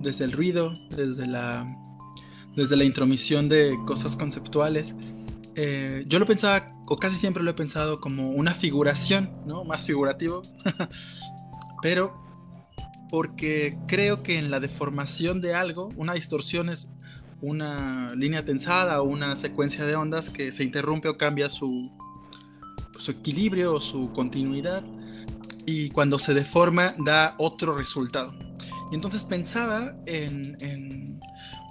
desde 0.00 0.24
el 0.24 0.32
ruido, 0.32 0.72
desde 0.90 1.26
la, 1.26 1.66
desde 2.56 2.76
la 2.76 2.84
intromisión 2.84 3.48
de 3.48 3.76
cosas 3.86 4.16
conceptuales. 4.16 4.94
Eh, 5.56 6.04
yo 6.06 6.18
lo 6.18 6.26
pensaba, 6.26 6.73
o 6.86 6.96
casi 6.96 7.16
siempre 7.16 7.42
lo 7.42 7.50
he 7.50 7.54
pensado 7.54 8.00
como 8.00 8.30
una 8.30 8.52
figuración, 8.52 9.30
¿no? 9.46 9.64
Más 9.64 9.84
figurativo. 9.84 10.42
Pero 11.82 12.14
porque 13.10 13.78
creo 13.86 14.22
que 14.22 14.38
en 14.38 14.50
la 14.50 14.60
deformación 14.60 15.40
de 15.40 15.54
algo, 15.54 15.90
una 15.96 16.14
distorsión 16.14 16.68
es 16.68 16.88
una 17.40 18.08
línea 18.14 18.44
tensada 18.44 19.00
o 19.00 19.04
una 19.04 19.36
secuencia 19.36 19.84
de 19.84 19.96
ondas 19.96 20.30
que 20.30 20.50
se 20.50 20.64
interrumpe 20.64 21.08
o 21.08 21.18
cambia 21.18 21.50
su, 21.50 21.90
su 22.98 23.10
equilibrio 23.10 23.74
o 23.74 23.80
su 23.80 24.12
continuidad 24.12 24.82
y 25.66 25.90
cuando 25.90 26.18
se 26.18 26.34
deforma 26.34 26.94
da 26.98 27.34
otro 27.38 27.76
resultado. 27.76 28.34
Y 28.90 28.94
entonces 28.94 29.24
pensaba 29.24 29.94
en, 30.06 30.56
en 30.60 31.20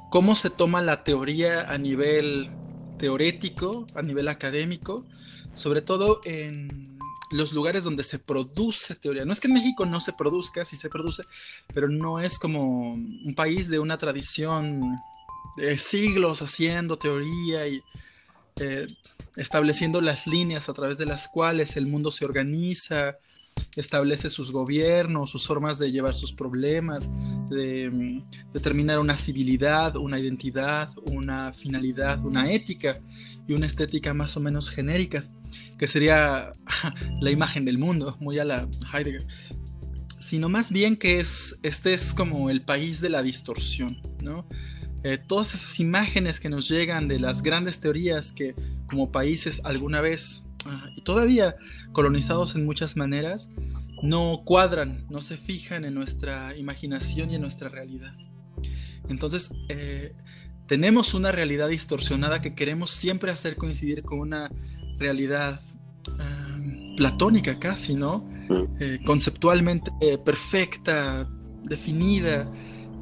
cómo 0.10 0.36
se 0.36 0.50
toma 0.50 0.82
la 0.82 1.04
teoría 1.04 1.72
a 1.72 1.78
nivel 1.78 2.50
teorético, 3.04 3.86
a 3.96 4.02
nivel 4.02 4.30
académico, 4.30 5.04
sobre 5.56 5.82
todo 5.82 6.22
en 6.24 6.98
los 7.32 7.52
lugares 7.52 7.84
donde 7.84 8.02
se 8.02 8.18
produce 8.18 8.96
teoría. 8.96 9.26
No 9.26 9.34
es 9.34 9.42
que 9.42 9.50
en 9.50 9.56
México 9.56 9.86
no 9.86 10.00
se 10.00 10.14
produzca, 10.14 10.64
sí 10.64 10.78
se 10.78 10.88
produce, 10.88 11.24
pero 11.74 11.90
no 11.90 12.22
es 12.22 12.40
como 12.40 12.94
un 12.94 13.34
país 13.36 13.68
de 13.68 13.80
una 13.80 13.98
tradición 13.98 14.96
de 15.58 15.78
siglos 15.78 16.42
haciendo 16.42 16.98
teoría 16.98 17.68
y 17.68 17.82
eh, 18.62 18.88
estableciendo 19.36 20.00
las 20.00 20.26
líneas 20.26 20.70
a 20.70 20.74
través 20.74 20.98
de 20.98 21.06
las 21.06 21.28
cuales 21.28 21.76
el 21.76 21.88
mundo 21.88 22.10
se 22.10 22.24
organiza, 22.24 23.18
establece 23.76 24.30
sus 24.30 24.52
gobiernos, 24.52 25.32
sus 25.32 25.48
formas 25.48 25.80
de 25.80 25.92
llevar 25.92 26.16
sus 26.16 26.34
problemas, 26.34 27.10
de 27.50 27.90
mm, 27.90 28.52
determinar 28.54 29.00
una 29.00 29.18
civilidad, 29.18 29.96
una 29.96 30.20
identidad, 30.20 30.90
una 31.12 31.54
finalidad, 31.54 32.24
una 32.24 32.52
ética 32.52 33.00
y 33.48 33.54
una 33.54 33.66
estética 33.66 34.14
más 34.14 34.38
o 34.38 34.40
menos 34.40 34.70
genéricas, 34.70 35.34
que 35.78 35.88
sería 35.88 36.54
la 37.22 37.32
imagen 37.32 37.66
del 37.66 37.78
mundo, 37.78 38.18
muy 38.20 38.40
a 38.40 38.46
la 38.46 38.68
Heidegger, 38.94 39.26
sino 40.20 40.50
más 40.50 40.72
bien 40.72 40.96
que 40.96 41.20
es, 41.20 41.60
este 41.64 41.94
es 41.94 42.14
como 42.14 42.50
el 42.50 42.64
país 42.64 43.02
de 43.02 43.10
la 43.10 43.24
distorsión, 43.24 44.02
¿no? 44.22 44.48
Eh, 45.04 45.18
todas 45.18 45.54
esas 45.54 45.82
imágenes 45.82 46.40
que 46.40 46.48
nos 46.48 46.70
llegan 46.70 47.10
de 47.10 47.20
las 47.20 47.42
grandes 47.42 47.82
teorías 47.82 48.32
que 48.32 48.56
como 48.88 49.12
países 49.12 49.60
alguna 49.66 50.00
vez 50.00 50.46
y 50.96 51.02
todavía 51.02 51.56
colonizados 51.92 52.56
en 52.56 52.66
muchas 52.66 52.96
maneras 52.98 53.50
no 54.02 54.42
cuadran, 54.46 55.06
no 55.10 55.22
se 55.22 55.38
fijan 55.38 55.86
en 55.86 55.94
nuestra 55.94 56.56
imaginación 56.58 57.32
y 57.32 57.36
en 57.36 57.42
nuestra 57.42 57.70
realidad. 57.70 58.14
Entonces, 59.08 59.52
eh, 59.70 60.16
tenemos 60.68 61.14
una 61.14 61.32
realidad 61.32 61.70
distorsionada 61.70 62.42
que 62.42 62.56
queremos 62.56 62.92
siempre 62.92 63.32
hacer 63.32 63.56
coincidir 63.56 64.04
con 64.04 64.20
una 64.20 64.52
realidad 64.98 65.62
ah, 66.20 66.60
platónica 66.98 67.60
casi, 67.60 67.96
¿no? 67.96 68.30
Eh, 68.80 69.00
conceptualmente 69.06 69.92
perfecta, 70.26 71.30
definida, 71.64 72.52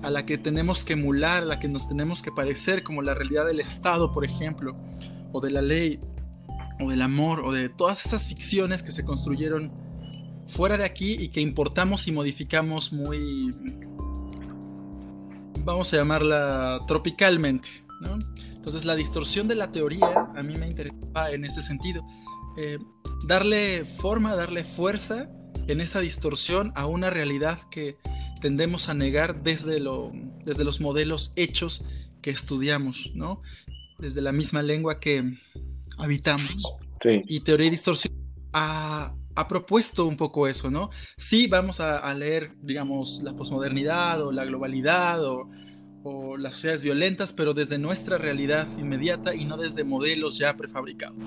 a 0.01 0.09
la 0.09 0.25
que 0.25 0.37
tenemos 0.37 0.83
que 0.83 0.93
emular, 0.93 1.43
a 1.43 1.45
la 1.45 1.59
que 1.59 1.67
nos 1.67 1.87
tenemos 1.87 2.21
que 2.21 2.31
parecer, 2.31 2.83
como 2.83 3.01
la 3.01 3.13
realidad 3.13 3.45
del 3.45 3.59
Estado, 3.59 4.11
por 4.11 4.25
ejemplo, 4.25 4.75
o 5.31 5.41
de 5.41 5.51
la 5.51 5.61
ley, 5.61 5.99
o 6.81 6.89
del 6.89 7.01
amor, 7.01 7.41
o 7.45 7.51
de 7.51 7.69
todas 7.69 8.05
esas 8.05 8.27
ficciones 8.27 8.83
que 8.83 8.91
se 8.91 9.03
construyeron 9.03 9.71
fuera 10.47 10.77
de 10.77 10.83
aquí 10.83 11.13
y 11.13 11.29
que 11.29 11.41
importamos 11.41 12.07
y 12.07 12.11
modificamos 12.11 12.91
muy, 12.91 13.53
vamos 15.63 15.93
a 15.93 15.97
llamarla 15.97 16.81
tropicalmente. 16.87 17.69
Entonces 18.55 18.85
la 18.85 18.95
distorsión 18.95 19.47
de 19.47 19.55
la 19.55 19.71
teoría 19.71 20.29
a 20.35 20.43
mí 20.43 20.55
me 20.55 20.67
interesaba 20.67 21.31
en 21.31 21.45
ese 21.45 21.61
sentido. 21.61 22.05
Eh, 22.57 22.77
darle 23.25 23.85
forma, 23.85 24.35
darle 24.35 24.63
fuerza 24.63 25.29
en 25.67 25.81
esa 25.81 25.99
distorsión 25.99 26.73
a 26.75 26.85
una 26.85 27.09
realidad 27.09 27.59
que 27.69 27.97
tendemos 28.41 28.89
a 28.89 28.93
negar 28.93 29.43
desde, 29.43 29.79
lo, 29.79 30.11
desde 30.43 30.63
los 30.63 30.81
modelos 30.81 31.31
hechos 31.35 31.83
que 32.21 32.31
estudiamos, 32.31 33.11
¿no? 33.15 33.41
Desde 33.99 34.21
la 34.21 34.31
misma 34.31 34.63
lengua 34.63 34.99
que 34.99 35.37
habitamos. 36.01 36.77
Y 37.03 37.39
teoría 37.41 37.67
y 37.67 37.69
distorsión 37.71 38.13
ha, 38.53 39.15
propuesto 39.49 40.05
un 40.05 40.17
poco 40.17 40.47
eso, 40.47 40.69
¿no? 40.69 40.89
Sí, 41.17 41.47
vamos 41.47 41.79
a, 41.79 42.13
leer, 42.13 42.51
digamos, 42.61 43.21
la 43.23 43.35
posmodernidad 43.35 44.21
o 44.21 44.31
la 44.31 44.45
globalidad 44.45 45.25
o, 45.25 45.49
o 46.03 46.37
las 46.37 46.55
sociedades 46.55 46.83
violentas, 46.83 47.33
pero 47.33 47.53
desde 47.53 47.79
nuestra 47.79 48.17
realidad 48.17 48.67
inmediata 48.77 49.33
y 49.33 49.45
no 49.45 49.57
desde 49.57 49.83
modelos 49.83 50.37
ya 50.37 50.55
prefabricados. 50.55 51.17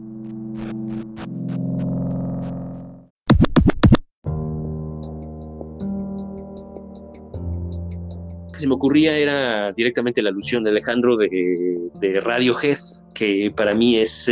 se 8.65 8.69
me 8.69 8.75
ocurría 8.75 9.19
era 9.19 9.73
directamente 9.73 10.23
la 10.23 10.31
alusión 10.31 10.65
de 10.65 10.71
Alejandro 10.71 11.17
de, 11.17 11.91
de 11.95 12.21
Radiohead, 12.21 12.79
que 13.13 13.53
para 13.55 13.75
mí 13.75 13.97
es 13.97 14.31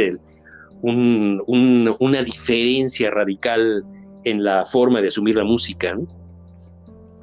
una 0.83 2.23
diferencia 2.23 3.11
radical 3.11 3.85
en 4.25 4.45
la 4.45 4.67
forma 4.67 5.01
de 5.01 5.09
asumir 5.09 5.37
la 5.37 5.45
música, 5.45 5.99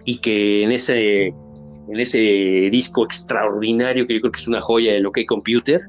y 0.06 0.18
que 0.20 0.64
en 0.64 0.72
ese, 0.72 1.28
en 1.28 2.00
ese 2.00 2.70
disco 2.72 3.04
extraordinario, 3.04 4.08
que 4.08 4.16
yo 4.16 4.22
creo 4.22 4.32
que 4.32 4.40
es 4.40 4.48
una 4.48 4.62
joya 4.62 4.94
de 4.94 5.02
lo 5.02 5.12
que 5.12 5.26
Computer, 5.26 5.82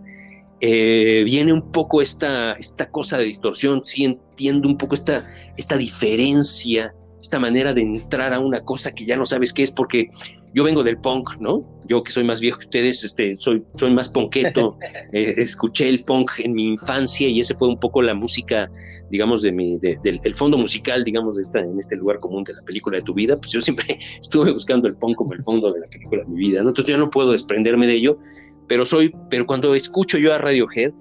eh, 0.61 1.23
viene 1.25 1.53
un 1.53 1.73
poco 1.73 2.03
esta, 2.03 2.53
esta 2.53 2.91
cosa 2.91 3.17
de 3.17 3.25
distorsión, 3.25 3.83
sí 3.83 4.05
entiendo 4.05 4.69
un 4.69 4.77
poco 4.77 4.95
esta, 4.95 5.25
esta 5.57 5.77
diferencia, 5.77 6.95
esta 7.21 7.39
manera 7.39 7.73
de 7.73 7.83
entrar 7.83 8.35
a 8.35 8.41
una 8.41 8.63
cosa 8.63 8.95
que 8.95 9.07
ya 9.07 9.17
no 9.17 9.25
sabes 9.25 9.53
qué 9.53 9.63
es, 9.63 9.71
porque 9.71 10.11
yo 10.53 10.65
vengo 10.65 10.83
del 10.83 10.99
punk, 10.99 11.37
¿no? 11.39 11.65
Yo 11.87 12.03
que 12.03 12.13
soy 12.13 12.25
más 12.25 12.41
viejo 12.41 12.59
que 12.59 12.67
ustedes, 12.67 13.05
este, 13.05 13.37
soy, 13.37 13.63
soy 13.77 13.93
más 13.93 14.09
ponqueto, 14.09 14.79
eh, 15.13 15.35
escuché 15.37 15.89
el 15.89 16.05
punk 16.05 16.33
en 16.39 16.53
mi 16.53 16.69
infancia 16.69 17.29
y 17.29 17.41
ese 17.41 17.55
fue 17.55 17.69
un 17.69 17.79
poco 17.79 18.03
la 18.03 18.15
música, 18.15 18.71
digamos, 19.11 19.43
de 19.43 19.53
mi, 19.53 19.79
del 19.79 20.21
el 20.23 20.35
fondo 20.35 20.59
musical, 20.59 21.05
digamos, 21.05 21.37
de 21.37 21.43
esta, 21.43 21.61
en 21.61 21.79
este 21.79 21.97
lugar 21.97 22.21
común 22.21 22.45
de 22.45 22.55
la 22.55 22.63
película 22.63 22.99
de 22.99 23.05
tu 23.05 23.15
vida, 23.15 23.37
pues 23.37 23.53
yo 23.53 23.61
siempre 23.61 23.99
estuve 24.21 24.53
buscando 24.53 24.89
el 24.89 24.97
punk 24.97 25.17
como 25.17 25.33
el 25.33 25.43
fondo 25.43 25.73
de 25.73 25.81
la 25.81 25.87
película 25.87 26.23
de 26.23 26.29
mi 26.29 26.39
vida, 26.39 26.63
¿no? 26.63 26.71
Entonces 26.71 26.93
yo 26.93 26.99
no 26.99 27.11
puedo 27.11 27.33
desprenderme 27.33 27.87
de 27.87 27.95
ello, 27.95 28.19
pero 28.67 28.85
soy, 28.85 29.15
pero 29.29 29.47
cuando 29.47 29.75
escucho 29.75 30.19
yo 30.19 30.33
a 30.35 30.39
Radiohead, 30.39 30.93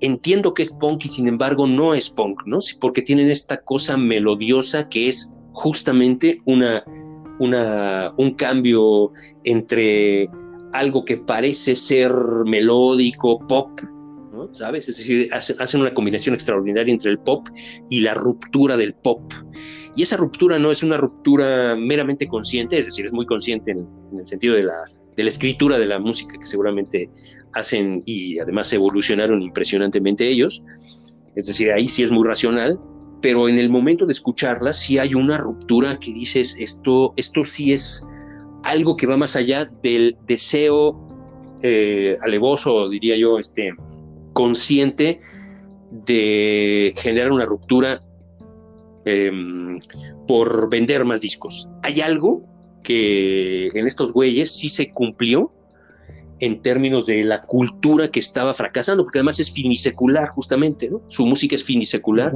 entiendo 0.00 0.54
que 0.54 0.62
es 0.62 0.72
punk 0.72 1.04
y 1.04 1.08
sin 1.08 1.28
embargo 1.28 1.66
no 1.66 1.94
es 1.94 2.08
punk, 2.08 2.42
¿no? 2.46 2.58
Porque 2.80 3.02
tienen 3.02 3.30
esta 3.30 3.62
cosa 3.62 3.96
melodiosa 3.96 4.88
que 4.88 5.08
es 5.08 5.32
justamente 5.52 6.40
una 6.46 6.84
un 7.40 8.34
cambio 8.36 9.12
entre 9.44 10.28
algo 10.72 11.04
que 11.04 11.16
parece 11.16 11.74
ser 11.74 12.12
melódico, 12.44 13.44
pop, 13.46 13.80
¿no? 14.32 14.54
¿sabes? 14.54 14.88
Es 14.88 14.98
decir, 14.98 15.28
hacen 15.32 15.80
una 15.80 15.92
combinación 15.92 16.34
extraordinaria 16.34 16.92
entre 16.92 17.10
el 17.10 17.18
pop 17.18 17.48
y 17.88 18.00
la 18.00 18.14
ruptura 18.14 18.76
del 18.76 18.94
pop. 18.94 19.32
Y 19.96 20.02
esa 20.02 20.16
ruptura 20.16 20.58
no 20.58 20.70
es 20.70 20.82
una 20.82 20.96
ruptura 20.96 21.74
meramente 21.74 22.28
consciente, 22.28 22.78
es 22.78 22.86
decir, 22.86 23.06
es 23.06 23.12
muy 23.12 23.26
consciente 23.26 23.72
en, 23.72 23.88
el 24.16 24.26
sentido 24.26 24.54
de 24.54 24.62
la, 24.62 24.84
de 25.16 25.24
la 25.24 25.28
escritura 25.28 25.78
de 25.78 25.86
la 25.86 25.98
música 25.98 26.38
que 26.38 26.46
seguramente 26.46 27.10
hacen 27.54 28.02
y 28.06 28.38
además 28.38 28.72
evolucionaron 28.72 29.42
impresionantemente 29.42 30.28
ellos. 30.28 30.62
Es 31.34 31.46
decir, 31.46 31.72
ahí 31.72 31.88
sí 31.88 32.02
es 32.02 32.10
muy 32.10 32.26
racional, 32.26 32.78
pero 33.20 33.48
en 33.48 33.58
el 33.58 33.68
momento 33.68 34.06
de 34.06 34.12
escucharla 34.12 34.72
sí 34.72 34.98
hay 34.98 35.14
una 35.14 35.38
ruptura 35.38 35.98
que 35.98 36.12
dices, 36.12 36.56
esto, 36.58 37.12
esto 37.16 37.44
sí 37.44 37.72
es 37.72 38.04
algo 38.62 38.96
que 38.96 39.06
va 39.06 39.16
más 39.16 39.36
allá 39.36 39.70
del 39.82 40.16
deseo 40.26 40.98
eh, 41.62 42.16
alevoso, 42.22 42.88
diría 42.88 43.16
yo, 43.16 43.38
este, 43.38 43.74
consciente 44.32 45.20
de 45.90 46.94
generar 46.96 47.32
una 47.32 47.44
ruptura 47.44 48.02
em, 49.04 49.80
por 50.26 50.70
vender 50.70 51.04
más 51.04 51.20
discos. 51.20 51.68
Hay 51.82 52.00
algo 52.00 52.42
que 52.82 53.68
en 53.68 53.86
estos 53.86 54.12
güeyes 54.12 54.56
sí 54.56 54.68
se 54.68 54.90
cumplió 54.90 55.52
en 56.38 56.62
términos 56.62 57.04
de 57.06 57.22
la 57.22 57.42
cultura 57.42 58.10
que 58.10 58.20
estaba 58.20 58.54
fracasando, 58.54 59.04
porque 59.04 59.18
además 59.18 59.40
es 59.40 59.50
finisecular 59.50 60.30
justamente. 60.30 60.90
Su 61.08 61.26
música 61.26 61.54
es 61.54 61.62
finisecular 61.62 62.32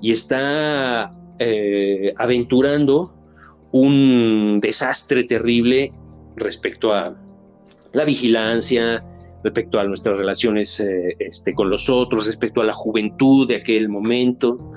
y 0.00 0.12
está 0.12 1.14
eh, 1.38 2.14
aventurando 2.16 3.14
un 3.72 4.58
desastre 4.60 5.24
terrible 5.24 5.92
respecto 6.36 6.92
a 6.92 7.16
la 7.92 8.04
vigilancia, 8.04 9.04
respecto 9.42 9.78
a 9.78 9.84
nuestras 9.84 10.16
relaciones 10.16 10.80
eh, 10.80 11.16
este, 11.18 11.54
con 11.54 11.70
los 11.70 11.88
otros, 11.88 12.26
respecto 12.26 12.60
a 12.60 12.64
la 12.64 12.72
juventud 12.72 13.48
de 13.48 13.56
aquel 13.56 13.88
momento, 13.88 14.70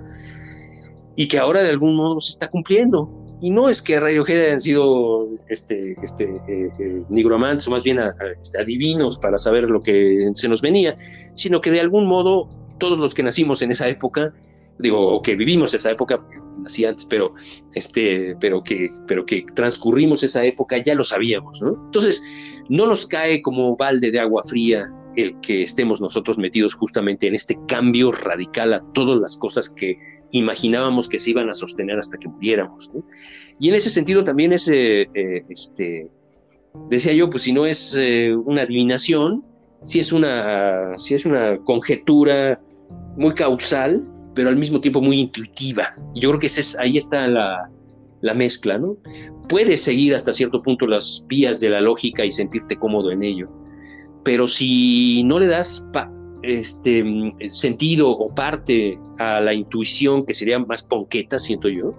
y 1.16 1.28
que 1.28 1.38
ahora 1.38 1.62
de 1.62 1.70
algún 1.70 1.96
modo 1.96 2.20
se 2.20 2.32
está 2.32 2.50
cumpliendo. 2.50 3.10
Y 3.42 3.52
no 3.52 3.70
es 3.70 3.82
que 3.82 4.00
Radiohead 4.00 4.48
hayan 4.48 4.60
sido 4.60 5.30
este, 5.48 5.96
este, 6.04 6.26
eh, 6.48 7.04
nigromantes 7.10 7.68
o 7.68 7.72
más 7.72 7.84
bien 7.84 8.00
este, 8.42 8.62
adivinos 8.62 9.18
para 9.18 9.38
saber 9.38 9.70
lo 9.70 9.82
que 9.82 10.30
se 10.34 10.50
nos 10.50 10.62
venía, 10.62 10.98
sino 11.36 11.62
que 11.62 11.72
de 11.72 11.80
algún 11.80 12.06
modo 12.06 12.50
todos 12.80 12.98
los 13.00 13.14
que 13.14 13.24
nacimos 13.24 13.62
en 13.62 13.72
esa 13.72 13.88
época, 13.88 14.34
digo, 14.80 15.22
que 15.22 15.36
vivimos 15.36 15.74
esa 15.74 15.92
época, 15.92 16.26
nací 16.58 16.86
antes, 16.86 17.06
pero, 17.06 17.34
este, 17.76 18.36
pero, 18.40 18.64
que, 18.64 18.90
pero 19.08 19.26
que 19.26 19.46
transcurrimos 19.54 20.24
esa 20.24 20.44
época 20.46 20.82
ya 20.82 20.96
lo 20.96 21.04
sabíamos, 21.04 21.62
¿no? 21.62 21.70
Entonces, 21.86 22.24
no 22.70 22.88
nos 22.88 23.06
cae 23.06 23.42
como 23.42 23.76
balde 23.76 24.12
de 24.12 24.20
agua 24.20 24.44
fría 24.44 24.92
el 25.16 25.40
que 25.42 25.64
estemos 25.64 26.00
nosotros 26.00 26.38
metidos 26.38 26.74
justamente 26.74 27.28
en 27.28 27.36
este 27.36 27.58
cambio 27.68 28.12
radical 28.12 28.74
a 28.74 28.84
todas 28.94 29.20
las 29.20 29.36
cosas 29.36 29.70
que 29.70 29.98
imaginábamos 30.32 31.10
que 31.10 31.20
se 31.20 31.32
iban 31.32 31.50
a 31.50 31.54
sostener 31.54 31.98
hasta 31.98 32.18
que 32.18 32.28
muriéramos. 32.28 32.90
Y 33.60 33.70
en 33.70 33.76
ese 33.76 33.90
sentido 33.90 34.24
también 34.24 34.54
es, 34.54 34.68
eh, 34.68 35.10
eh, 35.14 35.44
este, 35.50 36.10
decía 36.90 37.14
yo, 37.14 37.30
pues 37.30 37.44
si 37.44 37.52
no 37.52 37.66
es 37.66 37.96
eh, 38.00 38.34
una 38.34 38.62
adivinación, 38.62 39.44
si 39.82 40.00
es 40.00 40.14
una, 40.14 40.98
si 40.98 41.16
es 41.16 41.26
una 41.26 41.58
conjetura 41.60 42.62
muy 43.18 43.34
causal, 43.34 44.06
pero 44.40 44.48
al 44.48 44.56
mismo 44.56 44.80
tiempo 44.80 45.02
muy 45.02 45.20
intuitiva. 45.20 45.94
Yo 46.16 46.30
creo 46.30 46.40
que 46.40 46.46
es, 46.46 46.74
ahí 46.80 46.96
está 46.96 47.28
la, 47.28 47.70
la 48.22 48.34
mezcla, 48.34 48.78
¿no? 48.78 48.96
Puedes 49.50 49.82
seguir 49.82 50.16
hasta 50.16 50.32
cierto 50.32 50.64
punto 50.64 50.88
las 50.88 51.26
vías 51.28 51.60
de 51.60 51.68
la 51.68 51.82
lógica 51.82 52.24
y 52.24 52.32
sentirte 52.32 52.78
cómodo 52.78 53.12
en 53.12 53.22
ello, 53.22 53.50
pero 54.24 54.48
si 54.48 55.24
no 55.26 55.40
le 55.40 55.48
das 55.48 55.92
este, 56.44 57.04
sentido 57.50 58.12
o 58.12 58.34
parte 58.34 58.98
a 59.18 59.42
la 59.42 59.54
intuición, 59.54 60.26
que 60.26 60.34
sería 60.34 60.58
más 60.58 60.84
ponqueta, 60.84 61.38
siento 61.38 61.68
yo, 61.68 61.94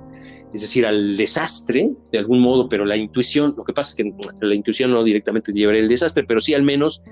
es 0.55 0.63
decir, 0.63 0.87
al 0.87 1.19
desastre, 1.19 1.91
de 2.11 2.19
algún 2.21 2.41
modo, 2.41 2.71
pero 2.71 2.87
la 2.87 2.97
intuición, 2.97 3.53
lo 3.55 3.65
que 3.65 3.75
pasa 3.75 3.91
es 3.91 3.97
que 3.97 4.47
la 4.47 4.55
intuición 4.55 4.93
no 4.93 5.05
directamente 5.05 5.53
llevaría 5.53 5.83
el 5.83 5.89
desastre, 5.89 6.25
pero 6.25 6.41
sí 6.41 6.55
al 6.55 6.63
menos 6.63 7.03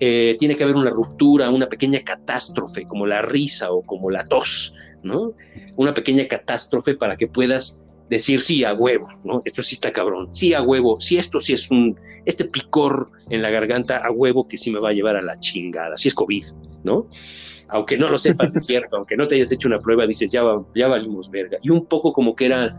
eh, 0.00 0.36
tiene 0.38 0.56
que 0.56 0.64
haber 0.64 0.76
una 0.76 0.90
ruptura, 0.90 1.50
una 1.50 1.68
pequeña 1.68 2.02
catástrofe, 2.02 2.86
como 2.86 3.06
la 3.06 3.22
risa 3.22 3.72
o 3.72 3.82
como 3.82 4.10
la 4.10 4.24
tos, 4.26 4.74
¿no? 5.02 5.32
Una 5.76 5.94
pequeña 5.94 6.26
catástrofe 6.28 6.94
para 6.94 7.16
que 7.16 7.26
puedas 7.26 7.86
decir 8.10 8.40
sí 8.40 8.64
a 8.64 8.74
huevo, 8.74 9.08
¿no? 9.24 9.42
Esto 9.44 9.62
sí 9.62 9.74
está 9.74 9.92
cabrón, 9.92 10.32
sí 10.32 10.54
a 10.54 10.62
huevo, 10.62 11.00
sí 11.00 11.16
esto 11.16 11.40
sí 11.40 11.54
es 11.54 11.70
un, 11.70 11.98
este 12.24 12.44
picor 12.44 13.10
en 13.30 13.42
la 13.42 13.50
garganta 13.50 13.98
a 13.98 14.10
huevo 14.10 14.46
que 14.46 14.58
sí 14.58 14.70
me 14.70 14.80
va 14.80 14.90
a 14.90 14.92
llevar 14.92 15.16
a 15.16 15.22
la 15.22 15.38
chingada, 15.40 15.96
sí 15.96 16.08
es 16.08 16.14
COVID, 16.14 16.44
¿no? 16.84 17.08
Aunque 17.68 17.96
no 17.98 18.08
lo 18.08 18.18
sepas 18.18 18.52
de 18.52 18.60
cierto, 18.60 18.96
aunque 18.96 19.16
no 19.16 19.26
te 19.26 19.36
hayas 19.36 19.50
hecho 19.50 19.66
una 19.66 19.80
prueba, 19.80 20.06
dices, 20.06 20.30
ya, 20.30 20.42
ya 20.74 20.88
valimos 20.88 21.30
verga. 21.30 21.58
Y 21.62 21.70
un 21.70 21.86
poco 21.86 22.12
como 22.12 22.34
que 22.34 22.46
era, 22.46 22.76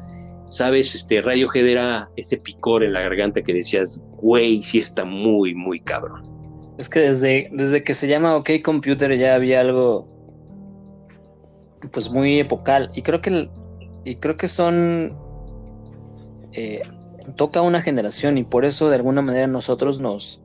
¿sabes? 0.49 0.95
Este 0.95 1.21
Radiohead 1.21 1.67
era 1.67 2.09
ese 2.15 2.37
picor 2.37 2.83
en 2.83 2.93
la 2.93 3.01
garganta 3.01 3.41
que 3.41 3.53
decías, 3.53 4.01
güey, 4.21 4.61
sí 4.61 4.79
está 4.79 5.03
muy, 5.03 5.55
muy 5.55 5.81
cabrón. 5.81 6.36
Es 6.77 6.89
que 6.89 6.99
desde, 6.99 7.49
desde 7.51 7.83
que 7.83 7.93
se 7.93 8.07
llama 8.07 8.35
OK 8.35 8.49
Computer 8.63 9.17
ya 9.17 9.35
había 9.35 9.61
algo 9.61 10.07
pues 11.91 12.09
muy 12.09 12.39
epocal. 12.39 12.89
Y 12.93 13.01
creo 13.01 13.21
que 13.21 13.49
y 14.05 14.15
creo 14.15 14.37
que 14.37 14.47
son 14.47 15.17
eh, 16.53 16.81
toca 17.35 17.61
una 17.61 17.81
generación 17.81 18.37
y 18.37 18.43
por 18.43 18.65
eso 18.65 18.89
de 18.89 18.95
alguna 18.95 19.21
manera 19.21 19.47
nosotros 19.47 19.99
nos 19.99 20.41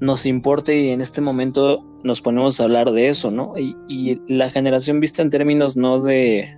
nos 0.00 0.24
importa 0.26 0.72
y 0.72 0.90
en 0.90 1.00
este 1.00 1.20
momento 1.20 1.84
nos 2.02 2.22
ponemos 2.22 2.58
a 2.58 2.64
hablar 2.64 2.90
de 2.90 3.08
eso, 3.08 3.30
¿no? 3.30 3.52
Y, 3.58 4.20
la 4.28 4.48
generación 4.48 4.98
vista 4.98 5.20
en 5.20 5.28
términos 5.28 5.76
no 5.76 6.00
de 6.00 6.56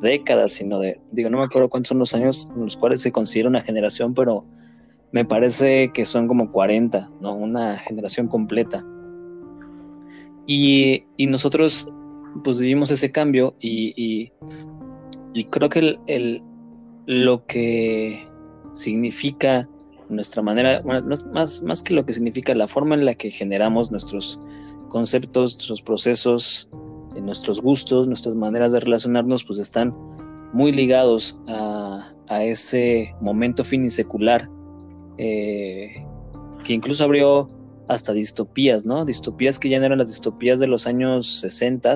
décadas, 0.00 0.54
sino 0.54 0.78
de, 0.78 0.98
digo, 1.12 1.28
no 1.28 1.38
me 1.38 1.44
acuerdo 1.44 1.68
cuántos 1.68 1.90
son 1.90 1.98
los 1.98 2.14
años 2.14 2.48
en 2.56 2.64
los 2.64 2.78
cuales 2.78 3.02
se 3.02 3.12
considera 3.12 3.50
una 3.50 3.60
generación, 3.60 4.14
pero 4.14 4.46
me 5.12 5.24
parece 5.24 5.90
que 5.92 6.04
son 6.06 6.28
como 6.28 6.52
40, 6.52 7.10
¿no? 7.20 7.34
Una 7.34 7.76
generación 7.76 8.28
completa. 8.28 8.84
Y, 10.46 11.04
nosotros 11.18 11.92
pues 12.42 12.58
vivimos 12.58 12.90
ese 12.90 13.12
cambio 13.12 13.54
y, 13.60 14.32
y 15.32 15.44
creo 15.44 15.68
que 15.68 15.98
el, 16.06 16.42
lo 17.06 17.46
que 17.46 18.26
significa 18.72 19.68
nuestra 20.08 20.42
manera, 20.42 20.80
bueno, 20.82 21.08
más, 21.32 21.62
más 21.62 21.82
que 21.82 21.94
lo 21.94 22.04
que 22.04 22.12
significa 22.12 22.54
la 22.54 22.66
forma 22.66 22.94
en 22.94 23.04
la 23.04 23.14
que 23.14 23.30
generamos 23.30 23.90
nuestros 23.90 24.40
conceptos, 24.88 25.54
nuestros 25.54 25.82
procesos, 25.82 26.68
eh, 27.14 27.20
nuestros 27.20 27.60
gustos, 27.62 28.08
nuestras 28.08 28.34
maneras 28.34 28.72
de 28.72 28.80
relacionarnos, 28.80 29.44
pues 29.44 29.60
están 29.60 29.94
muy 30.52 30.72
ligados 30.72 31.40
a, 31.46 32.12
a 32.28 32.44
ese 32.44 33.14
momento 33.20 33.62
finisecular 33.62 34.48
eh, 35.22 36.02
que 36.64 36.72
incluso 36.72 37.04
abrió 37.04 37.50
hasta 37.88 38.14
distopías, 38.14 38.86
¿no? 38.86 39.04
Distopías 39.04 39.58
que 39.58 39.68
ya 39.68 39.78
no 39.78 39.84
eran 39.84 39.98
las 39.98 40.08
distopías 40.08 40.60
de 40.60 40.66
los 40.66 40.86
años 40.86 41.26
60, 41.40 41.94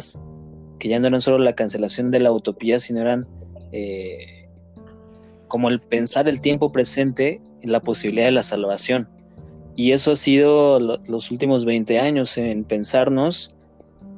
que 0.79 0.89
ya 0.89 0.99
no 0.99 1.07
eran 1.07 1.23
solo 1.23 1.39
la 1.39 1.55
cancelación 1.55 2.11
de 2.11 2.21
la 2.21 2.33
utopía, 2.33 2.79
sino 2.81 3.01
eran 3.01 3.27
eh, 3.73 4.47
como 5.49 5.71
el 5.71 5.81
pensar 5.81 6.29
el 6.29 6.43
tiempo 6.43 6.71
presente 6.71 7.41
en 7.63 7.73
la 7.73 7.81
posibilidad 7.81 8.27
de 8.27 8.33
la 8.33 8.43
salvación. 8.43 9.09
Y 9.75 9.93
eso 9.93 10.13
ha 10.13 10.17
sido 10.17 10.79
los 10.79 11.31
últimos 11.31 11.65
20 11.65 11.99
años 12.01 12.37
en 12.37 12.65
pensarnos 12.65 13.57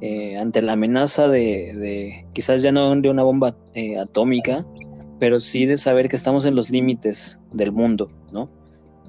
eh, 0.01 0.37
ante 0.37 0.61
la 0.61 0.73
amenaza 0.73 1.29
de, 1.29 2.25
quizás 2.33 2.61
ya 2.61 2.73
no 2.73 2.93
de 2.93 3.09
una 3.09 3.23
bomba 3.23 3.55
atómica, 4.01 4.65
pero 5.17 5.39
sí 5.39 5.65
de 5.65 5.77
saber 5.77 6.09
que 6.09 6.17
estamos 6.17 6.45
en 6.45 6.55
los 6.55 6.69
límites 6.69 7.39
del 7.53 7.71
mundo, 7.71 8.11
¿no? 8.33 8.49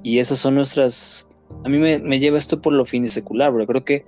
Y 0.02 0.18
esas 0.18 0.38
son 0.38 0.54
nuestras... 0.54 1.30
A 1.64 1.68
mí 1.68 1.78
me, 1.78 1.98
me 1.98 2.18
lleva 2.18 2.38
esto 2.38 2.60
por 2.60 2.72
lo 2.72 2.84
fin 2.84 3.10
secular, 3.10 3.52
pero 3.52 3.66
creo 3.66 3.84
que 3.84 4.04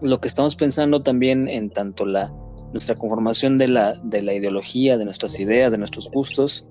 lo 0.00 0.20
que 0.20 0.28
estamos 0.28 0.56
pensando 0.56 1.02
también 1.02 1.48
en 1.48 1.70
tanto 1.70 2.04
la, 2.04 2.32
nuestra 2.72 2.96
conformación 2.96 3.58
de 3.58 3.68
la, 3.68 3.94
de 4.02 4.22
la 4.22 4.34
ideología, 4.34 4.98
de 4.98 5.04
nuestras 5.04 5.38
ideas, 5.38 5.70
de 5.70 5.78
nuestros 5.78 6.10
gustos, 6.10 6.68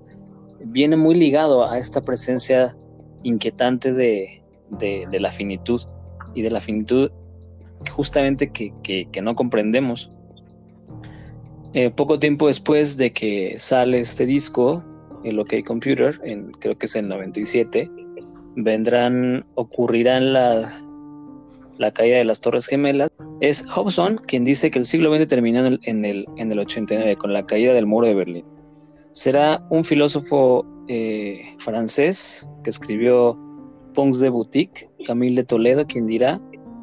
viene 0.64 0.96
muy 0.96 1.14
ligado 1.14 1.68
a 1.68 1.78
esta 1.78 2.02
presencia 2.02 2.76
inquietante 3.22 3.92
de, 3.92 4.42
de, 4.70 5.20
la 5.20 5.30
finitud 5.30 5.80
y 6.34 6.42
de 6.42 6.50
la 6.50 6.60
finitud 6.60 7.10
justamente 7.90 8.50
que, 8.50 8.72
que, 8.82 9.22
no 9.22 9.34
comprendemos. 9.34 10.12
Eh, 11.74 11.90
poco 11.90 12.18
tiempo 12.18 12.48
después 12.48 12.96
de 12.96 13.12
que 13.12 13.56
sale 13.58 14.00
este 14.00 14.26
disco, 14.26 14.84
el 15.24 15.38
OK 15.38 15.54
Computer, 15.64 16.18
en, 16.24 16.52
creo 16.52 16.76
que 16.76 16.86
es 16.86 16.96
en 16.96 17.08
97, 17.08 17.90
vendrán, 18.56 19.44
ocurrirán 19.54 20.32
la, 20.32 20.72
caída 21.94 22.18
de 22.18 22.24
las 22.24 22.40
Torres 22.40 22.66
Gemelas. 22.66 23.10
Es 23.40 23.64
Hobson 23.68 24.20
quien 24.26 24.44
dice 24.44 24.70
que 24.70 24.78
el 24.78 24.84
siglo 24.84 25.14
XX 25.14 25.28
terminó 25.28 25.60
en 25.60 26.04
el, 26.04 26.26
en 26.36 26.52
el, 26.52 26.58
89 26.58 27.16
con 27.16 27.32
la 27.32 27.46
caída 27.46 27.72
del 27.72 27.86
muro 27.86 28.06
de 28.06 28.14
Berlín. 28.14 28.44
Será 29.10 29.66
un 29.70 29.84
filósofo 29.84 30.64
eh, 30.88 31.54
francés 31.58 32.48
que 32.64 32.70
escribió 32.70 33.38
Ponks 33.94 34.20
de 34.20 34.28
Boutique, 34.28 34.88
Camille 35.04 35.36
de 35.36 35.44
Toledo, 35.44 35.86
quien 35.86 36.06
dirá 36.06 36.40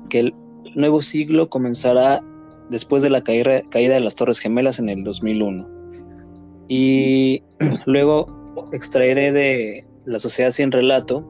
que 0.10 0.20
el 0.20 0.36
nuevo 0.76 1.02
siglo 1.02 1.50
comenzará 1.50 2.24
después 2.70 3.02
de 3.02 3.10
la 3.10 3.24
caída 3.24 3.64
de 3.72 4.00
las 4.00 4.16
Torres 4.16 4.40
Gemelas 4.40 4.80
en 4.80 4.90
el 4.90 5.04
2001. 5.04 5.79
Y 6.70 7.44
luego 7.86 8.70
extraeré 8.72 9.34
de 9.34 9.86
La 10.06 10.20
Sociedad 10.20 10.52
Sin 10.52 10.72
Relato 10.72 11.28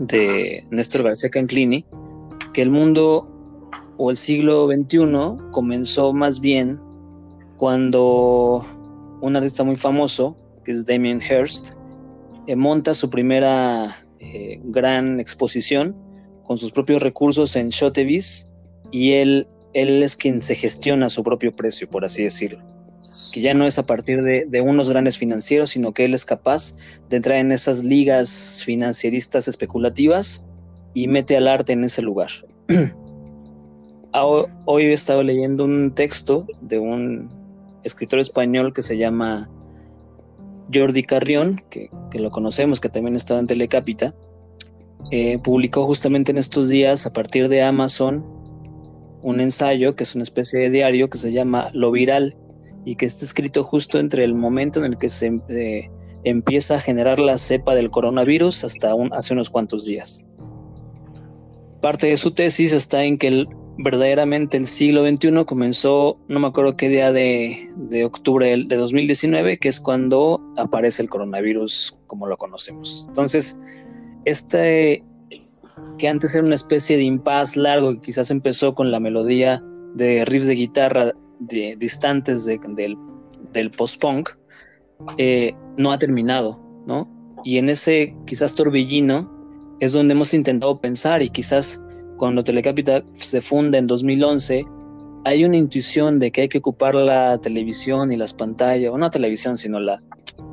de 0.00 0.64
Néstor 0.70 1.04
García 1.04 1.30
Canclini, 1.30 1.84
que 2.52 2.62
el 2.62 2.70
mundo 2.70 3.28
o 3.98 4.10
el 4.10 4.16
siglo 4.16 4.66
XXI 4.66 5.50
comenzó 5.52 6.12
más 6.12 6.40
bien 6.40 6.80
cuando 7.56 8.64
un 9.20 9.36
artista 9.36 9.64
muy 9.64 9.76
famoso, 9.76 10.36
que 10.64 10.72
es 10.72 10.84
Damien 10.84 11.20
Hirst, 11.20 11.74
eh, 12.46 12.56
monta 12.56 12.94
su 12.94 13.10
primera 13.10 13.96
eh, 14.18 14.60
gran 14.64 15.20
exposición 15.20 15.96
con 16.44 16.58
sus 16.58 16.72
propios 16.72 17.02
recursos 17.02 17.56
en 17.56 17.72
Sotheby's 17.72 18.48
y 18.90 19.12
él, 19.12 19.48
él 19.72 20.02
es 20.02 20.16
quien 20.16 20.42
se 20.42 20.54
gestiona 20.54 21.10
su 21.10 21.24
propio 21.24 21.54
precio, 21.54 21.88
por 21.88 22.04
así 22.04 22.22
decirlo. 22.22 22.75
Que 23.32 23.40
ya 23.40 23.54
no 23.54 23.66
es 23.66 23.78
a 23.78 23.86
partir 23.86 24.22
de, 24.22 24.60
unos 24.60 24.90
grandes 24.90 25.16
financieros, 25.16 25.70
sino 25.70 25.92
que 25.92 26.04
él 26.04 26.14
es 26.14 26.24
capaz 26.24 26.76
de 27.08 27.18
entrar 27.18 27.38
en 27.38 27.52
esas 27.52 27.84
ligas 27.84 28.62
financieristas 28.64 29.46
especulativas 29.46 30.44
y 30.92 31.06
mete 31.06 31.36
al 31.36 31.46
arte 31.46 31.72
en 31.72 31.84
ese 31.84 32.02
lugar. 32.02 32.30
Hoy 34.64 34.84
he 34.84 34.92
estado 34.92 35.22
leyendo 35.22 35.64
un 35.64 35.94
texto 35.94 36.46
de 36.62 36.78
un 36.78 37.28
escritor 37.84 38.18
español 38.18 38.72
que 38.72 38.82
se 38.82 38.96
llama 38.96 39.50
Jordi 40.72 41.02
Carrión, 41.02 41.62
que, 41.70 41.90
lo 42.14 42.30
conocemos, 42.30 42.80
que 42.80 42.88
también 42.88 43.14
estaba 43.14 43.38
en 43.38 43.46
Telecápita, 43.46 44.14
eh, 45.10 45.38
publicó 45.38 45.84
justamente 45.84 46.32
en 46.32 46.38
estos 46.38 46.68
días 46.68 47.06
a 47.06 47.12
partir 47.12 47.48
de 47.48 47.62
Amazon 47.62 48.24
un 49.22 49.40
ensayo 49.40 49.94
que 49.94 50.02
es 50.02 50.14
una 50.14 50.24
especie 50.24 50.60
de 50.60 50.70
diario 50.70 51.10
que 51.10 51.18
se 51.18 51.30
llama 51.30 51.70
Lo 51.72 51.92
Viral 51.92 52.36
y 52.86 52.94
que 52.94 53.04
está 53.04 53.24
escrito 53.24 53.64
justo 53.64 53.98
entre 53.98 54.24
el 54.24 54.34
momento 54.34 54.78
en 54.78 54.92
el 54.92 54.96
que 54.96 55.10
se 55.10 55.40
eh, 55.48 55.90
empieza 56.22 56.76
a 56.76 56.80
generar 56.80 57.18
la 57.18 57.36
cepa 57.36 57.74
del 57.74 57.90
coronavirus 57.90 58.62
hasta 58.62 58.94
hace 59.10 59.34
unos 59.34 59.50
cuantos 59.50 59.84
días. 59.84 60.22
Parte 61.82 62.06
de 62.06 62.16
su 62.16 62.30
tesis 62.30 62.72
está 62.72 63.02
en 63.02 63.18
que 63.18 63.44
verdaderamente 63.78 64.56
el 64.56 64.68
siglo 64.68 65.04
XXI 65.04 65.44
comenzó, 65.44 66.20
no 66.28 66.38
me 66.38 66.46
acuerdo 66.46 66.76
qué 66.76 66.88
día 66.88 67.10
de, 67.10 68.04
octubre 68.04 68.56
de 68.56 68.76
2019, 68.76 69.58
que 69.58 69.68
es 69.68 69.80
cuando 69.80 70.40
aparece 70.56 71.02
el 71.02 71.10
coronavirus 71.10 71.98
como 72.06 72.28
lo 72.28 72.36
conocemos. 72.36 73.06
Entonces, 73.08 73.60
este 74.24 75.04
que 75.98 76.08
antes 76.08 76.34
era 76.34 76.44
una 76.44 76.54
especie 76.54 76.96
de 76.96 77.02
impas 77.02 77.56
largo, 77.56 77.94
que 77.94 78.00
quizás 78.00 78.30
empezó 78.30 78.76
con 78.76 78.92
la 78.92 79.00
melodía 79.00 79.62
de 79.94 80.24
riffs 80.24 80.46
de 80.46 80.54
guitarra 80.54 81.12
de, 81.38 81.76
distantes 81.76 82.44
del, 82.44 82.96
del 83.52 83.70
post-punk, 83.70 84.30
eh, 85.18 85.54
no 85.76 85.92
ha 85.92 85.98
terminado, 85.98 86.60
¿no? 86.86 87.08
Y 87.44 87.58
en 87.58 87.68
ese 87.68 88.16
quizás 88.26 88.54
torbellino 88.54 89.32
es 89.80 89.92
donde 89.92 90.12
hemos 90.12 90.34
intentado 90.34 90.80
pensar 90.80 91.22
y 91.22 91.30
quizás 91.30 91.84
cuando 92.16 92.42
Telecapita 92.42 93.04
se 93.12 93.40
funda 93.40 93.78
en 93.78 93.86
2011, 93.86 94.64
hay 95.24 95.44
una 95.44 95.56
intuición 95.56 96.18
de 96.18 96.30
que 96.30 96.42
hay 96.42 96.48
que 96.48 96.58
ocupar 96.58 96.94
la 96.94 97.38
televisión 97.38 98.10
y 98.10 98.16
las 98.16 98.32
pantallas, 98.32 98.90
o 98.92 98.98
no 98.98 99.10
televisión, 99.10 99.58
sino 99.58 99.80
la, 99.80 100.02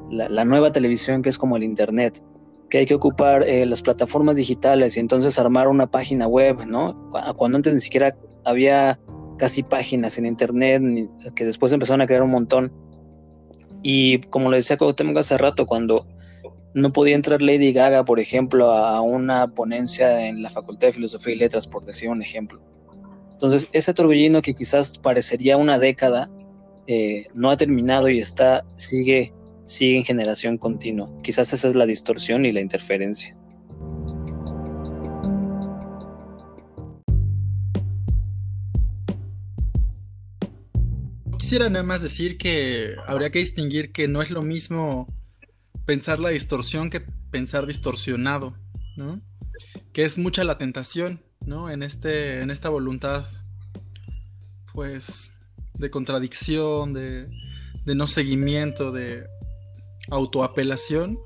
la, 0.09 0.45
nueva 0.45 0.71
televisión 0.71 1.21
que 1.21 1.29
es 1.29 1.37
como 1.37 1.57
el 1.57 1.63
Internet, 1.63 2.21
que 2.69 2.79
hay 2.79 2.85
que 2.85 2.95
ocupar 2.95 3.43
eh, 3.43 3.65
las 3.65 3.81
plataformas 3.81 4.35
digitales 4.35 4.97
y 4.97 4.99
entonces 4.99 5.39
armar 5.39 5.67
una 5.67 5.87
página 5.87 6.27
web, 6.27 6.65
¿no? 6.65 7.09
Cuando 7.35 7.57
antes 7.57 7.73
ni 7.73 7.79
siquiera 7.79 8.15
había 8.43 8.99
casi 9.37 9.63
páginas 9.63 10.17
en 10.17 10.25
Internet, 10.25 10.81
que 11.35 11.45
después 11.45 11.73
empezaron 11.73 12.01
a 12.01 12.07
crear 12.07 12.23
un 12.23 12.31
montón. 12.31 12.71
Y 13.81 14.19
como 14.29 14.49
lo 14.49 14.55
decía 14.55 14.77
Cuauhtémoc 14.77 15.17
hace 15.17 15.37
rato, 15.37 15.65
cuando 15.65 16.07
no 16.73 16.91
podía 16.93 17.15
entrar 17.15 17.41
Lady 17.41 17.73
Gaga, 17.73 18.05
por 18.05 18.19
ejemplo, 18.19 18.71
a 18.71 19.01
una 19.01 19.47
ponencia 19.47 20.27
en 20.27 20.41
la 20.41 20.49
Facultad 20.49 20.87
de 20.87 20.93
Filosofía 20.93 21.35
y 21.35 21.37
Letras, 21.37 21.67
por 21.67 21.85
decir 21.85 22.09
un 22.09 22.21
ejemplo. 22.21 22.61
Entonces, 23.33 23.67
ese 23.73 23.93
torbellino 23.93 24.41
que 24.41 24.53
quizás 24.53 24.97
parecería 24.97 25.57
una 25.57 25.77
década, 25.77 26.31
eh, 26.87 27.25
no 27.33 27.49
ha 27.49 27.57
terminado 27.57 28.09
y 28.09 28.19
está, 28.19 28.65
sigue, 28.75 29.33
sigue 29.65 29.97
en 29.97 30.05
generación 30.05 30.57
continua. 30.57 31.09
Quizás 31.21 31.53
esa 31.53 31.67
es 31.67 31.75
la 31.75 31.85
distorsión 31.85 32.45
y 32.45 32.51
la 32.51 32.61
interferencia. 32.61 33.37
Quisiera 41.53 41.69
nada 41.69 41.83
más 41.83 42.01
decir 42.01 42.39
que 42.39 42.95
habría 43.05 43.29
que 43.29 43.37
distinguir 43.37 43.91
que 43.91 44.07
no 44.07 44.23
es 44.23 44.31
lo 44.31 44.41
mismo 44.41 45.07
pensar 45.85 46.19
la 46.19 46.29
distorsión 46.29 46.89
que 46.89 47.01
pensar 47.29 47.67
distorsionado, 47.67 48.57
¿no? 48.97 49.21
Que 49.91 50.03
es 50.03 50.17
mucha 50.17 50.43
la 50.45 50.57
tentación, 50.57 51.21
¿no? 51.45 51.69
En, 51.69 51.83
este, 51.83 52.41
en 52.41 52.49
esta 52.49 52.69
voluntad, 52.69 53.27
pues, 54.73 55.29
de 55.75 55.91
contradicción, 55.91 56.91
de, 56.91 57.29
de 57.85 57.93
no 57.93 58.07
seguimiento, 58.07 58.91
de 58.91 59.27
autoapelación. 60.09 61.19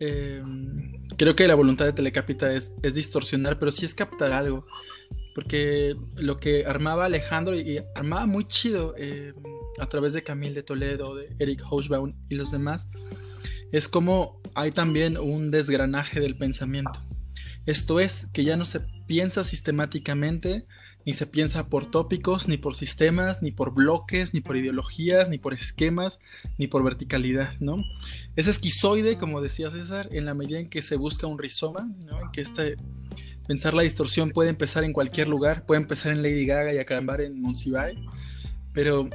Em, 0.00 1.08
creo 1.16 1.34
que 1.34 1.48
la 1.48 1.54
voluntad 1.54 1.86
de 1.86 1.94
Telecapita 1.94 2.52
es, 2.52 2.74
es, 2.82 2.92
distorsionar, 2.92 3.58
pero 3.58 3.72
sí 3.72 3.86
es 3.86 3.94
captar 3.94 4.34
algo. 4.34 4.66
Porque 5.36 5.94
lo 6.16 6.38
que 6.38 6.64
armaba 6.64 7.04
Alejandro, 7.04 7.54
y, 7.54 7.78
armaba 7.94 8.24
muy 8.24 8.48
chido 8.48 8.94
em, 8.96 9.34
a 9.78 9.86
través 9.86 10.14
de 10.14 10.22
Camille 10.22 10.54
de 10.54 10.62
Toledo, 10.62 11.14
de 11.14 11.28
Eric 11.38 11.62
Hochbaum 11.70 12.14
y 12.30 12.36
los 12.36 12.52
demás, 12.52 12.88
es 13.70 13.86
como 13.86 14.40
hay 14.54 14.70
también 14.70 15.18
un 15.18 15.50
desgranaje 15.50 16.20
del 16.20 16.38
pensamiento. 16.38 17.02
Esto 17.66 18.00
es, 18.00 18.28
que 18.32 18.44
ya 18.44 18.56
no 18.56 18.64
se 18.64 18.80
piensa 19.06 19.44
sistemáticamente, 19.44 20.64
ni 21.04 21.12
se 21.12 21.26
piensa 21.26 21.68
por 21.68 21.90
tópicos, 21.90 22.48
ni 22.48 22.56
por 22.56 22.74
sistemas, 22.74 23.42
ni 23.42 23.50
por 23.50 23.74
bloques, 23.74 24.32
ni 24.32 24.40
por 24.40 24.56
ideologías, 24.56 25.28
ni 25.28 25.36
por 25.36 25.52
esquemas, 25.52 26.18
ni 26.56 26.66
por 26.66 26.82
verticalidad, 26.82 27.60
¿no? 27.60 27.76
Es 28.36 28.46
esquizoide, 28.46 29.18
como 29.18 29.42
decía 29.42 29.70
César, 29.70 30.08
en 30.12 30.24
la 30.24 30.32
medida 30.32 30.60
en 30.60 30.70
que 30.70 30.80
se 30.80 30.96
busca 30.96 31.26
un 31.26 31.38
rizoma. 31.38 31.90
En 32.22 32.30
que 32.32 32.40
este, 32.40 32.76
pensar 33.46 33.74
la 33.74 33.82
distorsión 33.82 34.30
puede 34.30 34.50
empezar 34.50 34.84
en 34.84 34.92
cualquier 34.92 35.28
lugar, 35.28 35.64
puede 35.66 35.80
empezar 35.80 36.12
en 36.12 36.22
Lady 36.22 36.46
Gaga 36.46 36.72
y 36.72 36.78
acabar 36.78 37.20
en 37.20 37.40
Monsiváis, 37.40 37.98
pero, 38.72 39.08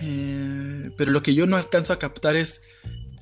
eh, 0.00 0.90
pero 0.96 1.12
lo 1.12 1.22
que 1.22 1.34
yo 1.34 1.46
no 1.46 1.56
alcanzo 1.56 1.92
a 1.92 1.98
captar 1.98 2.36
es 2.36 2.62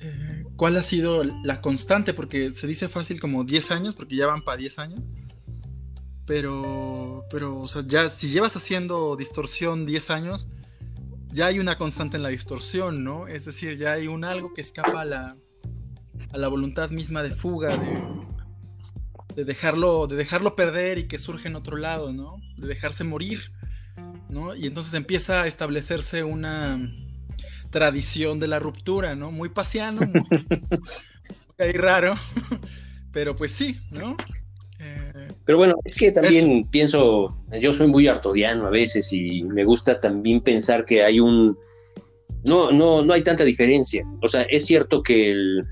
eh, 0.01 0.45
¿cuál 0.55 0.77
ha 0.77 0.81
sido 0.81 1.23
la 1.43 1.61
constante? 1.61 2.13
Porque 2.13 2.53
se 2.53 2.67
dice 2.67 2.89
fácil 2.89 3.19
como 3.19 3.43
10 3.43 3.71
años, 3.71 3.95
porque 3.95 4.15
ya 4.15 4.27
van 4.27 4.41
para 4.41 4.57
10 4.57 4.79
años. 4.79 5.01
Pero, 6.25 7.25
pero, 7.29 7.59
o 7.59 7.67
sea, 7.67 7.83
ya 7.85 8.09
si 8.09 8.29
llevas 8.29 8.55
haciendo 8.55 9.15
distorsión 9.15 9.85
10 9.85 10.09
años, 10.09 10.47
ya 11.33 11.47
hay 11.47 11.59
una 11.59 11.77
constante 11.77 12.17
en 12.17 12.23
la 12.23 12.29
distorsión, 12.29 13.03
¿no? 13.03 13.27
Es 13.27 13.45
decir, 13.45 13.77
ya 13.77 13.93
hay 13.93 14.07
un 14.07 14.23
algo 14.23 14.53
que 14.53 14.61
escapa 14.61 15.01
a 15.01 15.05
la, 15.05 15.37
a 16.31 16.37
la 16.37 16.47
voluntad 16.47 16.89
misma 16.89 17.21
de 17.23 17.31
fuga, 17.31 17.75
de, 17.77 18.01
de, 19.35 19.45
dejarlo, 19.45 20.07
de 20.07 20.15
dejarlo 20.15 20.55
perder 20.55 20.97
y 20.97 21.07
que 21.07 21.19
surge 21.19 21.47
en 21.47 21.55
otro 21.55 21.77
lado, 21.77 22.13
¿no? 22.13 22.37
De 22.57 22.67
dejarse 22.67 23.03
morir, 23.03 23.51
¿no? 24.29 24.55
Y 24.55 24.67
entonces 24.67 24.93
empieza 24.93 25.43
a 25.43 25.47
establecerse 25.47 26.23
una, 26.23 26.79
tradición 27.71 28.39
de 28.39 28.47
la 28.47 28.59
ruptura, 28.59 29.15
¿no? 29.15 29.31
Muy 29.31 29.49
pasiano, 29.49 30.01
muy, 30.01 31.71
raro, 31.73 32.15
pero 33.11 33.35
pues 33.35 33.53
sí, 33.53 33.79
¿no? 33.89 34.15
Eh, 34.79 35.27
pero 35.45 35.57
bueno, 35.57 35.75
es 35.85 35.95
que 35.95 36.11
también 36.11 36.67
pienso, 36.69 37.33
yo 37.59 37.73
soy 37.73 37.87
muy 37.87 38.07
artodiano 38.07 38.67
a 38.67 38.69
veces 38.69 39.11
y 39.13 39.43
me 39.43 39.63
gusta 39.63 39.99
también 39.99 40.41
pensar 40.41 40.85
que 40.85 41.03
hay 41.03 41.19
un, 41.19 41.57
no, 42.43 42.71
no, 42.71 43.03
no 43.03 43.13
hay 43.13 43.23
tanta 43.23 43.43
diferencia. 43.43 44.05
O 44.21 44.27
sea, 44.27 44.41
es 44.43 44.65
cierto 44.65 45.01
que 45.01 45.31
el, 45.31 45.65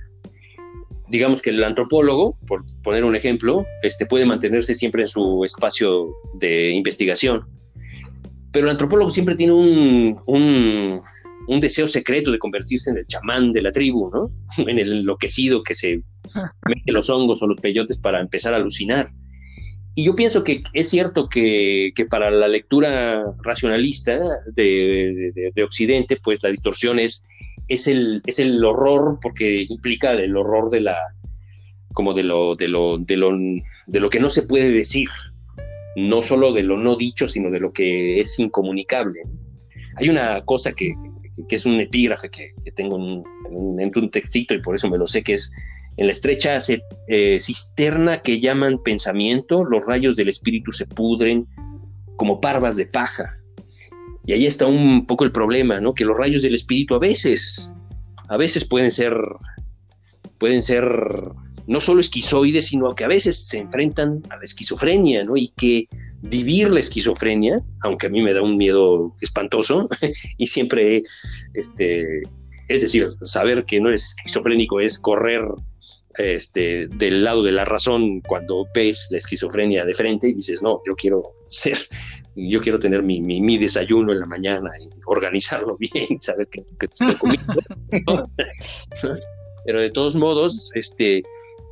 digamos 1.09 1.41
que 1.41 1.49
el 1.49 1.63
antropólogo, 1.63 2.37
por 2.47 2.63
poner 2.83 3.03
un 3.03 3.15
ejemplo, 3.15 3.65
este, 3.83 4.05
puede 4.05 4.25
mantenerse 4.25 4.75
siempre 4.75 5.03
en 5.03 5.07
su 5.07 5.43
espacio 5.43 6.13
de 6.35 6.71
investigación, 6.71 7.45
pero 8.51 8.65
el 8.65 8.71
antropólogo 8.71 9.11
siempre 9.11 9.35
tiene 9.35 9.53
un, 9.53 10.19
un 10.25 11.01
un 11.49 11.59
deseo 11.59 11.87
secreto 11.87 12.31
de 12.31 12.37
convertirse 12.37 12.91
en 12.91 12.97
el 12.97 13.07
chamán 13.07 13.51
de 13.51 13.63
la 13.63 13.71
tribu, 13.71 14.11
¿no? 14.13 14.31
En 14.69 14.77
el 14.77 14.99
enloquecido 14.99 15.63
que 15.63 15.73
se 15.73 16.01
mete 16.67 16.91
los 16.91 17.09
hongos 17.09 17.41
o 17.41 17.47
los 17.47 17.59
peyotes 17.59 17.99
para 17.99 18.21
empezar 18.21 18.53
a 18.53 18.57
alucinar. 18.57 19.09
Y 19.95 20.03
yo 20.03 20.15
pienso 20.15 20.43
que 20.43 20.61
es 20.73 20.89
cierto 20.89 21.27
que, 21.27 21.91
para 22.09 22.29
la 22.29 22.47
lectura 22.47 23.25
racionalista 23.41 24.17
de, 24.53 25.51
Occidente, 25.63 26.17
pues 26.23 26.41
la 26.43 26.49
distorsión 26.49 26.99
es, 26.99 27.25
es, 27.69 27.87
el, 27.87 28.21
es 28.25 28.39
el 28.39 28.63
horror, 28.65 29.19
porque 29.21 29.65
implica 29.69 30.11
el 30.13 30.35
horror 30.35 30.69
de 30.69 30.81
la 30.81 30.97
como 31.93 32.13
de 32.13 32.23
lo, 32.23 32.55
de 32.55 32.67
lo, 32.67 32.97
de 32.97 33.17
lo, 33.17 33.31
de 33.87 33.99
lo 33.99 34.09
que 34.09 34.19
no 34.19 34.29
se 34.29 34.43
puede 34.43 34.69
decir, 34.69 35.09
no 35.95 36.21
solo 36.21 36.53
de 36.53 36.63
lo 36.63 36.77
no 36.77 36.95
dicho, 36.95 37.27
sino 37.27 37.49
de 37.49 37.59
lo 37.59 37.73
que 37.73 38.19
es 38.19 38.37
incomunicable. 38.39 39.21
Hay 39.97 40.09
una 40.09 40.41
cosa 40.41 40.71
que, 40.71 40.93
que 41.47 41.55
es 41.55 41.65
un 41.65 41.79
epígrafe 41.79 42.29
que, 42.29 42.53
tengo 42.71 42.97
en 42.97 43.23
un, 43.51 44.11
textito 44.11 44.53
y 44.53 44.61
por 44.61 44.75
eso 44.75 44.89
me 44.89 44.97
lo 44.97 45.07
sé, 45.07 45.23
que 45.23 45.33
es 45.33 45.51
En 45.97 46.05
la 46.07 46.13
estrecha 46.13 46.57
eh, 47.07 47.39
cisterna 47.39 48.21
que 48.21 48.39
llaman 48.39 48.81
pensamiento, 48.83 49.63
los 49.65 49.85
rayos 49.85 50.15
del 50.15 50.29
espíritu 50.29 50.71
se 50.71 50.85
pudren 50.85 51.47
como 52.15 52.39
parvas 52.39 52.75
de 52.75 52.85
paja. 52.85 53.38
Y 54.29 54.33
ahí 54.33 54.45
está 54.45 54.67
un 54.67 55.07
poco 55.07 55.23
el 55.23 55.31
problema, 55.31 55.81
¿no? 55.81 55.95
Que 55.95 56.05
los 56.05 56.15
rayos 56.15 56.43
del 56.43 56.53
espíritu 56.53 56.93
a 56.93 56.99
veces, 56.99 57.73
a 58.27 58.37
veces 58.37 58.63
pueden 58.63 58.91
ser, 58.91 59.17
pueden 60.37 60.61
ser 60.61 60.83
no 61.65 61.81
solo 61.81 61.99
esquizoides, 61.99 62.67
sino 62.67 62.93
que 62.93 63.05
a 63.05 63.07
veces 63.07 63.47
se 63.47 63.57
enfrentan 63.57 64.21
a 64.29 64.37
la 64.37 64.43
esquizofrenia, 64.43 65.23
¿no? 65.23 65.35
Y 65.35 65.51
que 65.57 65.87
vivir 66.21 66.69
la 66.69 66.79
esquizofrenia, 66.79 67.59
aunque 67.81 68.05
a 68.05 68.11
mí 68.11 68.21
me 68.21 68.33
da 68.33 68.43
un 68.43 68.55
miedo 68.55 69.15
espantoso, 69.19 69.89
y 70.37 70.45
siempre, 70.45 71.01
este, 71.55 72.21
es 72.67 72.83
decir, 72.83 73.09
saber 73.23 73.65
que 73.65 73.81
no 73.81 73.89
eres 73.89 74.13
esquizofrénico 74.15 74.79
es 74.79 74.99
correr 74.99 75.41
este, 76.19 76.87
del 76.87 77.23
lado 77.23 77.41
de 77.41 77.51
la 77.51 77.65
razón 77.65 78.21
cuando 78.21 78.67
ves 78.75 79.07
la 79.09 79.17
esquizofrenia 79.17 79.85
de 79.85 79.95
frente 79.95 80.29
y 80.29 80.35
dices, 80.35 80.61
no, 80.61 80.81
yo 80.87 80.95
quiero 80.95 81.23
ser, 81.49 81.79
yo 82.35 82.61
quiero 82.61 82.79
tener 82.79 83.03
mi, 83.03 83.21
mi, 83.21 83.57
desayuno 83.57 84.11
en 84.11 84.19
la 84.19 84.25
mañana 84.25 84.69
y 84.79 84.89
organizarlo 85.05 85.77
bien, 85.79 86.19
saber 86.19 86.47
que, 86.47 86.63
estoy 86.79 87.15
comiendo. 87.15 87.53
Pero 89.65 89.81
de 89.81 89.89
todos 89.91 90.15
modos, 90.15 90.71
este, 90.73 91.21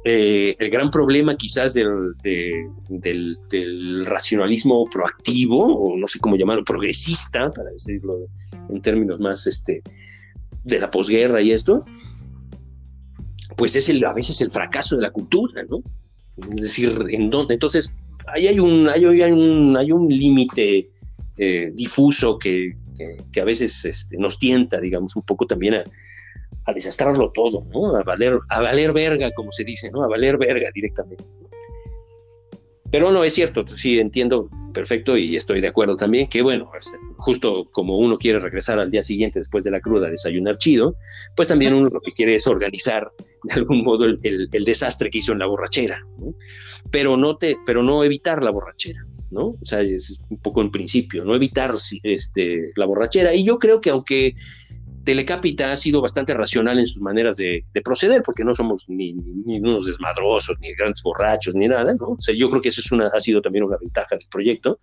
eh, 0.04 0.56
el 0.60 0.70
gran 0.70 0.92
problema 0.92 1.36
quizás 1.36 1.74
del, 1.74 2.14
del, 2.22 4.06
racionalismo 4.06 4.86
proactivo, 4.90 5.76
o 5.76 5.98
no 5.98 6.08
sé 6.08 6.20
cómo 6.20 6.36
llamarlo, 6.36 6.64
progresista, 6.64 7.50
para 7.52 7.72
decirlo 7.72 8.28
en 8.70 8.82
términos 8.82 9.20
más 9.20 9.48
este, 9.48 9.82
de 10.64 10.80
la 10.80 10.90
posguerra 10.90 11.42
y 11.42 11.52
esto, 11.52 11.84
pues 13.56 13.76
es 13.76 13.90
el, 13.90 14.04
a 14.06 14.14
veces 14.14 14.40
el 14.42 14.52
fracaso 14.52 14.96
de 14.96 15.02
la 15.02 15.12
cultura, 15.12 15.64
¿no? 15.70 15.82
Es 16.56 16.62
decir, 16.62 16.98
¿en 17.10 17.30
dónde? 17.30 17.56
Entonces, 17.56 17.98
ahí 18.28 18.48
hay 18.48 18.60
un, 18.60 18.88
hay, 18.90 19.06
un, 19.06 19.78
hay 19.78 19.92
un 19.92 20.08
límite 20.10 20.90
eh, 21.38 21.72
difuso 21.74 22.38
que, 22.38 22.76
que, 23.32 23.42
a 23.42 23.46
veces 23.46 23.86
este, 23.86 24.18
nos 24.18 24.40
tienta, 24.40 24.80
digamos, 24.80 25.16
un 25.16 25.24
poco 25.24 25.46
también 25.46 25.76
a, 25.76 25.84
a 26.66 26.74
desastrarlo 26.74 27.32
todo, 27.32 27.66
¿no? 27.72 27.96
A 27.96 28.04
valer, 28.04 28.40
a 28.50 28.62
valer 28.62 28.94
verga, 28.94 29.32
como 29.32 29.52
se 29.52 29.64
dice, 29.64 29.90
¿no? 29.92 30.04
A 30.04 30.08
valer 30.08 30.38
verga 30.38 30.70
directamente. 30.74 31.24
Pero 32.92 33.12
no, 33.12 33.24
es 33.24 33.34
cierto, 33.34 33.68
sí 33.68 34.00
entiendo 34.00 34.50
perfecto 34.74 35.18
y 35.18 35.36
estoy 35.36 35.60
de 35.60 35.68
acuerdo 35.68 35.96
también 35.96 36.28
que, 36.28 36.42
bueno, 36.42 36.72
este, 36.78 36.98
justo 37.18 37.70
como 37.72 37.98
uno 37.98 38.18
quiere 38.18 38.40
regresar 38.40 38.80
al 38.80 38.92
día 38.92 39.02
siguiente 39.02 39.40
después 39.40 39.64
de 39.64 39.72
la 39.72 39.82
cruda, 39.82 40.10
desayunar 40.10 40.58
chido, 40.58 40.96
pues 41.36 41.48
también 41.48 41.74
uno 41.74 41.90
lo 41.90 42.00
que 42.00 42.14
quiere 42.14 42.36
es 42.36 42.48
organizar 42.48 43.12
de 43.48 43.54
algún 43.54 43.84
modo 43.84 44.06
el, 44.06 44.50
desastre 44.50 45.10
que 45.10 45.20
hizo 45.20 45.34
en 45.34 45.40
la 45.40 45.48
borrachera. 45.48 46.06
Pero 46.92 47.18
no, 47.18 47.38
te, 47.38 47.58
pero 47.66 47.84
no 47.84 48.04
evitar 48.04 48.44
la 48.44 48.52
borrachera, 48.52 49.06
¿no? 49.32 49.58
O 49.62 49.66
sea, 49.66 49.82
es 49.82 50.20
un 50.30 50.38
poco 50.38 50.62
en 50.62 50.72
principio, 50.72 51.26
no 51.26 51.36
evitar 51.36 51.76
este, 52.04 52.72
la 52.76 52.86
borrachera. 52.86 53.34
Y 53.34 53.44
yo 53.44 53.58
creo 53.58 53.82
que 53.82 53.90
aunque 53.90 54.36
Telecápita 55.08 55.72
ha 55.72 55.78
sido 55.78 56.02
bastante 56.02 56.34
racional 56.34 56.80
en 56.80 56.86
sus 56.86 57.02
maneras 57.02 57.38
de, 57.38 57.64
proceder, 57.82 58.22
porque 58.24 58.44
no 58.44 58.54
somos 58.54 58.90
ni, 58.90 59.14
unos 59.14 59.86
desmadrosos, 59.86 60.60
ni 60.60 60.74
grandes 60.74 61.02
borrachos, 61.02 61.56
ni 61.56 61.66
nada, 61.66 61.94
¿no? 61.94 62.08
O 62.08 62.20
sea, 62.20 62.36
yo 62.36 62.50
creo 62.50 62.62
que 62.62 62.68
eso 62.68 62.82
es 62.82 62.92
una, 62.92 63.08
ha 63.08 63.20
sido 63.22 63.42
también 63.42 63.64
una 63.64 63.78
ventaja 63.78 64.18
del 64.18 64.28
proyecto, 64.30 64.82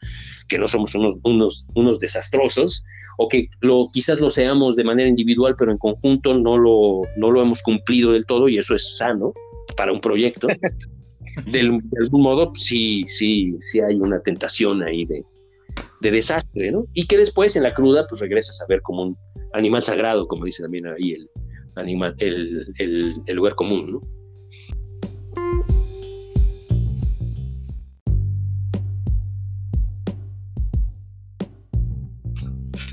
que 0.48 0.58
no 0.58 0.66
somos 0.66 0.94
unos, 0.94 1.16
unos, 1.24 1.68
unos 1.74 1.98
desastrosos, 1.98 2.86
o 3.18 3.28
que 3.28 3.50
lo, 3.60 3.90
quizás 3.92 4.18
lo 4.18 4.30
seamos 4.30 4.76
de 4.76 4.84
manera 4.84 5.10
individual, 5.10 5.56
pero 5.58 5.72
en 5.72 5.76
conjunto 5.76 6.32
no 6.32 6.56
lo, 6.56 7.02
no 7.18 7.30
lo 7.30 7.42
hemos 7.42 7.60
cumplido 7.60 8.12
del 8.12 8.24
todo, 8.24 8.48
y 8.48 8.56
eso 8.56 8.74
es 8.74 8.96
sano 8.96 9.34
para 9.76 9.92
un 9.92 10.00
proyecto. 10.00 10.46
de 11.48 11.60
algún 12.00 12.22
modo, 12.22 12.50
sí, 12.54 13.04
sí, 13.04 13.56
sí 13.58 13.80
hay 13.80 13.96
una 13.96 14.20
tentación 14.20 14.82
ahí 14.82 15.04
de, 15.04 15.22
de 16.00 16.10
desastre, 16.10 16.70
¿no? 16.70 16.86
Y 16.92 17.06
que 17.06 17.16
después 17.16 17.56
en 17.56 17.62
la 17.62 17.72
cruda, 17.72 18.06
pues 18.06 18.20
regresas 18.20 18.60
a 18.60 18.66
ver 18.68 18.82
como 18.82 19.02
un 19.02 19.18
animal 19.54 19.82
sagrado, 19.82 20.28
como 20.28 20.44
dice 20.44 20.62
también 20.62 20.86
ahí 20.86 21.12
el, 21.12 21.30
animal, 21.76 22.14
el, 22.18 23.22
lugar 23.34 23.54
común, 23.54 23.92
¿no? 23.92 24.00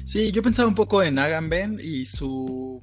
Sí, 0.05 0.31
yo 0.31 0.43
pensaba 0.43 0.67
un 0.67 0.75
poco 0.75 1.03
en 1.03 1.19
Agamben 1.19 1.79
y 1.81 2.05
su. 2.05 2.81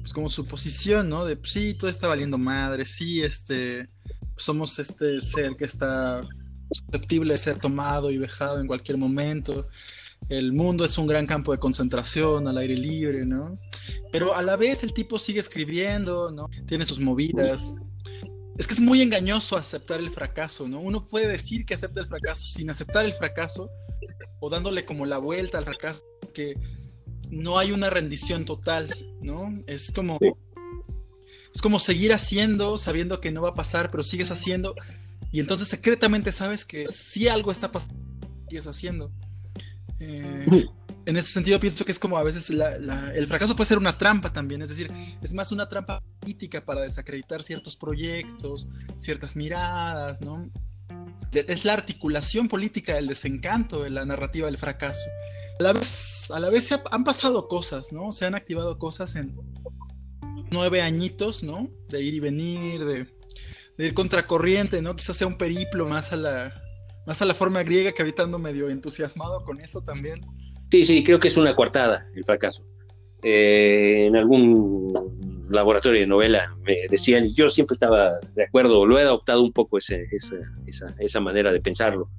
Pues 0.00 0.12
como 0.12 0.28
su 0.28 0.46
posición, 0.46 1.08
¿no? 1.08 1.24
De 1.24 1.36
pues, 1.36 1.52
sí, 1.52 1.74
todo 1.74 1.88
está 1.88 2.08
valiendo 2.08 2.38
madre, 2.38 2.84
sí, 2.84 3.22
este. 3.22 3.88
Somos 4.36 4.78
este 4.78 5.20
ser 5.20 5.56
que 5.56 5.64
está 5.64 6.20
susceptible 6.76 7.34
de 7.34 7.38
ser 7.38 7.56
tomado 7.56 8.10
y 8.10 8.18
vejado 8.18 8.60
en 8.60 8.66
cualquier 8.66 8.98
momento 8.98 9.68
el 10.28 10.52
mundo 10.52 10.84
es 10.84 10.98
un 10.98 11.06
gran 11.06 11.26
campo 11.26 11.52
de 11.52 11.58
concentración 11.58 12.48
al 12.48 12.58
aire 12.58 12.76
libre, 12.76 13.24
¿no? 13.24 13.58
Pero 14.10 14.34
a 14.34 14.42
la 14.42 14.56
vez 14.56 14.82
el 14.82 14.92
tipo 14.92 15.18
sigue 15.18 15.40
escribiendo, 15.40 16.30
¿no? 16.32 16.48
Tiene 16.66 16.84
sus 16.84 16.98
movidas. 16.98 17.72
Es 18.58 18.66
que 18.66 18.74
es 18.74 18.80
muy 18.80 19.02
engañoso 19.02 19.56
aceptar 19.56 20.00
el 20.00 20.10
fracaso, 20.10 20.66
¿no? 20.66 20.80
Uno 20.80 21.08
puede 21.08 21.28
decir 21.28 21.64
que 21.64 21.74
acepta 21.74 22.00
el 22.00 22.08
fracaso 22.08 22.46
sin 22.46 22.70
aceptar 22.70 23.04
el 23.04 23.12
fracaso 23.12 23.70
o 24.40 24.50
dándole 24.50 24.84
como 24.84 25.06
la 25.06 25.18
vuelta 25.18 25.58
al 25.58 25.64
fracaso, 25.64 26.02
que 26.34 26.54
no 27.30 27.58
hay 27.58 27.70
una 27.70 27.90
rendición 27.90 28.44
total, 28.44 28.88
¿no? 29.20 29.62
Es 29.66 29.92
como 29.92 30.18
es 31.54 31.62
como 31.62 31.78
seguir 31.78 32.12
haciendo 32.12 32.78
sabiendo 32.78 33.20
que 33.20 33.30
no 33.30 33.42
va 33.42 33.50
a 33.50 33.54
pasar, 33.54 33.90
pero 33.90 34.02
sigues 34.02 34.30
haciendo 34.30 34.74
y 35.32 35.40
entonces 35.40 35.68
secretamente 35.68 36.32
sabes 36.32 36.64
que 36.64 36.86
si 36.90 37.28
algo 37.28 37.50
está 37.50 37.72
pasando, 37.72 37.96
sigues 38.48 38.66
haciendo. 38.66 39.12
Eh, 39.98 40.66
en 41.06 41.16
ese 41.16 41.30
sentido 41.30 41.60
pienso 41.60 41.84
que 41.84 41.92
es 41.92 41.98
como 41.98 42.18
a 42.18 42.22
veces 42.22 42.50
el 42.50 43.26
fracaso 43.26 43.54
puede 43.54 43.68
ser 43.68 43.78
una 43.78 43.96
trampa 43.96 44.32
también, 44.32 44.60
es 44.62 44.68
decir, 44.68 44.92
es 45.22 45.32
más 45.32 45.52
una 45.52 45.68
trampa 45.68 46.02
política 46.20 46.64
para 46.64 46.82
desacreditar 46.82 47.42
ciertos 47.42 47.76
proyectos, 47.76 48.68
ciertas 48.98 49.36
miradas, 49.36 50.20
¿no? 50.20 50.50
Es 51.32 51.64
la 51.64 51.74
articulación 51.74 52.48
política 52.48 52.94
del 52.94 53.06
desencanto 53.06 53.82
de 53.82 53.90
la 53.90 54.04
narrativa 54.04 54.46
del 54.46 54.58
fracaso. 54.58 55.08
A 55.58 55.62
la 55.62 55.72
vez, 55.72 56.30
a 56.30 56.40
la 56.40 56.50
vez 56.50 56.66
se 56.66 56.80
han 56.90 57.04
pasado 57.04 57.46
cosas, 57.48 57.92
¿no? 57.92 58.12
Se 58.12 58.26
han 58.26 58.34
activado 58.34 58.78
cosas 58.78 59.16
en 59.16 59.36
nueve 60.50 60.82
añitos, 60.82 61.42
¿no? 61.42 61.70
De 61.88 62.02
ir 62.02 62.14
y 62.14 62.20
venir, 62.20 62.84
de, 62.84 63.15
de 63.76 63.86
ir 63.86 63.94
contracorriente, 63.94 64.82
¿no? 64.82 64.96
Quizás 64.96 65.16
sea 65.16 65.26
un 65.26 65.38
periplo 65.38 65.86
más 65.86 66.12
a 66.12 66.16
la, 66.16 66.54
más 67.06 67.22
a 67.22 67.24
la 67.24 67.34
forma 67.34 67.62
griega 67.62 67.92
que 67.92 68.02
ahorita 68.02 68.22
ando 68.22 68.38
medio 68.38 68.68
entusiasmado 68.68 69.44
con 69.44 69.60
eso 69.60 69.80
también. 69.80 70.20
Sí, 70.70 70.84
sí, 70.84 71.04
creo 71.04 71.18
que 71.18 71.28
es 71.28 71.36
una 71.36 71.54
coartada 71.54 72.06
el 72.14 72.24
fracaso. 72.24 72.66
Eh, 73.22 74.06
en 74.06 74.16
algún 74.16 75.46
laboratorio 75.48 76.00
de 76.00 76.06
novela 76.06 76.54
me 76.62 76.76
decían, 76.90 77.24
y 77.24 77.34
yo 77.34 77.50
siempre 77.50 77.74
estaba 77.74 78.18
de 78.34 78.44
acuerdo, 78.44 78.84
lo 78.84 78.98
he 78.98 79.02
adoptado 79.02 79.42
un 79.42 79.52
poco 79.52 79.78
esa, 79.78 79.96
esa, 80.98 81.20
manera 81.20 81.52
de 81.52 81.60
pensarlo. 81.60 82.10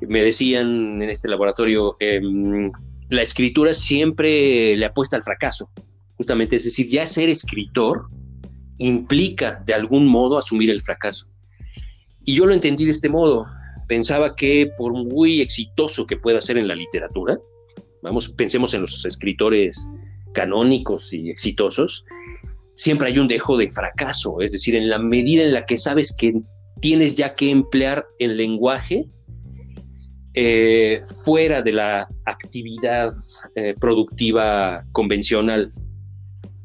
Me 0.00 0.22
decían 0.22 1.02
en 1.02 1.08
este 1.08 1.28
laboratorio, 1.28 1.96
em, 2.00 2.70
la 3.08 3.22
escritura 3.22 3.72
siempre 3.72 4.76
le 4.76 4.84
apuesta 4.84 5.16
al 5.16 5.22
fracaso, 5.22 5.70
justamente, 6.16 6.56
es 6.56 6.64
decir, 6.64 6.88
ya 6.88 7.06
ser 7.06 7.28
escritor 7.28 8.08
implica 8.78 9.62
de 9.64 9.74
algún 9.74 10.06
modo 10.06 10.38
asumir 10.38 10.70
el 10.70 10.82
fracaso. 10.82 11.26
Y 12.24 12.34
yo 12.34 12.46
lo 12.46 12.54
entendí 12.54 12.84
de 12.84 12.90
este 12.90 13.08
modo 13.08 13.46
pensaba 13.86 14.34
que 14.34 14.70
por 14.76 14.92
muy 14.92 15.40
exitoso 15.40 16.06
que 16.06 16.16
pueda 16.16 16.40
ser 16.40 16.58
en 16.58 16.68
la 16.68 16.74
literatura, 16.74 17.38
vamos, 18.02 18.28
pensemos 18.28 18.74
en 18.74 18.82
los 18.82 19.04
escritores 19.04 19.88
canónicos 20.32 21.12
y 21.12 21.30
exitosos, 21.30 22.04
siempre 22.74 23.08
hay 23.08 23.18
un 23.18 23.28
dejo 23.28 23.56
de 23.56 23.70
fracaso, 23.70 24.40
es 24.40 24.52
decir, 24.52 24.74
en 24.74 24.88
la 24.88 24.98
medida 24.98 25.42
en 25.42 25.52
la 25.52 25.64
que 25.64 25.78
sabes 25.78 26.14
que 26.14 26.34
tienes 26.80 27.16
ya 27.16 27.34
que 27.34 27.50
emplear 27.50 28.04
el 28.18 28.36
lenguaje 28.36 29.04
eh, 30.34 31.02
fuera 31.24 31.62
de 31.62 31.72
la 31.72 32.08
actividad 32.26 33.12
eh, 33.54 33.74
productiva 33.80 34.84
convencional, 34.92 35.72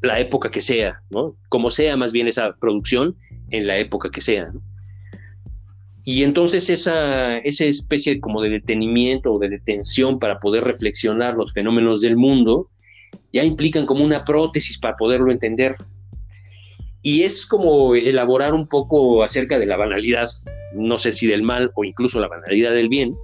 la 0.02 0.18
época 0.20 0.50
que 0.50 0.60
sea, 0.60 1.02
¿no? 1.10 1.36
Como 1.48 1.70
sea 1.70 1.96
más 1.96 2.12
bien 2.12 2.28
esa 2.28 2.54
producción 2.60 3.16
en 3.50 3.66
la 3.66 3.78
época 3.78 4.10
que 4.10 4.20
sea. 4.20 4.50
Y 6.04 6.22
entonces 6.22 6.70
esa, 6.70 7.38
esa 7.38 7.64
especie 7.66 8.20
como 8.20 8.40
de 8.40 8.50
detenimiento 8.50 9.34
o 9.34 9.38
de 9.38 9.50
detención 9.50 10.18
para 10.18 10.40
poder 10.40 10.64
reflexionar 10.64 11.34
los 11.34 11.52
fenómenos 11.52 12.00
del 12.00 12.16
mundo 12.16 12.70
ya 13.32 13.44
implican 13.44 13.86
como 13.86 14.04
una 14.04 14.24
prótesis 14.24 14.78
para 14.78 14.96
poderlo 14.96 15.30
entender. 15.30 15.74
Y 17.02 17.22
es 17.22 17.46
como 17.46 17.94
elaborar 17.94 18.54
un 18.54 18.66
poco 18.66 19.22
acerca 19.22 19.58
de 19.58 19.66
la 19.66 19.76
banalidad, 19.76 20.28
no 20.74 20.98
sé 20.98 21.12
si 21.12 21.26
del 21.26 21.42
mal 21.42 21.70
o 21.74 21.84
incluso 21.84 22.20
la 22.20 22.28
banalidad 22.28 22.72
del 22.72 22.88
bien, 22.88 23.14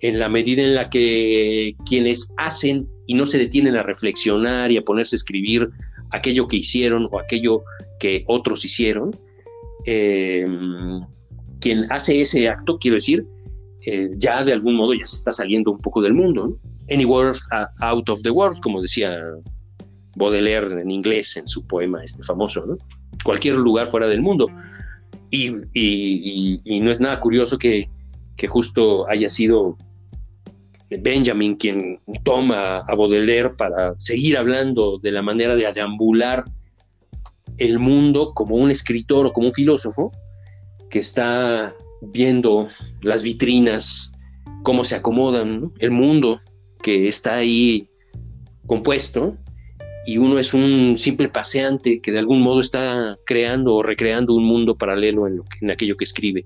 en 0.00 0.18
la 0.18 0.28
medida 0.28 0.62
en 0.62 0.74
la 0.74 0.90
que 0.90 1.74
quienes 1.88 2.34
hacen 2.38 2.88
y 3.06 3.14
no 3.14 3.26
se 3.26 3.38
detienen 3.38 3.76
a 3.76 3.82
reflexionar 3.82 4.70
y 4.70 4.78
a 4.78 4.82
ponerse 4.82 5.16
a 5.16 5.18
escribir 5.18 5.68
aquello 6.10 6.46
que 6.48 6.56
hicieron 6.56 7.08
o 7.10 7.18
aquello 7.18 7.62
que 7.98 8.24
otros 8.26 8.64
hicieron. 8.64 9.10
Eh, 9.86 10.46
quien 11.60 11.90
hace 11.90 12.20
ese 12.20 12.48
acto, 12.48 12.78
quiero 12.78 12.96
decir, 12.96 13.26
eh, 13.86 14.10
ya 14.16 14.44
de 14.44 14.52
algún 14.52 14.76
modo 14.76 14.94
ya 14.94 15.06
se 15.06 15.16
está 15.16 15.32
saliendo 15.32 15.70
un 15.70 15.78
poco 15.78 16.02
del 16.02 16.14
mundo. 16.14 16.56
Anywhere 16.90 17.38
out 17.80 18.08
of 18.08 18.22
the 18.22 18.30
world, 18.30 18.60
como 18.60 18.82
decía 18.82 19.16
Baudelaire 20.16 20.80
en 20.80 20.90
inglés 20.90 21.36
en 21.36 21.46
su 21.46 21.66
poema 21.66 22.02
este 22.02 22.22
famoso. 22.24 22.64
Cualquier 23.24 23.56
lugar 23.56 23.86
fuera 23.86 24.08
del 24.08 24.22
mundo. 24.22 24.50
Y, 25.30 25.50
no 25.50 26.90
es 26.90 27.00
nada 27.00 27.20
curioso 27.20 27.58
que, 27.58 27.88
que, 28.36 28.48
justo 28.48 29.08
haya 29.08 29.28
sido 29.28 29.76
Benjamin 30.98 31.56
quien 31.56 32.00
toma 32.24 32.78
a 32.78 32.94
Baudelaire 32.94 33.50
para 33.56 33.94
seguir 33.98 34.36
hablando 34.36 34.98
de 34.98 35.12
la 35.12 35.22
manera 35.22 35.54
de 35.54 35.70
deambular 35.72 36.44
el 37.58 37.78
mundo 37.78 38.32
como 38.34 38.56
un 38.56 38.70
escritor 38.70 39.26
o 39.26 39.32
como 39.32 39.48
un 39.48 39.52
filósofo 39.52 40.12
que 40.90 40.98
está 40.98 41.72
viendo 42.02 42.68
las 43.02 43.22
vitrinas, 43.22 44.12
cómo 44.62 44.84
se 44.84 44.96
acomodan, 44.96 45.70
el 45.78 45.90
mundo 45.90 46.40
que 46.82 47.06
está 47.06 47.36
ahí 47.36 47.88
compuesto, 48.66 49.36
y 50.06 50.16
uno 50.16 50.38
es 50.38 50.54
un 50.54 50.96
simple 50.96 51.28
paseante 51.28 52.00
que 52.00 52.10
de 52.10 52.18
algún 52.18 52.40
modo 52.40 52.60
está 52.60 53.18
creando 53.26 53.74
o 53.74 53.82
recreando 53.82 54.34
un 54.34 54.44
mundo 54.44 54.74
paralelo 54.74 55.26
en, 55.26 55.36
lo 55.36 55.44
en 55.60 55.70
aquello 55.70 55.96
que 55.96 56.04
escribe. 56.04 56.44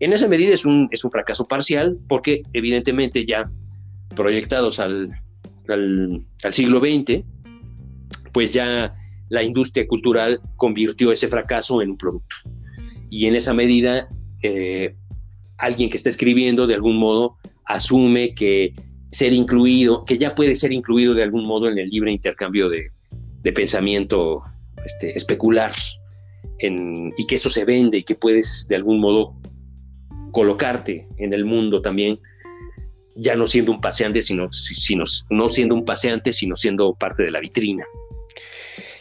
En 0.00 0.12
esa 0.12 0.28
medida 0.28 0.52
es 0.52 0.64
un, 0.64 0.88
es 0.90 1.04
un 1.04 1.10
fracaso 1.10 1.46
parcial 1.46 1.96
porque 2.08 2.42
evidentemente 2.52 3.24
ya 3.24 3.50
proyectados 4.18 4.80
al, 4.80 5.12
al, 5.68 6.24
siglo 6.52 6.80
XX, 6.80 7.22
pues 8.32 8.52
ya 8.52 8.92
la 9.28 9.44
industria 9.44 9.86
cultural 9.86 10.40
convirtió 10.56 11.12
ese 11.12 11.28
fracaso 11.28 11.80
en 11.82 11.90
un 11.90 11.96
producto. 11.96 12.34
Y 13.10 13.26
en 13.26 13.36
esa 13.36 13.54
medida 13.54 14.08
eh, 14.42 14.96
alguien 15.56 15.88
que 15.88 15.96
está 15.96 16.08
escribiendo 16.08 16.66
de 16.66 16.74
algún 16.74 16.96
modo 16.96 17.36
asume 17.64 18.34
que 18.34 18.74
ser 19.12 19.32
incluido, 19.32 20.04
que 20.04 20.18
ya 20.18 20.34
puede 20.34 20.56
ser 20.56 20.72
incluido 20.72 21.14
de 21.14 21.22
algún 21.22 21.46
modo 21.46 21.68
en 21.68 21.78
el 21.78 21.88
libre 21.88 22.10
intercambio 22.10 22.68
de, 22.68 22.90
pensamiento 23.54 24.42
este, 24.84 25.16
especular 25.16 25.72
y 26.60 27.26
que 27.26 27.36
eso 27.36 27.48
se 27.48 27.64
vende 27.64 27.98
y 27.98 28.02
que 28.02 28.14
puedes 28.14 28.66
de 28.68 28.76
algún 28.76 28.98
modo 29.00 29.40
colocarte 30.32 31.08
en 31.16 31.32
el 31.32 31.44
mundo 31.44 31.80
también, 31.80 32.18
ya 33.20 33.34
no 33.34 33.46
siendo 33.46 33.72
un 33.72 33.80
paseante, 33.80 34.22
sino, 34.22 34.50
sino 34.52 35.04
no 35.30 35.48
siendo 35.48 35.74
un 35.74 35.84
paseante, 35.84 36.32
sino 36.32 36.54
siendo 36.54 36.94
parte 36.94 37.24
de 37.24 37.32
la 37.32 37.40
vitrina. 37.40 37.84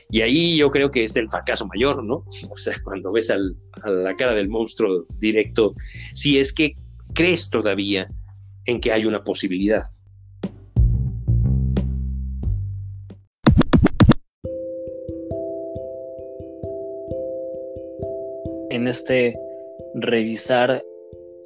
Y 0.10 0.22
ahí 0.22 0.58
yo 0.58 0.72
creo 0.72 0.90
que 0.90 1.04
es 1.04 1.16
el 1.18 1.30
fracaso 1.30 1.68
mayor, 1.68 2.04
¿no? 2.04 2.26
O 2.50 2.58
sea, 2.58 2.76
cuando 2.84 3.12
ves 3.12 3.30
a 3.30 3.38
la 3.86 4.16
cara 4.16 4.34
del 4.34 4.50
monstruo 4.50 5.06
directo, 5.20 5.76
si 6.14 6.40
es 6.40 6.52
que 6.52 6.76
crees 7.14 7.50
todavía 7.50 8.10
en 8.66 8.82
que 8.82 8.92
hay 8.92 9.06
una 9.06 9.24
posibilidad. 9.24 9.92
En 18.70 18.88
este 18.88 19.38
revisar 19.96 20.82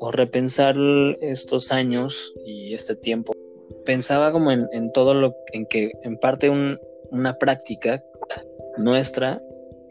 o 0.04 0.12
repensar 0.12 0.76
estos 1.22 1.72
años 1.72 2.34
y 2.44 2.74
este 2.74 2.96
tiempo, 2.96 3.34
pensaba 3.86 4.32
como 4.32 4.52
en, 4.52 4.68
todo 4.94 5.14
lo 5.14 5.36
en 5.54 5.68
que 5.68 5.92
en 6.02 6.18
parte 6.18 6.50
una 6.50 7.38
práctica 7.38 8.04
nuestra, 8.80 9.40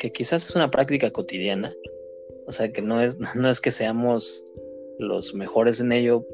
que 0.00 0.10
quizás 0.10 0.50
es 0.50 0.56
una 0.56 0.68
práctica 0.68 1.12
cotidiana, 1.12 1.72
o 2.48 2.50
sea, 2.50 2.72
que 2.72 2.82
no 2.82 3.00
es, 3.00 3.16
no 3.36 3.48
es 3.48 3.60
que 3.60 3.70
seamos 3.70 4.44
los 4.98 5.32
mejores 5.32 5.80
en 5.80 5.92
ello 5.92 6.26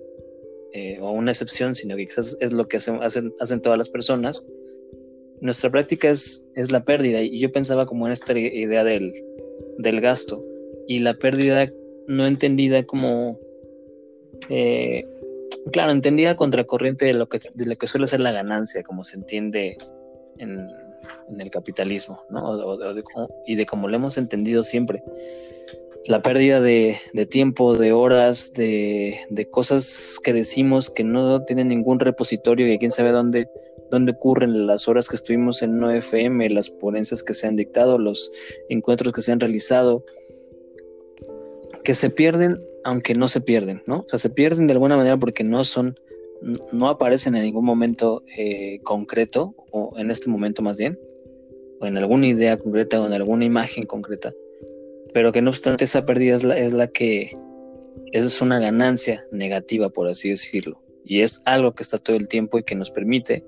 eh, 0.72 0.99
o 1.03 1.11
una 1.11 1.33
excepción, 1.33 1.74
sino 1.74 1.97
que 1.97 2.07
quizás 2.07 2.35
es 2.41 2.55
lo 2.55 2.68
que 2.68 2.79
hacen, 2.79 3.01
hacen, 3.03 3.61
todas 3.61 3.77
las 3.77 3.91
personas. 3.91 4.49
Nuestra 5.43 5.68
práctica 5.68 6.09
es, 6.09 6.49
es 6.55 6.72
la 6.72 6.83
pérdida 6.83 7.20
y 7.20 7.39
yo 7.39 7.53
pensaba 7.53 7.85
como 7.85 8.07
en 8.07 8.14
esta 8.14 8.33
idea 8.39 8.85
del, 8.85 9.12
del 9.77 10.01
gasto 10.01 10.41
y 10.89 11.01
la 11.01 11.12
pérdida 11.12 11.70
no 12.07 12.27
entendida 12.27 12.83
como, 12.85 13.39
eh, 14.49 15.05
claro, 15.72 15.93
entendida 15.93 16.37
contracorriente 16.37 17.07
de 17.07 17.14
lo, 17.14 17.29
que, 17.29 17.41
de 17.55 17.66
lo 17.66 17.77
que 17.77 17.87
suele 17.87 18.07
ser 18.07 18.20
la 18.20 18.33
ganancia, 18.33 18.83
como 18.83 19.05
se 19.05 19.16
entiende 19.16 19.79
en, 20.39 20.68
el 21.39 21.51
capitalismo, 21.51 22.22
y 23.47 23.57
de 23.57 23.66
cómo 23.66 23.89
lo 23.89 23.97
hemos 23.97 24.18
entendido 24.18 24.62
siempre. 24.64 25.03
La 26.07 26.22
pérdida 26.22 26.61
de, 26.61 26.99
tiempo, 27.29 27.77
de 27.77 27.93
horas, 27.93 28.53
de, 28.55 29.49
cosas 29.51 30.20
que 30.22 30.33
decimos 30.33 30.89
que 30.89 31.03
no 31.03 31.43
tienen 31.45 31.68
ningún 31.68 31.99
repositorio 31.99 32.72
y 32.72 32.79
quién 32.79 32.93
sabe 32.93 33.11
dónde, 33.11 33.49
dónde 33.91 34.12
ocurren 34.12 34.66
las 34.66 34.87
horas 34.87 35.09
que 35.09 35.16
estuvimos 35.16 35.62
en 35.62 35.81
9FM, 35.81 36.51
las 36.51 36.70
ponencias 36.70 37.24
que 37.24 37.35
se 37.35 37.49
han 37.49 37.57
dictado, 37.57 37.99
los 37.99 38.31
encuentros 38.68 39.12
que 39.12 39.22
se 39.22 39.33
han 39.33 39.41
realizado, 39.41 40.05
que 41.87 41.95
se 41.95 42.11
pierden 42.11 42.61
aunque 42.82 43.14
no 43.14 43.28
se 43.28 43.41
pierden, 43.41 43.80
¿no? 43.87 44.01
O 44.01 44.09
sea, 44.09 44.18
se 44.18 44.28
pierden 44.28 44.66
de 44.66 44.72
alguna 44.72 44.97
manera 44.97 45.16
porque 45.16 45.45
no 45.45 45.64
son 45.64 45.97
no 46.72 46.89
aparecen 46.89 47.37
en 47.37 47.45
ningún 47.45 47.64
momento 47.64 48.24
eh, 48.37 48.80
concreto, 48.82 49.55
o 49.70 49.95
en 49.97 50.11
este 50.11 50.28
momento 50.28 50.62
más 50.62 50.78
bien, 50.78 50.99
o 51.80 51.87
en 51.87 51.97
alguna 51.97 52.26
idea 52.26 52.57
concreta 52.59 53.01
o 53.01 53.07
en 53.07 53.12
alguna 53.12 53.45
imagen 53.45 53.87
concreta, 53.87 54.32
pero 55.14 55.30
que 55.30 55.43
no 55.43 55.51
obstante 55.51 55.84
esa 55.84 56.05
pérdida 56.05 56.34
es 56.34 56.43
la, 56.43 56.59
es 56.59 56.72
la 56.72 56.89
que 56.89 57.39
es 58.11 58.43
una 58.43 58.59
ganancia 58.59 59.24
negativa, 59.30 59.89
por 59.89 60.09
así 60.09 60.30
decirlo, 60.30 60.82
y 61.05 61.20
es 61.20 61.43
algo 61.45 61.72
que 61.72 61.84
está 61.84 61.99
todo 61.99 62.16
el 62.16 62.26
tiempo 62.26 62.59
y 62.59 62.64
que 62.64 62.74
nos 62.74 62.91
permite 62.91 63.45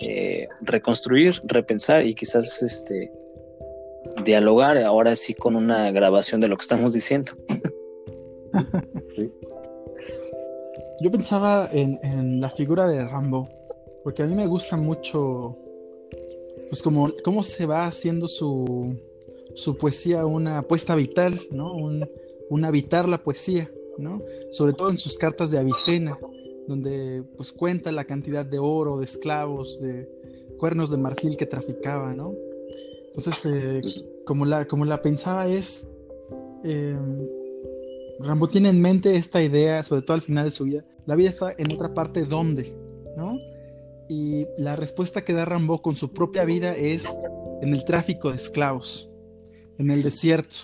eh, 0.00 0.48
reconstruir, 0.60 1.40
repensar 1.44 2.04
y 2.04 2.14
quizás 2.14 2.64
este 2.64 3.12
dialogar 4.24 4.76
ahora 4.78 5.14
sí 5.16 5.34
con 5.34 5.56
una 5.56 5.90
grabación 5.92 6.40
de 6.40 6.48
lo 6.48 6.56
que 6.56 6.62
estamos 6.62 6.92
diciendo. 6.92 7.32
Yo 11.00 11.10
pensaba 11.10 11.68
en, 11.72 12.40
la 12.40 12.48
figura 12.48 12.86
de 12.86 13.06
Rambo, 13.06 13.48
porque 14.02 14.22
a 14.22 14.26
mí 14.26 14.34
me 14.34 14.46
gusta 14.46 14.76
mucho, 14.76 15.58
pues 16.68 16.80
como 16.82 17.12
cómo 17.22 17.42
se 17.42 17.66
va 17.66 17.86
haciendo 17.86 18.28
su, 18.28 18.96
su 19.54 19.76
poesía 19.76 20.24
una 20.24 20.58
apuesta 20.58 20.94
vital, 20.94 21.38
¿no? 21.50 21.74
Un, 21.74 22.08
habitar 22.64 23.08
la 23.08 23.22
poesía, 23.22 23.70
¿no? 23.98 24.20
Sobre 24.50 24.72
todo 24.72 24.90
en 24.90 24.98
sus 24.98 25.18
cartas 25.18 25.50
de 25.50 25.58
Avicena, 25.58 26.18
donde 26.66 27.24
pues 27.36 27.52
cuenta 27.52 27.92
la 27.92 28.04
cantidad 28.04 28.46
de 28.46 28.58
oro, 28.58 28.98
de 28.98 29.04
esclavos, 29.04 29.80
de 29.80 30.08
cuernos 30.58 30.90
de 30.90 30.96
marfil 30.96 31.36
que 31.36 31.46
traficaba, 31.46 32.14
¿no? 32.14 32.34
Entonces, 33.08 33.46
eh, 33.46 33.82
como, 34.24 34.44
la, 34.44 34.66
como 34.66 34.84
la 34.84 35.00
pensaba 35.02 35.46
es, 35.48 35.88
eh, 36.64 36.96
Rambo 38.18 38.48
tiene 38.48 38.68
en 38.70 38.80
mente 38.80 39.16
esta 39.16 39.42
idea, 39.42 39.82
sobre 39.82 40.02
todo 40.02 40.14
al 40.14 40.22
final 40.22 40.44
de 40.44 40.50
su 40.50 40.64
vida. 40.64 40.84
La 41.06 41.16
vida 41.16 41.28
está 41.28 41.54
en 41.56 41.72
otra 41.72 41.94
parte, 41.94 42.24
¿dónde? 42.24 42.74
¿No? 43.16 43.38
Y 44.08 44.46
la 44.58 44.76
respuesta 44.76 45.24
que 45.24 45.32
da 45.32 45.44
Rambo 45.44 45.82
con 45.82 45.96
su 45.96 46.12
propia 46.12 46.44
vida 46.44 46.76
es 46.76 47.08
en 47.62 47.72
el 47.72 47.84
tráfico 47.84 48.30
de 48.30 48.36
esclavos, 48.36 49.10
en 49.78 49.90
el 49.90 50.02
desierto, 50.02 50.58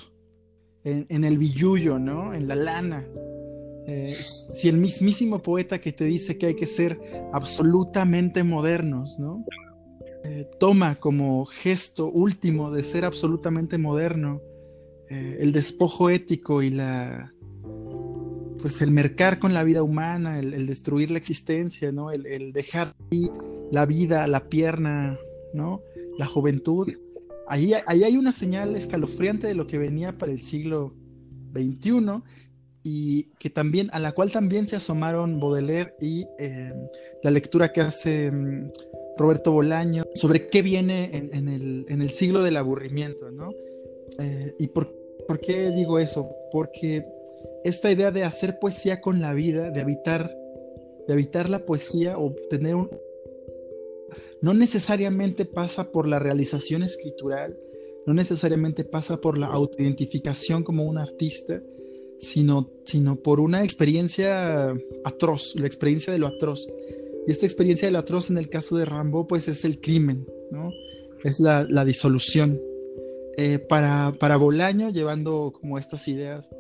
en, 0.85 1.25
el 1.25 1.39
billullo, 1.39 1.99
¿no? 1.99 2.35
En 2.35 2.49
la 2.49 2.55
lana. 2.55 3.07
Eh, 3.87 4.17
si 4.51 4.69
el 4.69 4.79
mismísimo 4.79 5.43
poeta 5.43 5.81
que 5.81 5.93
te 5.93 6.05
dice 6.05 6.39
que 6.39 6.47
hay 6.47 6.55
que 6.55 6.67
ser 6.67 7.01
absolutamente 7.33 8.45
modernos, 8.45 9.19
¿no? 9.19 9.45
Eh, 10.25 10.49
toma 10.61 10.95
como 10.97 11.45
gesto 11.47 12.09
último 12.09 12.71
de 12.71 12.85
ser 12.85 13.05
absolutamente 13.05 13.77
moderno 13.77 14.41
eh, 15.09 15.39
el 15.41 15.53
despojo 15.53 16.11
ético 16.11 16.63
y 16.63 16.71
la, 16.71 17.32
pues 18.63 18.81
el 18.81 18.93
mercar 18.93 19.41
con 19.41 19.53
la 19.53 19.65
vida 19.65 19.83
humana, 19.83 20.39
el, 20.39 20.67
destruir 20.67 21.11
la 21.11 21.19
existencia, 21.19 21.91
¿no? 21.91 22.13
El, 22.13 22.53
dejar 22.53 22.95
ahí 23.11 23.29
la 23.73 23.85
vida, 23.85 24.27
la 24.29 24.49
pierna, 24.49 25.19
¿no? 25.53 25.83
La 26.17 26.27
juventud. 26.27 26.89
Ahí, 27.49 27.75
ahí 27.87 28.05
hay 28.05 28.17
una 28.17 28.31
señal 28.31 28.77
escalofriante 28.77 29.49
de 29.49 29.55
lo 29.55 29.67
que 29.67 29.79
venía 29.79 30.17
para 30.17 30.31
el 30.31 30.41
siglo 30.41 30.95
XXI 31.53 32.23
y 32.85 33.25
que 33.39 33.51
también, 33.51 33.91
a 33.93 33.99
la 33.99 34.13
cual 34.13 34.31
también 34.31 34.69
se 34.69 34.77
asomaron 34.77 35.41
Baudelaire 35.41 35.95
y 36.01 36.27
em, 36.39 36.87
la 37.23 37.31
lectura 37.33 37.73
que 37.73 37.81
hace 37.81 38.27
em, 38.27 38.71
Roberto 39.19 39.53
Bolaño 39.53 40.05
sobre 40.15 40.49
qué 40.49 40.63
viene 40.63 41.11
en, 41.13 41.49
el, 41.49 42.11
siglo 42.11 42.43
del 42.43 42.57
aburrimiento, 42.57 43.31
¿no? 43.31 43.51
Eh, 44.19 44.55
¿Y 44.59 44.69
por, 44.69 44.95
por 45.27 45.41
qué 45.41 45.71
digo 45.71 45.99
eso? 45.99 46.31
Porque 46.51 47.05
esta 47.65 47.91
idea 47.91 48.11
de 48.11 48.25
hacer 48.25 48.59
poesía 48.59 49.01
con 49.01 49.21
la 49.21 49.33
vida, 49.33 49.71
de 49.71 49.81
habitar, 49.81 50.35
de 51.07 51.13
habitar 51.13 51.49
la 51.49 51.65
poesía 51.65 52.19
o 52.19 52.35
tener 52.51 52.75
un, 52.75 52.91
no 54.41 54.55
necesariamente 54.55 55.45
pasa 55.45 55.93
por 55.93 56.09
la 56.09 56.19
realización 56.19 56.83
escritural, 56.83 57.57
no 58.07 58.15
necesariamente 58.15 58.85
pasa 58.85 59.21
por 59.21 59.39
la 59.39 59.47
autoidentificación 59.47 60.65
como 60.65 60.85
un 60.85 60.99
artista, 60.99 61.63
sino, 62.19 62.71
sino 62.85 63.17
por 63.17 63.39
una 63.39 63.63
experiencia 63.63 64.77
atroz, 65.05 65.55
la 65.55 65.67
experiencia 65.67 66.13
de 66.13 66.19
lo 66.19 66.27
atroz. 66.27 66.69
Y 67.27 67.31
esta 67.31 67.47
experiencia 67.47 67.87
de 67.87 67.93
lo 67.93 67.99
atroz 68.01 68.31
en 68.31 68.39
el 68.39 68.49
caso 68.49 68.77
de 68.77 68.85
Rambo, 68.85 69.29
pues 69.29 69.47
es 69.47 69.65
el 69.65 69.81
crimen, 69.81 70.27
¿no? 70.51 70.73
Es 71.23 71.39
la, 71.39 71.65
disolución. 71.85 72.61
Eh, 73.37 73.59
para, 73.59 74.13
para 74.19 74.37
Bolaño, 74.37 74.91
llevando 74.91 75.53
como 75.59 75.79
estas 75.79 76.07
ideas 76.09 76.51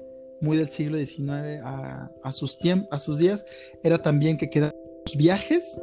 muy 0.42 0.56
del 0.56 0.68
siglo 0.68 0.98
XIX 0.98 1.62
a, 1.62 2.32
sus, 2.32 2.58
a 2.90 2.98
sus 2.98 3.18
días, 3.18 3.44
era 3.82 3.98
también 4.02 4.36
que 4.36 4.50
quedaban 4.50 4.76
los 5.06 5.16
viajes, 5.16 5.80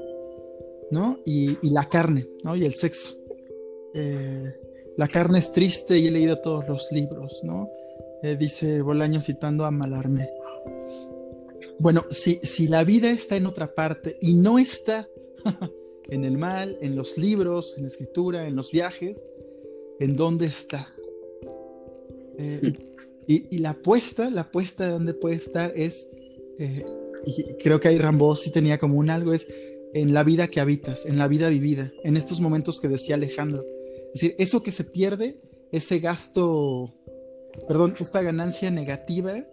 ¿no? 0.91 1.17
Y, 1.25 1.57
la 1.69 1.87
carne, 1.87 2.27
¿no? 2.43 2.55
Y 2.55 2.65
el 2.65 2.75
sexo. 2.75 3.15
Eh, 3.93 4.43
la 4.97 5.07
carne 5.07 5.39
es 5.39 5.51
triste 5.53 5.97
y 5.97 6.07
he 6.07 6.11
leído 6.11 6.39
todos 6.39 6.67
los 6.67 6.91
libros, 6.91 7.39
¿no? 7.43 7.69
Eh, 8.21 8.35
dice 8.37 8.81
Bolaño 8.81 9.21
citando 9.21 9.65
a 9.65 9.71
Malarmé. 9.71 10.29
Bueno, 11.79 12.05
si, 12.09 12.35
si 12.43 12.67
la 12.67 12.83
vida 12.83 13.09
está 13.09 13.37
en 13.37 13.45
otra 13.45 13.73
parte 13.73 14.17
y 14.21 14.33
no 14.33 14.59
está 14.59 15.07
en 16.09 16.25
el 16.25 16.37
mal, 16.37 16.77
en 16.81 16.97
los 16.97 17.17
libros, 17.17 17.75
en 17.77 17.83
la 17.83 17.87
escritura, 17.87 18.45
en 18.45 18.57
los 18.57 18.71
viajes, 18.71 19.23
¿en 20.01 20.17
dónde 20.17 20.47
está? 20.47 20.93
Eh, 22.37 22.73
y, 23.31 23.59
la 23.59 23.71
apuesta, 23.71 24.31
la 24.31 24.41
apuesta 24.41 24.85
de 24.85 24.91
dónde 24.91 25.13
puede 25.13 25.35
estar 25.35 25.71
es, 25.75 26.09
eh, 26.57 26.83
creo 27.61 27.79
que 27.79 27.87
ahí 27.87 27.99
Rambo 27.99 28.35
sí 28.35 28.51
tenía 28.51 28.79
como 28.79 28.97
un 28.97 29.11
algo, 29.11 29.33
es 29.33 29.47
en 29.93 30.15
la 30.15 30.23
vida 30.23 30.47
que 30.47 30.59
habitas, 30.59 31.05
en 31.05 31.19
la 31.19 31.27
vida 31.27 31.47
vivida, 31.49 31.91
en 32.03 32.17
estos 32.17 32.41
momentos 32.41 32.79
que 32.79 32.87
decía 32.87 33.13
Alejandro. 33.13 33.63
Es 34.13 34.21
decir, 34.21 34.35
eso 34.39 34.63
que 34.63 34.71
se 34.71 34.83
pierde, 34.83 35.39
ese 35.71 35.99
gasto, 35.99 36.91
perdón, 37.67 37.95
esta 37.99 38.23
ganancia 38.23 38.71
negativa, 38.71 39.45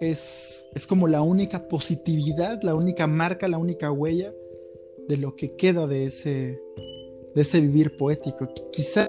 es, 0.00 0.70
es 0.74 0.86
como 0.86 1.06
la 1.06 1.20
única 1.20 1.68
positividad, 1.68 2.62
la 2.62 2.74
única 2.74 3.06
marca, 3.06 3.46
la 3.46 3.58
única 3.58 3.92
huella 3.92 4.32
de 5.06 5.18
lo 5.18 5.36
que 5.36 5.54
queda 5.54 5.86
de 5.86 6.06
ese, 6.06 6.58
de 7.34 7.42
ese 7.42 7.60
vivir 7.60 7.94
poético. 7.98 8.48
Quizá 8.72 9.06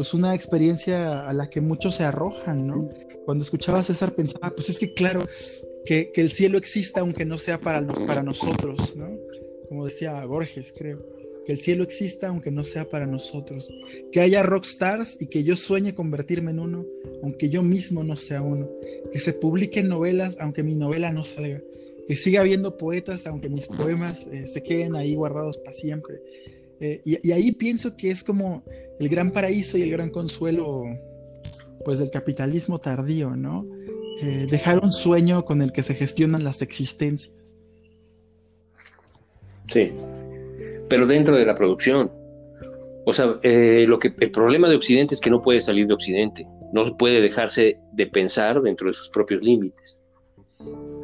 pues 0.00 0.14
una 0.14 0.34
experiencia 0.34 1.28
a 1.28 1.34
la 1.34 1.50
que 1.50 1.60
muchos 1.60 1.96
se 1.96 2.04
arrojan, 2.04 2.66
¿no? 2.66 2.88
Cuando 3.26 3.44
escuchaba 3.44 3.80
a 3.80 3.82
César 3.82 4.14
pensaba, 4.14 4.48
pues 4.48 4.70
es 4.70 4.78
que 4.78 4.94
claro, 4.94 5.26
que, 5.84 6.10
que 6.10 6.22
el 6.22 6.30
cielo 6.30 6.56
exista 6.56 7.00
aunque 7.00 7.26
no 7.26 7.36
sea 7.36 7.58
para, 7.58 7.86
para 8.06 8.22
nosotros, 8.22 8.96
¿no? 8.96 9.10
Como 9.68 9.84
decía 9.84 10.24
Borges, 10.24 10.72
creo 10.74 11.04
que 11.44 11.52
el 11.52 11.58
cielo 11.58 11.84
exista 11.84 12.28
aunque 12.28 12.50
no 12.50 12.64
sea 12.64 12.88
para 12.88 13.04
nosotros, 13.04 13.70
que 14.10 14.22
haya 14.22 14.42
rockstars 14.42 15.20
y 15.20 15.26
que 15.26 15.44
yo 15.44 15.54
sueñe 15.54 15.94
convertirme 15.94 16.52
en 16.52 16.60
uno, 16.60 16.86
aunque 17.22 17.50
yo 17.50 17.62
mismo 17.62 18.02
no 18.02 18.16
sea 18.16 18.40
uno, 18.40 18.70
que 19.12 19.18
se 19.18 19.34
publiquen 19.34 19.88
novelas 19.88 20.38
aunque 20.40 20.62
mi 20.62 20.76
novela 20.76 21.12
no 21.12 21.24
salga, 21.24 21.60
que 22.06 22.16
siga 22.16 22.40
habiendo 22.40 22.78
poetas 22.78 23.26
aunque 23.26 23.50
mis 23.50 23.66
poemas 23.66 24.28
eh, 24.28 24.46
se 24.46 24.62
queden 24.62 24.96
ahí 24.96 25.14
guardados 25.14 25.58
para 25.58 25.74
siempre. 25.74 26.22
Eh, 26.80 27.02
y, 27.04 27.32
ahí 27.32 27.52
pienso 27.52 27.94
que 27.96 28.10
es 28.10 28.24
como 28.24 28.64
el 28.98 29.08
gran 29.08 29.30
paraíso 29.30 29.76
y 29.76 29.82
el 29.82 29.90
gran 29.90 30.08
consuelo 30.10 30.84
pues 31.84 31.98
del 31.98 32.10
capitalismo 32.10 32.78
tardío, 32.78 33.36
¿no? 33.36 33.66
Eh, 34.22 34.46
dejar 34.50 34.80
un 34.82 34.90
sueño 34.90 35.44
con 35.44 35.62
el 35.62 35.72
que 35.72 35.82
se 35.82 35.94
gestionan 35.94 36.44
las 36.44 36.62
existencias. 36.62 37.54
Sí, 39.64 39.92
pero 40.88 41.06
dentro 41.06 41.36
de 41.36 41.46
la 41.46 41.54
producción. 41.54 42.12
O 43.06 43.12
sea, 43.12 43.38
eh, 43.42 43.86
lo 43.88 43.98
que, 43.98 44.12
el 44.18 44.30
problema 44.30 44.68
de 44.68 44.76
Occidente 44.76 45.14
es 45.14 45.20
que 45.20 45.30
no 45.30 45.42
puede 45.42 45.60
salir 45.60 45.86
de 45.86 45.94
Occidente, 45.94 46.46
no 46.72 46.96
puede 46.96 47.20
dejarse 47.20 47.78
de 47.92 48.06
pensar 48.06 48.60
dentro 48.60 48.88
de 48.88 48.94
sus 48.94 49.08
propios 49.08 49.42
límites. 49.42 50.02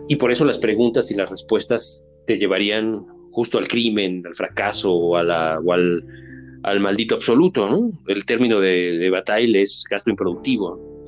Y 0.09 0.17
por 0.17 0.31
eso 0.31 0.45
las 0.45 0.59
preguntas 0.59 1.11
y 1.11 1.15
las 1.15 1.31
respuestas 1.31 2.07
te 2.27 2.37
llevarían 2.37 3.07
justo 3.37 3.59
al 3.59 3.69
crimen, 3.69 4.23
al 4.27 4.35
fracaso 4.35 4.95
o, 4.95 5.17
al, 5.19 5.31
al, 6.63 6.81
maldito 6.81 7.17
absoluto. 7.17 7.69
¿no? 7.69 7.91
El 8.07 8.25
término 8.25 8.61
de, 8.61 8.97
de 8.97 9.11
Bataille 9.11 9.61
es 9.61 9.85
gasto 9.91 10.09
improductivo. 10.09 11.05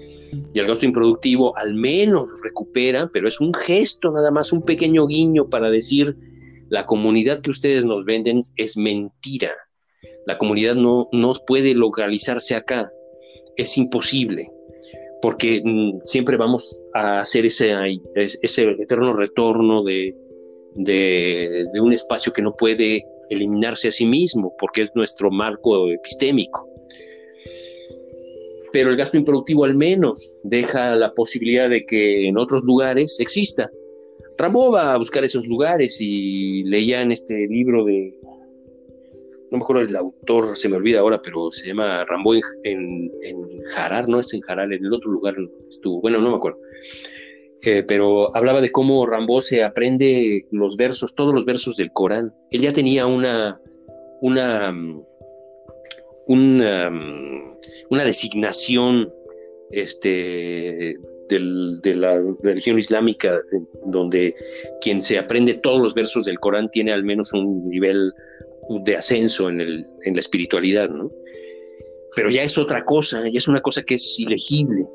Y 0.53 0.59
el 0.59 0.66
gasto 0.66 0.85
improductivo 0.85 1.57
al 1.57 1.72
menos 1.72 2.29
recupera, 2.45 3.09
pero 3.11 3.29
es 3.29 3.41
un 3.41 3.55
gesto 3.55 4.12
nada 4.12 4.31
más, 4.31 4.53
un 4.53 4.62
pequeño 4.62 5.07
guiño 5.07 5.49
para 5.49 5.70
decir, 5.70 6.18
la 6.68 6.85
comunidad 6.85 7.41
que 7.41 7.51
ustedes 7.51 7.87
nos 7.87 8.05
venden 8.05 8.43
es 8.57 8.76
mentira. 8.76 9.53
La 10.26 10.37
comunidad 10.37 10.74
no, 10.74 11.09
no 11.12 11.33
puede 11.47 11.72
localizarse 11.72 12.57
acá. 12.57 12.93
Es 13.57 13.79
imposible, 13.79 14.51
porque 15.22 15.62
mm, 15.64 16.01
siempre 16.05 16.37
vamos 16.37 16.79
a 16.93 17.20
hacer 17.20 17.47
ese, 17.47 17.72
ese 18.14 18.70
eterno 18.72 19.14
retorno 19.14 19.83
de, 19.83 20.14
de, 20.75 21.66
un 21.81 21.93
espacio 21.93 22.33
que 22.33 22.43
no 22.43 22.55
puede 22.55 23.05
eliminarse 23.31 23.89
a 23.89 23.93
sí 23.93 24.07
mismo, 24.07 24.55
porque 24.59 24.83
es 24.83 24.91
nuestro 24.95 25.31
marco 25.31 25.89
epistémico. 25.89 26.69
Pero 28.73 28.91
el 28.91 28.97
gasto 28.97 29.16
improductivo 29.16 29.64
al 29.64 29.75
menos 29.75 30.39
deja 30.45 30.95
la 30.95 31.14
posibilidad 31.14 31.71
de 31.71 31.85
que 31.85 32.29
en 32.29 32.37
otros 32.37 32.62
lugares 32.64 33.19
exista. 33.21 33.71
Rambo 34.37 34.71
va 34.71 34.93
a 34.93 34.99
buscar 34.99 35.25
esos 35.25 35.47
lugares 35.47 35.97
y 36.01 36.62
leían 36.64 37.11
este 37.11 37.35
libro 37.49 37.85
de, 37.85 38.14
no 39.51 39.59
me 39.59 39.64
acuerdo 39.64 39.83
el 39.83 39.97
autor, 39.97 40.55
se 40.57 40.69
me 40.69 40.77
olvida 40.77 41.01
ahora, 41.01 41.21
pero 41.23 41.51
se 41.51 41.66
llama 41.66 42.05
Rambo 42.05 42.35
en, 42.35 42.43
en, 43.23 43.62
Jarar, 43.71 44.09
no 44.09 44.21
es 44.21 44.33
en 44.35 44.41
Jarar, 44.43 44.73
en 44.73 44.85
el 44.85 44.93
otro 44.93 45.11
lugar 45.11 45.35
estuvo, 45.69 46.01
bueno, 46.01 46.21
no 46.21 46.31
me 46.31 46.37
acuerdo. 46.37 46.61
Pero 47.61 48.35
hablaba 48.37 48.61
de 48.61 48.71
cómo 48.71 49.05
Rambo 49.05 49.43
se 49.43 49.65
aprende 49.65 50.47
los 50.51 50.77
versos, 50.77 51.15
todos 51.15 51.35
los 51.35 51.45
versos 51.45 51.77
del 51.77 51.93
Corán. 51.93 52.33
Él 52.51 52.61
ya 52.61 52.73
tenía 52.73 53.07
una, 53.07 53.61
una, 54.21 54.75
una, 56.27 56.91
una 57.91 58.05
designación 58.05 59.13
este, 59.71 60.97
de 61.29 61.95
la 61.95 62.21
religión 62.43 62.79
islámica, 62.79 63.39
donde 63.87 64.35
quien 64.81 65.03
se 65.03 65.19
aprende 65.19 65.55
todos 65.55 65.83
los 65.83 65.95
versos 65.95 66.25
del 66.25 66.39
Corán 66.39 66.71
tiene 66.71 66.93
al 66.93 67.05
menos 67.05 67.33
un 67.33 67.69
nivel 67.69 68.13
de 68.85 68.97
ascenso 68.97 69.49
en, 69.49 69.61
el, 69.61 69.85
en 70.05 70.15
la 70.15 70.21
espiritualidad, 70.21 70.91
¿no? 70.91 71.11
Pero 72.15 72.31
ya 72.31 72.43
es 72.43 72.57
otra 72.59 72.85
cosa, 72.85 73.23
ya 73.29 73.39
es 73.39 73.49
una 73.49 73.61
cosa 73.61 73.83
que 73.83 73.95
es 73.95 74.19
ilegible. 74.19 74.87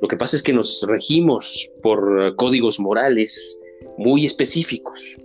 Lo 0.00 0.08
que 0.08 0.16
pasa 0.16 0.36
es 0.36 0.42
que 0.42 0.52
nos 0.52 0.84
regimos 0.88 1.70
por 1.82 2.34
códigos 2.36 2.78
morales 2.80 3.60
muy 3.98 4.26
específicos. 4.26 5.16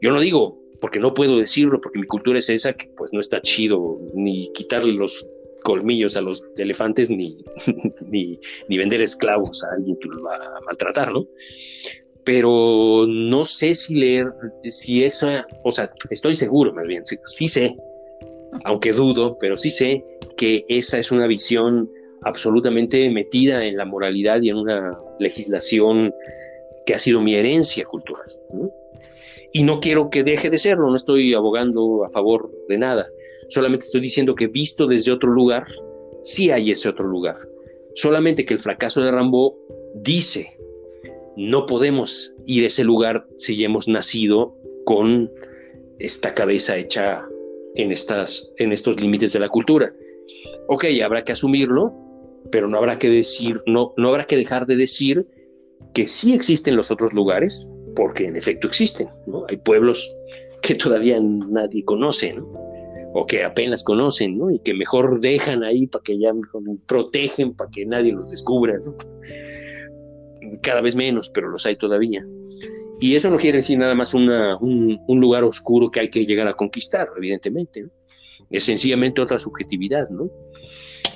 Yo 0.00 0.10
no 0.10 0.20
digo, 0.20 0.58
porque 0.80 1.00
no 1.00 1.14
puedo 1.14 1.38
decirlo, 1.38 1.80
porque 1.80 1.98
mi 1.98 2.06
cultura 2.06 2.38
es 2.38 2.48
esa, 2.48 2.72
que 2.72 2.88
pues 2.96 3.12
no 3.12 3.20
está 3.20 3.40
chido 3.40 3.98
ni 4.14 4.52
quitarle 4.52 4.94
los 4.94 5.26
colmillos 5.62 6.16
a 6.16 6.20
los 6.20 6.44
elefantes 6.56 7.10
ni, 7.10 7.44
ni, 8.08 8.38
vender 8.68 9.02
esclavos 9.02 9.62
a 9.64 9.74
alguien 9.76 9.98
que 10.00 10.08
los 10.08 10.24
va 10.24 10.36
a 10.36 10.60
maltratar, 10.66 11.12
¿no? 11.12 11.26
Pero 12.24 13.06
no 13.08 13.44
sé 13.46 13.74
si 13.74 13.94
leer, 13.94 14.32
si 14.68 15.02
esa, 15.02 15.46
o 15.64 15.72
sea, 15.72 15.90
estoy 16.10 16.34
seguro 16.34 16.74
más 16.74 16.86
bien, 16.86 17.02
sí, 17.04 17.48
sé, 17.48 17.76
aunque 18.64 18.92
dudo, 18.92 19.38
pero 19.40 19.56
sí 19.56 19.70
sé 19.70 20.04
que 20.36 20.64
esa 20.68 20.98
es 20.98 21.10
una 21.10 21.26
visión 21.26 21.90
absolutamente 22.22 23.08
metida 23.10 23.64
en 23.64 23.76
la 23.76 23.84
moralidad 23.84 24.40
y 24.42 24.50
en 24.50 24.56
una 24.56 24.98
legislación 25.18 26.12
que 26.86 26.94
ha 26.94 26.98
sido 26.98 27.20
mi 27.20 27.34
herencia 27.34 27.84
cultural. 27.84 28.26
Y 29.52 29.62
no 29.62 29.80
quiero 29.80 30.10
que 30.10 30.24
deje 30.24 30.50
de 30.50 30.58
serlo, 30.58 30.90
no 30.90 30.96
estoy 30.96 31.34
abogando 31.34 32.04
a 32.04 32.10
favor 32.10 32.50
de 32.68 32.78
nada, 32.78 33.06
Solamente 33.48 33.86
estoy 33.86 34.02
diciendo 34.02 34.34
que 34.34 34.46
visto 34.46 34.86
desde 34.86 35.10
otro 35.10 35.32
lugar, 35.32 35.66
sí 36.22 36.50
hay 36.50 36.70
ese 36.70 36.88
otro 36.88 37.06
lugar. 37.06 37.36
Solamente 37.94 38.44
que 38.44 38.54
el 38.54 38.60
fracaso 38.60 39.02
de 39.02 39.10
Rambo 39.10 39.56
dice, 39.94 40.58
no 41.36 41.64
podemos 41.66 42.34
ir 42.46 42.64
a 42.64 42.66
ese 42.66 42.84
lugar 42.84 43.26
si 43.36 43.62
hemos 43.64 43.88
nacido 43.88 44.54
con 44.84 45.30
esta 45.98 46.34
cabeza 46.34 46.76
hecha 46.76 47.26
en, 47.74 47.90
estas, 47.90 48.52
en 48.58 48.72
estos 48.72 49.00
límites 49.00 49.32
de 49.32 49.40
la 49.40 49.48
cultura. 49.48 49.94
Ok, 50.68 50.84
habrá 51.02 51.24
que 51.24 51.32
asumirlo, 51.32 51.92
pero 52.50 52.68
no 52.68 52.78
habrá 52.78 52.98
que 52.98 53.08
decir, 53.08 53.62
no, 53.66 53.92
no 53.96 54.08
habrá 54.08 54.24
que 54.24 54.36
dejar 54.36 54.66
de 54.66 54.76
decir 54.76 55.26
que 55.94 56.06
sí 56.06 56.34
existen 56.34 56.76
los 56.76 56.90
otros 56.90 57.12
lugares, 57.12 57.70
porque 57.96 58.26
en 58.26 58.36
efecto 58.36 58.68
existen, 58.68 59.08
¿no? 59.26 59.44
Hay 59.48 59.56
pueblos 59.56 60.14
que 60.62 60.74
todavía 60.74 61.18
nadie 61.20 61.84
conoce, 61.84 62.34
¿no? 62.34 62.68
o 63.12 63.26
que 63.26 63.44
apenas 63.44 63.82
conocen, 63.82 64.38
¿no? 64.38 64.50
Y 64.50 64.58
que 64.60 64.74
mejor 64.74 65.20
dejan 65.20 65.64
ahí 65.64 65.86
para 65.86 66.02
que 66.02 66.18
ya 66.18 66.32
protegen, 66.86 67.54
para 67.54 67.70
que 67.70 67.86
nadie 67.86 68.12
los 68.12 68.30
descubra. 68.30 68.74
Cada 70.62 70.80
vez 70.80 70.94
menos, 70.94 71.30
pero 71.30 71.48
los 71.48 71.64
hay 71.66 71.76
todavía. 71.76 72.24
Y 73.00 73.14
eso 73.14 73.30
no 73.30 73.36
quiere 73.36 73.58
decir 73.58 73.78
nada 73.78 73.94
más 73.94 74.12
un, 74.14 74.28
lugar 75.08 75.44
oscuro 75.44 75.90
que 75.90 76.00
hay 76.00 76.08
que 76.10 76.26
llegar 76.26 76.48
a 76.48 76.54
conquistar, 76.54 77.08
evidentemente. 77.16 77.86
Es 78.50 78.64
sencillamente 78.64 79.20
otra 79.20 79.38
subjetividad, 79.38 80.08
¿no? 80.10 80.30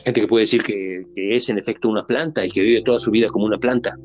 Gente 0.05 0.21
que 0.21 0.27
puede 0.27 0.43
decir 0.43 0.63
que, 0.63 1.07
es 1.15 1.49
en 1.49 1.59
efecto 1.59 1.89
una 1.89 2.07
planta 2.07 2.45
y 2.45 2.51
que 2.51 2.63
vive 2.63 2.83
toda 2.83 2.99
su 2.99 3.11
vida 3.11 3.29
como 3.29 3.47
una 3.47 3.59
planta 3.59 3.97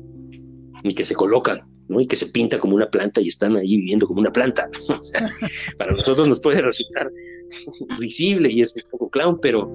y 0.84 0.94
que 0.94 1.04
se 1.04 1.14
colocan, 1.14 1.62
¿no? 1.88 2.00
Y 2.00 2.06
que 2.06 2.16
se 2.16 2.26
pinta 2.26 2.58
como 2.58 2.76
una 2.76 2.88
planta 2.88 3.20
y 3.20 3.28
están 3.28 3.56
ahí 3.56 3.76
viviendo 3.76 4.06
como 4.06 4.20
una 4.20 4.30
planta. 4.30 4.68
para 5.78 5.92
nosotros 5.92 6.28
nos 6.28 6.40
puede 6.40 6.62
resultar 6.62 7.10
visible 7.98 8.50
y 8.50 8.60
es 8.60 8.74
un 8.74 8.90
poco 8.90 9.10
clown, 9.10 9.40
pero, 9.40 9.74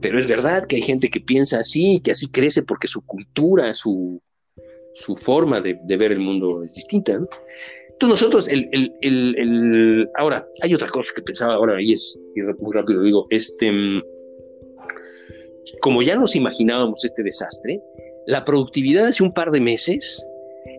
pero 0.00 0.18
es 0.18 0.28
verdad 0.28 0.66
que 0.66 0.76
hay 0.76 0.82
gente 0.82 1.08
que 1.08 1.20
piensa 1.20 1.58
así, 1.58 2.00
que 2.00 2.12
así 2.12 2.30
crece 2.30 2.62
porque 2.62 2.86
su 2.86 3.02
cultura, 3.02 3.74
su, 3.74 4.22
su 4.94 5.16
forma 5.16 5.60
de, 5.60 5.76
ver 5.96 6.12
el 6.12 6.20
mundo 6.20 6.62
es 6.62 6.74
distinta. 6.74 7.12
Entonces 7.12 8.22
nosotros, 8.22 8.48
el, 8.48 8.68
el, 8.70 8.92
el, 9.36 10.08
ahora, 10.16 10.46
hay 10.62 10.72
otra 10.72 10.88
cosa 10.88 11.10
que 11.16 11.22
pensaba 11.22 11.54
ahora, 11.54 11.82
y 11.82 11.92
es 11.92 12.20
y 12.36 12.42
muy 12.62 12.72
rápido 12.72 13.02
digo, 13.02 13.26
este, 13.30 13.72
como 15.80 16.02
ya 16.02 16.16
nos 16.16 16.36
imaginábamos 16.36 17.04
este 17.04 17.22
desastre, 17.22 17.80
la 18.26 18.44
productividad 18.44 19.06
hace 19.06 19.22
un 19.22 19.32
par 19.32 19.50
de 19.50 19.60
meses 19.60 20.26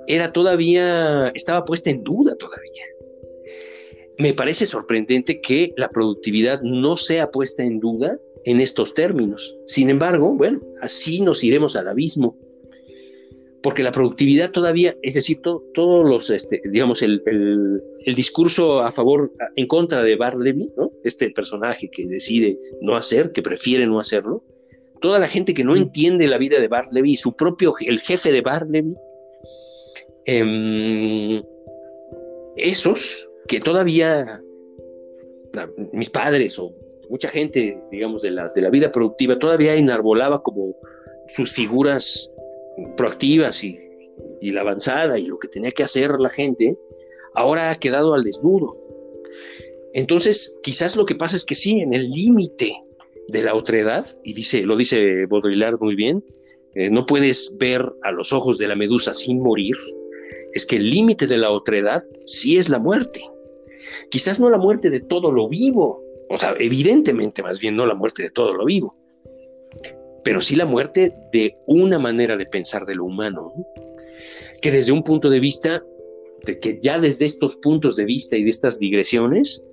era 0.08 0.32
todavía, 0.32 1.28
estaba 1.36 1.66
puesta 1.66 1.90
en 1.90 2.04
duda 2.04 2.36
todavía. 2.36 2.84
Me 4.18 4.34
parece 4.34 4.66
sorprendente 4.66 5.40
que 5.40 5.74
la 5.78 5.90
productividad 5.90 6.62
no 6.62 6.98
sea 6.98 7.32
puesta 7.32 7.64
en 7.64 7.80
duda 7.80 8.18
en 8.46 8.60
estos 8.60 8.94
términos. 8.94 9.56
Sin 9.66 9.90
embargo, 9.90 10.34
bueno, 10.36 10.60
así 10.82 11.22
nos 11.22 11.44
iremos 11.44 11.76
al 11.76 11.88
abismo 11.88 12.38
porque 13.62 13.84
la 13.84 13.92
productividad 13.92 14.52
todavía, 14.52 14.96
es 15.02 15.16
decir, 15.16 15.40
todos 15.42 16.08
los, 16.08 16.30
este, 16.30 16.62
digamos, 16.66 17.02
el, 17.02 17.22
discurso 18.16 18.80
a 18.80 18.92
favor, 18.92 19.32
en 19.56 19.68
contra 19.68 20.02
de 20.02 20.16
Bartleby, 20.16 20.72
este 21.04 21.30
personaje 21.32 21.90
que 21.90 22.06
decide 22.06 22.58
no 22.82 22.96
hacer, 22.96 23.32
que 23.32 23.42
prefiere 23.42 23.86
no 23.86 24.00
hacerlo, 24.00 24.44
toda 25.02 25.20
la 25.20 25.28
gente 25.28 25.54
que 25.54 25.64
no 25.64 25.76
entiende 25.76 26.28
la 26.28 26.38
vida 26.38 26.60
de 26.60 26.68
Bartleby 26.68 27.14
y 27.14 27.18
su 27.18 27.36
propio, 27.36 27.74
el 27.86 28.00
jefe 28.00 28.32
de 28.32 28.41
Bartleby, 28.41 28.95
em, 30.26 31.43
esos 32.56 33.30
que 33.47 33.60
todavía 33.60 34.41
mis 35.93 36.10
padres 36.10 36.60
o 36.60 36.74
mucha 37.10 37.30
gente, 37.30 37.82
digamos, 37.91 38.22
de 38.22 38.32
la, 38.32 38.50
de 38.50 38.62
la 38.62 38.70
vida 38.70 38.91
productiva, 38.91 39.38
todavía 39.38 39.76
enarbolaba 39.76 40.43
como 40.43 40.76
sus 41.28 41.52
figuras 41.52 42.32
proactivas 42.95 43.64
y, 43.64 43.78
la 44.41 44.62
avanzada 44.62 45.18
y 45.18 45.28
lo 45.28 45.39
que 45.39 45.47
tenía 45.47 45.72
que 45.72 45.84
hacer 45.84 46.12
la 46.20 46.30
gente, 46.30 46.78
ahora 47.34 47.72
ha 47.72 47.76
quedado 47.76 48.14
al 48.14 48.24
desnudo. 48.24 48.78
Entonces, 49.93 50.60
quizás 50.62 50.95
lo 50.95 51.06
que 51.06 51.16
pasa 51.16 51.36
es 51.36 51.45
que 51.45 51.56
sí, 51.56 51.80
en 51.80 51.93
el 51.93 52.10
límite 52.10 52.74
de 53.32 53.41
la 53.41 53.55
otredad, 53.55 54.05
y 54.23 54.34
dice, 54.34 54.63
lo 54.63 54.75
dice 54.75 55.25
Baudrillard 55.25 55.80
muy 55.80 55.95
bien, 55.95 56.23
eh, 56.75 56.89
no 56.89 57.05
puedes 57.05 57.57
ver 57.59 57.84
a 58.03 58.11
los 58.11 58.32
ojos 58.32 58.57
de 58.57 58.67
la 58.67 58.75
medusa 58.75 59.13
sin 59.13 59.41
morir, 59.41 59.75
es 60.53 60.65
que 60.65 60.77
el 60.77 60.89
límite 60.89 61.27
de 61.27 61.38
la 61.38 61.51
otredad 61.51 62.03
sí 62.25 62.57
es 62.57 62.69
la 62.69 62.80
muerte. 62.80 63.21
Quizás 64.09 64.39
no 64.39 64.49
la 64.49 64.57
muerte 64.57 64.89
de 64.89 64.99
todo 64.99 65.32
lo 65.32 65.47
vivo, 65.47 66.03
o 66.30 66.38
sea, 66.38 66.55
evidentemente 66.59 67.41
más 67.41 67.59
bien 67.59 67.75
no 67.75 67.86
la 67.86 67.95
muerte 67.95 68.23
de 68.23 68.30
todo 68.30 68.53
lo 68.53 68.65
vivo, 68.65 68.95
pero 70.23 70.41
sí 70.41 70.55
la 70.55 70.65
muerte 70.65 71.13
de 71.32 71.55
una 71.65 71.97
manera 71.97 72.38
de 72.38 72.45
pensar 72.45 72.86
de 72.86 72.95
lo 72.95 73.05
humano, 73.05 73.53
que 74.61 74.71
desde 74.71 74.91
un 74.91 75.03
punto 75.03 75.30
de 75.30 75.39
vista, 75.39 75.84
de 76.45 76.59
que 76.59 76.80
ya 76.82 76.99
desde 76.99 77.25
estos 77.25 77.57
puntos 77.57 77.95
de 77.95 78.05
vista 78.05 78.38
y 78.38 78.43
de 78.43 78.49
estas 78.49 78.80
digresiones, 78.80 79.65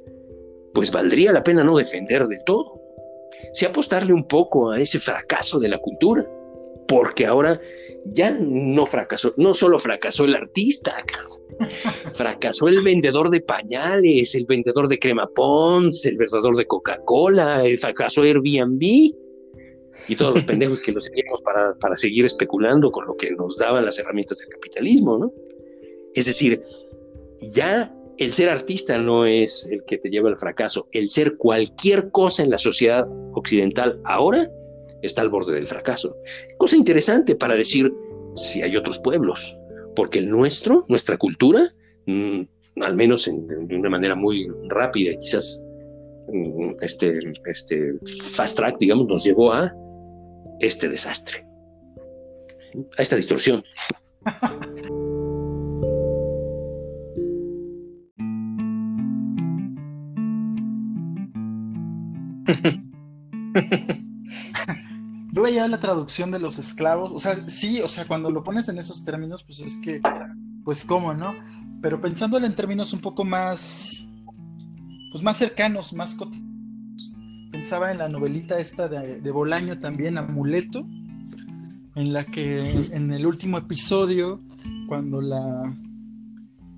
pues 0.72 0.90
valdría 0.90 1.32
la 1.32 1.42
pena 1.44 1.64
no 1.64 1.76
defender 1.76 2.26
de 2.26 2.38
todo, 2.44 2.80
sí 3.52 3.64
apostarle 3.64 4.12
un 4.12 4.26
poco 4.26 4.70
a 4.70 4.80
ese 4.80 4.98
fracaso 4.98 5.58
de 5.58 5.68
la 5.68 5.78
cultura, 5.78 6.26
porque 6.88 7.26
ahora 7.26 7.60
ya 8.04 8.30
no 8.30 8.86
fracasó, 8.86 9.34
no 9.36 9.54
solo 9.54 9.78
fracasó 9.78 10.24
el 10.24 10.36
artista, 10.36 11.04
fracasó 12.12 12.68
el 12.68 12.82
vendedor 12.82 13.30
de 13.30 13.40
pañales, 13.40 14.34
el 14.34 14.46
vendedor 14.46 14.88
de 14.88 14.98
crema 14.98 15.26
Pons, 15.26 16.04
el 16.06 16.16
vendedor 16.16 16.56
de 16.56 16.66
Coca-Cola, 16.66 17.64
fracasó 17.80 18.22
Airbnb, 18.22 18.82
y 20.08 20.16
todos 20.16 20.34
los 20.34 20.44
pendejos 20.44 20.80
que 20.80 20.92
lo 20.92 21.00
seguíamos 21.00 21.42
para, 21.42 21.74
para 21.78 21.96
seguir 21.96 22.24
especulando 22.24 22.90
con 22.90 23.06
lo 23.06 23.16
que 23.16 23.30
nos 23.32 23.58
daban 23.58 23.84
las 23.84 23.98
herramientas 23.98 24.38
del 24.38 24.48
capitalismo, 24.50 25.18
¿no? 25.18 25.32
Es 26.14 26.26
decir, 26.26 26.62
ya 27.40 27.94
el 28.18 28.32
ser 28.32 28.48
artista 28.48 28.98
no 28.98 29.26
es 29.26 29.68
el 29.70 29.84
que 29.84 29.98
te 29.98 30.08
lleva 30.08 30.28
al 30.28 30.38
fracaso, 30.38 30.88
el 30.92 31.08
ser 31.08 31.36
cualquier 31.36 32.10
cosa 32.10 32.42
en 32.42 32.50
la 32.50 32.58
sociedad 32.58 33.06
occidental 33.34 34.00
ahora 34.04 34.50
está 35.02 35.22
al 35.22 35.28
borde 35.28 35.54
del 35.54 35.66
fracaso. 35.66 36.16
Cosa 36.58 36.76
interesante 36.76 37.34
para 37.34 37.54
decir 37.54 37.92
si 38.34 38.62
hay 38.62 38.76
otros 38.76 38.98
pueblos, 38.98 39.58
porque 39.94 40.18
el 40.18 40.30
nuestro, 40.30 40.84
nuestra 40.88 41.16
cultura, 41.16 41.72
mm, 42.06 42.42
al 42.80 42.96
menos 42.96 43.26
de 43.26 43.76
una 43.76 43.90
manera 43.90 44.14
muy 44.14 44.48
rápida 44.68 45.16
quizás 45.18 45.64
mm, 46.28 46.76
este, 46.80 47.18
este 47.46 47.94
fast 48.32 48.56
track, 48.56 48.78
digamos, 48.78 49.06
nos 49.08 49.24
llevó 49.24 49.52
a 49.52 49.74
este 50.60 50.88
desastre, 50.88 51.46
a 52.96 53.02
esta 53.02 53.16
distorsión. 53.16 53.62
Traducción 65.78 66.30
de 66.30 66.38
los 66.38 66.58
esclavos, 66.58 67.12
o 67.12 67.20
sea, 67.20 67.48
sí, 67.48 67.80
o 67.80 67.88
sea, 67.88 68.06
cuando 68.06 68.30
lo 68.30 68.42
pones 68.42 68.68
en 68.68 68.78
esos 68.78 69.04
términos, 69.04 69.44
pues 69.44 69.60
es 69.60 69.78
que, 69.78 70.00
pues 70.64 70.84
cómo, 70.84 71.14
¿no? 71.14 71.34
Pero 71.82 72.00
pensándolo 72.00 72.46
en 72.46 72.54
términos 72.54 72.92
un 72.92 73.00
poco 73.00 73.24
más, 73.24 74.06
pues 75.10 75.22
más 75.22 75.36
cercanos, 75.36 75.92
más 75.92 76.14
cotidianos 76.14 76.46
pensaba 77.56 77.90
en 77.90 77.98
la 77.98 78.08
novelita 78.10 78.58
esta 78.58 78.86
de, 78.86 79.30
Bolaño 79.30 79.78
también, 79.78 80.18
Amuleto, 80.18 80.86
en 81.94 82.12
la 82.12 82.24
que 82.24 82.88
en 82.92 83.12
el 83.12 83.24
último 83.24 83.56
episodio, 83.56 84.42
cuando 84.86 85.22
la, 85.22 85.74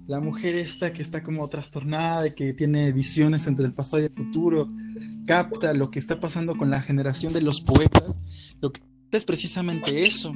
la 0.06 0.20
mujer 0.20 0.54
esta 0.54 0.92
que 0.92 1.02
está 1.02 1.24
como 1.24 1.48
trastornada 1.48 2.28
y 2.28 2.34
que 2.34 2.52
tiene 2.52 2.92
visiones 2.92 3.48
entre 3.48 3.66
el 3.66 3.74
pasado 3.74 4.02
y 4.02 4.06
el 4.06 4.12
futuro, 4.12 4.70
capta 5.26 5.74
lo 5.74 5.90
que 5.90 5.98
está 5.98 6.20
pasando 6.20 6.56
con 6.56 6.70
la 6.70 6.80
generación 6.80 7.32
de 7.32 7.42
los 7.42 7.60
poetas, 7.60 8.20
lo 8.60 8.70
que 8.70 8.80
es 9.16 9.24
precisamente 9.24 10.06
eso, 10.06 10.34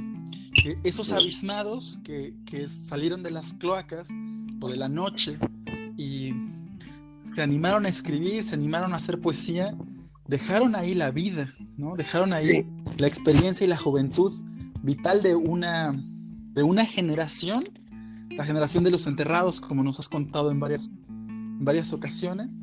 que 0.61 0.77
esos 0.83 1.11
abismados 1.11 1.99
que, 2.03 2.33
que 2.45 2.67
salieron 2.67 3.23
de 3.23 3.31
las 3.31 3.53
cloacas 3.53 4.09
o 4.61 4.69
de 4.69 4.77
la 4.77 4.89
noche 4.89 5.37
y 5.97 6.31
se 7.23 7.41
animaron 7.41 7.85
a 7.85 7.89
escribir, 7.89 8.43
se 8.43 8.55
animaron 8.55 8.93
a 8.93 8.97
hacer 8.97 9.19
poesía, 9.19 9.75
dejaron 10.27 10.75
ahí 10.75 10.93
la 10.93 11.11
vida, 11.11 11.53
¿no? 11.77 11.95
Dejaron 11.95 12.33
ahí 12.33 12.67
la 12.97 13.07
experiencia 13.07 13.65
y 13.65 13.67
la 13.67 13.77
juventud 13.77 14.33
vital 14.81 15.21
de 15.21 15.35
una, 15.35 15.93
de 16.53 16.63
una 16.63 16.85
generación, 16.85 17.63
la 18.29 18.43
generación 18.43 18.83
de 18.83 18.91
los 18.91 19.07
enterrados, 19.07 19.61
como 19.61 19.83
nos 19.83 19.99
has 19.99 20.09
contado 20.09 20.51
en 20.51 20.59
varias, 20.59 20.89
varias 21.07 21.93
ocasiones, 21.93 22.57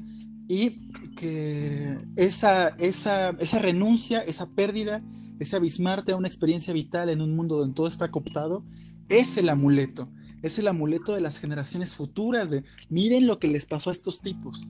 y 0.48 0.90
que 1.16 1.98
esa, 2.16 2.68
esa, 2.78 3.30
esa 3.30 3.58
renuncia, 3.58 4.18
esa 4.18 4.46
pérdida, 4.50 5.02
ese 5.40 5.56
abismarte 5.56 6.12
a 6.12 6.16
una 6.16 6.28
experiencia 6.28 6.72
vital 6.72 7.08
en 7.08 7.20
un 7.20 7.34
mundo 7.34 7.56
donde 7.56 7.74
todo 7.74 7.88
está 7.88 8.10
cooptado, 8.10 8.64
es 9.08 9.36
el 9.36 9.48
amuleto, 9.48 10.08
es 10.42 10.58
el 10.60 10.68
amuleto 10.68 11.14
de 11.14 11.20
las 11.20 11.38
generaciones 11.38 11.96
futuras, 11.96 12.50
de 12.50 12.62
miren 12.88 13.26
lo 13.26 13.40
que 13.40 13.48
les 13.48 13.66
pasó 13.66 13.90
a 13.90 13.92
estos 13.92 14.20
tipos, 14.20 14.68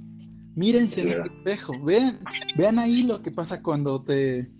Mírense 0.55 1.03
en 1.03 1.09
el 1.11 1.21
espejo, 1.23 1.73
vean, 1.83 2.21
vean 2.57 2.79
ahí 2.79 3.03
lo 3.03 3.23
que 3.23 3.31
pasa 3.31 3.63
cuando 3.63 4.03
te 4.03 4.51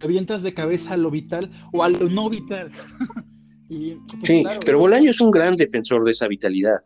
avientas 0.00 0.42
de 0.42 0.52
cabeza 0.52 0.94
a 0.94 0.96
lo 0.96 1.10
vital 1.10 1.50
o 1.72 1.84
a 1.84 1.88
lo 1.88 2.08
no 2.08 2.28
vital. 2.28 2.70
Pues, 3.72 4.00
sí, 4.24 4.44
pero 4.66 4.78
Bolaño 4.78 5.10
es 5.10 5.20
un 5.22 5.30
gran 5.30 5.56
defensor 5.56 6.04
de 6.04 6.10
esa 6.10 6.28
vitalidad. 6.28 6.76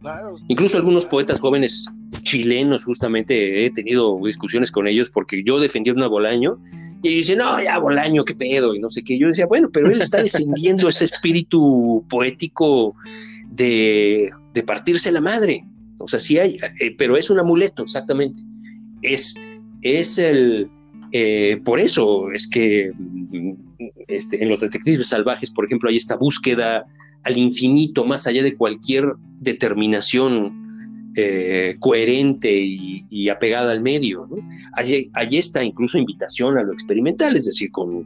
Incluso 0.47 0.77
algunos 0.77 1.05
poetas 1.05 1.41
jóvenes 1.41 1.91
chilenos, 2.23 2.85
justamente 2.85 3.67
he 3.67 3.73
tenido 3.73 4.17
discusiones 4.25 4.71
con 4.71 4.87
ellos 4.87 5.11
porque 5.11 5.43
yo 5.43 5.59
defendía 5.59 5.95
a 5.95 6.07
Bolaño 6.07 6.61
y 7.07 7.15
dicen, 7.17 7.39
no, 7.39 7.63
ya 7.63 7.79
Bolaño, 7.79 8.25
qué 8.25 8.35
pedo, 8.35 8.75
y 8.75 8.81
no 8.81 8.91
sé 8.91 9.03
qué. 9.03 9.19
Yo 9.19 9.29
decía, 9.29 9.47
bueno, 9.47 9.71
pero 9.73 9.91
él 9.91 10.01
está 10.01 10.23
defendiendo 10.23 10.89
ese 10.89 11.05
espíritu 11.05 12.05
poético 12.09 12.95
de, 13.51 14.31
de 14.53 14.63
partirse 14.63 15.13
la 15.13 15.21
madre. 15.21 15.65
O 15.99 16.09
sea, 16.09 16.21
sí 16.21 16.39
hay, 16.39 16.57
eh, 16.81 16.95
pero 16.97 17.17
es 17.17 17.31
un 17.31 17.39
amuleto, 17.39 17.85
exactamente. 17.85 18.41
Es, 19.03 19.35
es 19.83 20.19
el, 20.19 20.69
eh, 21.13 21.61
por 21.65 21.79
eso 21.79 22.31
es 22.33 22.49
que 22.49 22.93
mm, 22.93 23.53
este, 24.09 24.43
en 24.43 24.49
los 24.49 24.61
detectives 24.61 25.07
salvajes, 25.07 25.51
por 25.51 25.65
ejemplo, 25.67 25.89
hay 25.89 25.97
esta 25.97 26.17
búsqueda 26.17 26.85
al 27.23 27.37
infinito, 27.39 28.05
más 28.05 28.27
allá 28.27 28.43
de 28.43 28.55
cualquier 28.55 29.13
determinación 29.41 30.66
eh, 31.19 31.77
coherente 31.81 32.53
y, 32.55 33.29
apegada 33.31 33.73
al 33.73 33.81
medio. 33.81 34.29
Allí, 34.75 35.39
está 35.39 35.65
incluso 35.65 35.97
invitación 35.97 36.59
a 36.59 36.63
lo 36.63 36.75
experimental, 36.75 37.35
es 37.35 37.47
decir, 37.47 37.71
con, 37.71 38.05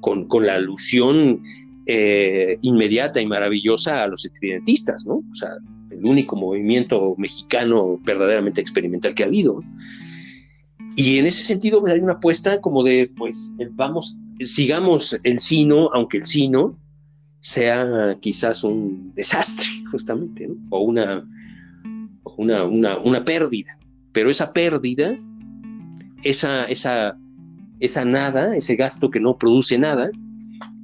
con, 0.00 0.46
la 0.46 0.56
alusión 0.56 1.42
eh, 1.86 2.58
inmediata 2.60 3.18
y 3.18 3.26
maravillosa 3.26 4.02
a 4.02 4.08
los 4.08 4.26
estridentistas, 4.26 5.06
¿no? 5.06 5.14
O 5.14 5.34
sea, 5.34 5.48
el 5.90 6.04
único 6.04 6.36
movimiento 6.36 7.14
mexicano 7.16 7.98
verdaderamente 8.04 8.60
experimental 8.60 9.14
que 9.14 9.22
ha 9.22 9.26
habido. 9.26 9.62
Y 10.96 11.16
en 11.16 11.26
ese 11.26 11.42
sentido 11.42 11.80
pues, 11.80 11.94
hay 11.94 12.00
una 12.00 12.12
apuesta 12.14 12.60
como 12.60 12.84
de, 12.84 13.10
pues, 13.16 13.54
vamos, 13.70 14.18
sigamos 14.44 15.18
el 15.24 15.40
sino, 15.40 15.88
aunque 15.94 16.18
el 16.18 16.26
sino 16.26 16.78
sea 17.40 18.18
quizás 18.20 18.64
un 18.64 19.14
desastre, 19.14 19.66
justamente, 19.90 20.46
o 20.68 20.80
una 20.80 21.24
una, 22.40 23.24
pérdida. 23.24 23.78
Pero 24.12 24.30
esa 24.30 24.52
pérdida, 24.52 25.18
esa, 26.22 26.64
esa, 26.64 27.18
esa 27.80 28.04
nada, 28.04 28.56
ese 28.56 28.76
gasto 28.76 29.10
que 29.10 29.20
no 29.20 29.36
produce 29.36 29.78
nada, 29.78 30.10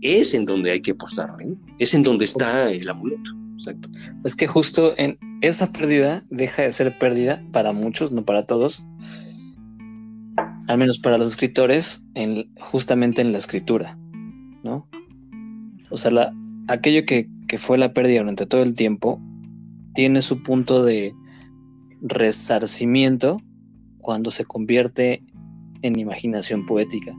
es 0.02 0.34
en 0.34 0.44
donde 0.44 0.70
hay 0.70 0.82
que 0.82 0.92
apostarle, 0.92 1.56
es 1.78 1.94
en 1.94 2.02
donde 2.02 2.26
está 2.26 2.70
el 2.70 2.88
amuleto. 2.88 3.30
Exacto. 3.54 3.88
Es 4.24 4.36
que 4.36 4.46
justo 4.46 4.92
en 4.98 5.18
esa 5.40 5.72
pérdida 5.72 6.24
deja 6.30 6.62
de 6.62 6.72
ser 6.72 6.98
pérdida 6.98 7.42
para 7.52 7.72
muchos, 7.72 8.12
no 8.12 8.24
para 8.24 8.44
todos, 8.44 8.84
al 10.68 10.78
menos 10.78 10.98
para 10.98 11.16
los 11.16 11.30
escritores, 11.30 12.06
en, 12.14 12.50
justamente 12.58 13.22
en 13.22 13.32
la 13.32 13.38
escritura, 13.38 13.98
¿no? 14.62 14.86
O 15.90 15.96
sea, 15.96 16.10
la, 16.10 16.34
aquello 16.68 17.06
que, 17.06 17.28
que 17.48 17.58
fue 17.58 17.78
la 17.78 17.92
pérdida 17.92 18.20
durante 18.20 18.46
todo 18.46 18.62
el 18.62 18.74
tiempo 18.74 19.20
tiene 19.94 20.20
su 20.20 20.42
punto 20.42 20.84
de, 20.84 21.14
resarcimiento 22.02 23.40
cuando 23.98 24.30
se 24.30 24.44
convierte 24.44 25.22
en 25.82 25.98
imaginación 25.98 26.66
poética 26.66 27.12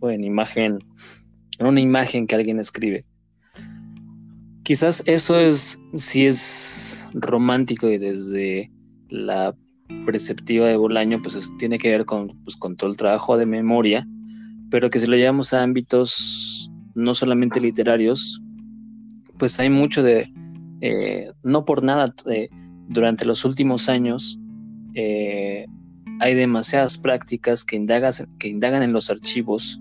o 0.00 0.10
en 0.10 0.24
imagen, 0.24 0.78
en 1.58 1.66
una 1.66 1.80
imagen 1.80 2.26
que 2.26 2.34
alguien 2.34 2.60
escribe. 2.60 3.04
Quizás 4.62 5.02
eso 5.06 5.38
es, 5.38 5.80
si 5.94 6.26
es 6.26 7.06
romántico 7.14 7.88
y 7.88 7.98
desde 7.98 8.70
la 9.08 9.54
perceptiva 10.04 10.66
de 10.66 10.76
Bolaño, 10.76 11.22
pues 11.22 11.50
tiene 11.58 11.78
que 11.78 11.90
ver 11.90 12.04
con, 12.04 12.28
pues, 12.42 12.56
con 12.56 12.76
todo 12.76 12.90
el 12.90 12.96
trabajo 12.96 13.38
de 13.38 13.46
memoria, 13.46 14.06
pero 14.70 14.90
que 14.90 14.98
si 14.98 15.06
lo 15.06 15.16
llevamos 15.16 15.54
a 15.54 15.62
ámbitos 15.62 16.70
no 16.94 17.14
solamente 17.14 17.60
literarios, 17.60 18.42
pues 19.38 19.60
hay 19.60 19.70
mucho 19.70 20.02
de, 20.02 20.28
eh, 20.80 21.30
no 21.42 21.64
por 21.64 21.82
nada, 21.82 22.12
de, 22.24 22.50
durante 22.88 23.24
los 23.24 23.44
últimos 23.44 23.88
años 23.88 24.38
eh, 24.94 25.66
hay 26.20 26.34
demasiadas 26.34 26.98
prácticas 26.98 27.64
que, 27.64 27.84
que 28.38 28.48
indagan 28.48 28.82
en 28.82 28.92
los 28.92 29.10
archivos 29.10 29.80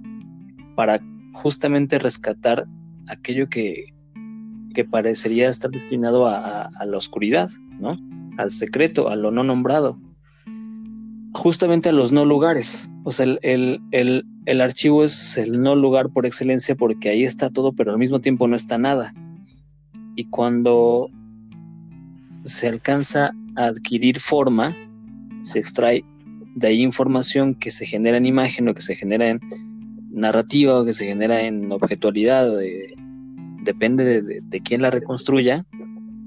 para 0.75 0.99
justamente 1.33 1.99
rescatar 1.99 2.67
aquello 3.07 3.47
que, 3.47 3.93
que 4.73 4.83
parecería 4.83 5.49
estar 5.49 5.71
destinado 5.71 6.27
a, 6.27 6.69
la 6.85 6.97
oscuridad, 6.97 7.49
¿no? 7.79 7.97
Al 8.37 8.51
secreto, 8.51 9.09
a 9.09 9.15
lo 9.15 9.31
no 9.31 9.43
nombrado, 9.43 9.99
justamente 11.33 11.89
a 11.89 11.93
los 11.93 12.11
no 12.11 12.25
lugares. 12.25 12.91
O 13.03 13.11
sea, 13.11 13.37
el, 13.41 13.81
el 13.91 14.61
archivo 14.61 15.03
es 15.03 15.37
el 15.37 15.61
no 15.61 15.75
lugar 15.75 16.09
por 16.09 16.25
excelencia 16.25 16.75
porque 16.75 17.09
ahí 17.09 17.23
está 17.23 17.49
todo, 17.49 17.73
pero 17.73 17.91
al 17.91 17.97
mismo 17.97 18.19
tiempo 18.19 18.47
no 18.47 18.55
está 18.55 18.77
nada. 18.77 19.13
Y 20.15 20.25
cuando 20.25 21.09
se 22.45 22.67
alcanza 22.67 23.33
a 23.55 23.65
adquirir 23.65 24.19
forma, 24.19 24.75
se 25.41 25.59
extrae 25.59 26.05
de 26.55 26.67
ahí 26.67 26.81
información 26.81 27.55
que 27.55 27.71
se 27.71 27.85
genera 27.85 28.17
en 28.17 28.25
imagen 28.25 28.69
o 28.69 28.73
que 28.73 28.81
se 28.81 28.95
genera 28.95 29.29
en 29.29 29.41
narrativa 30.11 30.79
o 30.79 30.85
que 30.85 30.93
se 30.93 31.05
genera 31.05 31.41
en 31.41 31.71
objetualidad, 31.71 32.49
depende 33.63 34.21
de, 34.21 34.59
quién 34.61 34.81
la 34.81 34.91
reconstruya, 34.91 35.65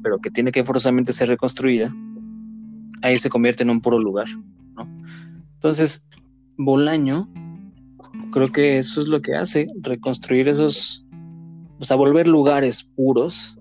pero 0.02 0.18
que 0.18 0.30
tiene 0.30 0.52
que 0.52 0.64
forzosamente 0.64 1.12
ser 1.12 1.28
reconstruida, 1.28 1.94
ahí 3.02 3.16
se 3.16 3.30
convierte 3.30 3.62
en 3.62 3.70
un 3.70 3.80
puro 3.80 3.98
lugar. 3.98 4.26
Entonces, 5.54 6.10
Bolaño, 6.56 7.28
creo 8.32 8.52
que 8.52 8.78
eso 8.78 9.00
es 9.00 9.06
lo 9.06 9.22
que 9.22 9.36
hace, 9.36 9.68
reconstruir 9.80 10.48
esos, 10.48 11.06
o 11.78 11.84
sea, 11.84 11.96
volver 11.96 12.26
lugares 12.26 12.82
puros, 12.82 13.56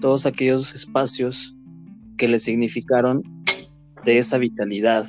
todos 0.00 0.26
aquellos 0.26 0.74
espacios 0.74 1.56
que 2.20 2.28
le 2.28 2.38
significaron 2.38 3.22
de 4.04 4.18
esa 4.18 4.36
vitalidad 4.36 5.06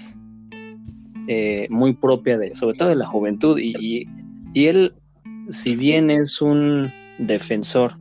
eh, 1.28 1.68
muy 1.70 1.94
propia 1.94 2.38
de, 2.38 2.56
sobre 2.56 2.78
todo 2.78 2.88
de 2.88 2.96
la 2.96 3.06
juventud. 3.06 3.60
Y, 3.60 4.08
él, 4.56 4.94
si 5.50 5.76
bien 5.76 6.10
es 6.10 6.42
un 6.42 6.90
defensor 7.20 7.96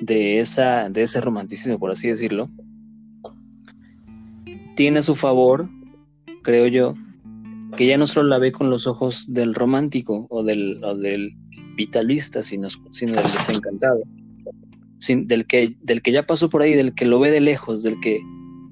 de, 0.00 0.40
esa, 0.40 0.90
de 0.90 1.02
ese 1.02 1.20
romanticismo, 1.20 1.78
por 1.78 1.92
así 1.92 2.08
decirlo, 2.08 2.50
tiene 4.74 4.98
a 4.98 5.02
su 5.04 5.14
favor, 5.14 5.70
creo 6.42 6.66
yo, 6.66 6.94
que 7.76 7.86
ya 7.86 7.96
no 7.96 8.08
solo 8.08 8.28
la 8.28 8.38
ve 8.38 8.50
con 8.50 8.70
los 8.70 8.88
ojos 8.88 9.32
del 9.32 9.54
romántico 9.54 10.26
o 10.30 10.42
del, 10.42 10.80
del 11.00 11.36
vitalista, 11.76 12.42
sino, 12.42 12.66
sino 12.90 13.22
del 13.22 13.30
desencantado 13.30 14.02
del, 15.08 15.46
que, 15.46 15.76
del 15.80 16.02
que 16.02 16.12
ya 16.12 16.24
pasó 16.24 16.48
por 16.48 16.62
ahí, 16.62 16.74
del 16.74 16.94
que 16.94 17.04
lo 17.04 17.18
ve 17.18 17.30
de 17.30 17.40
lejos, 17.40 17.82
del 17.82 18.00
que, 18.00 18.20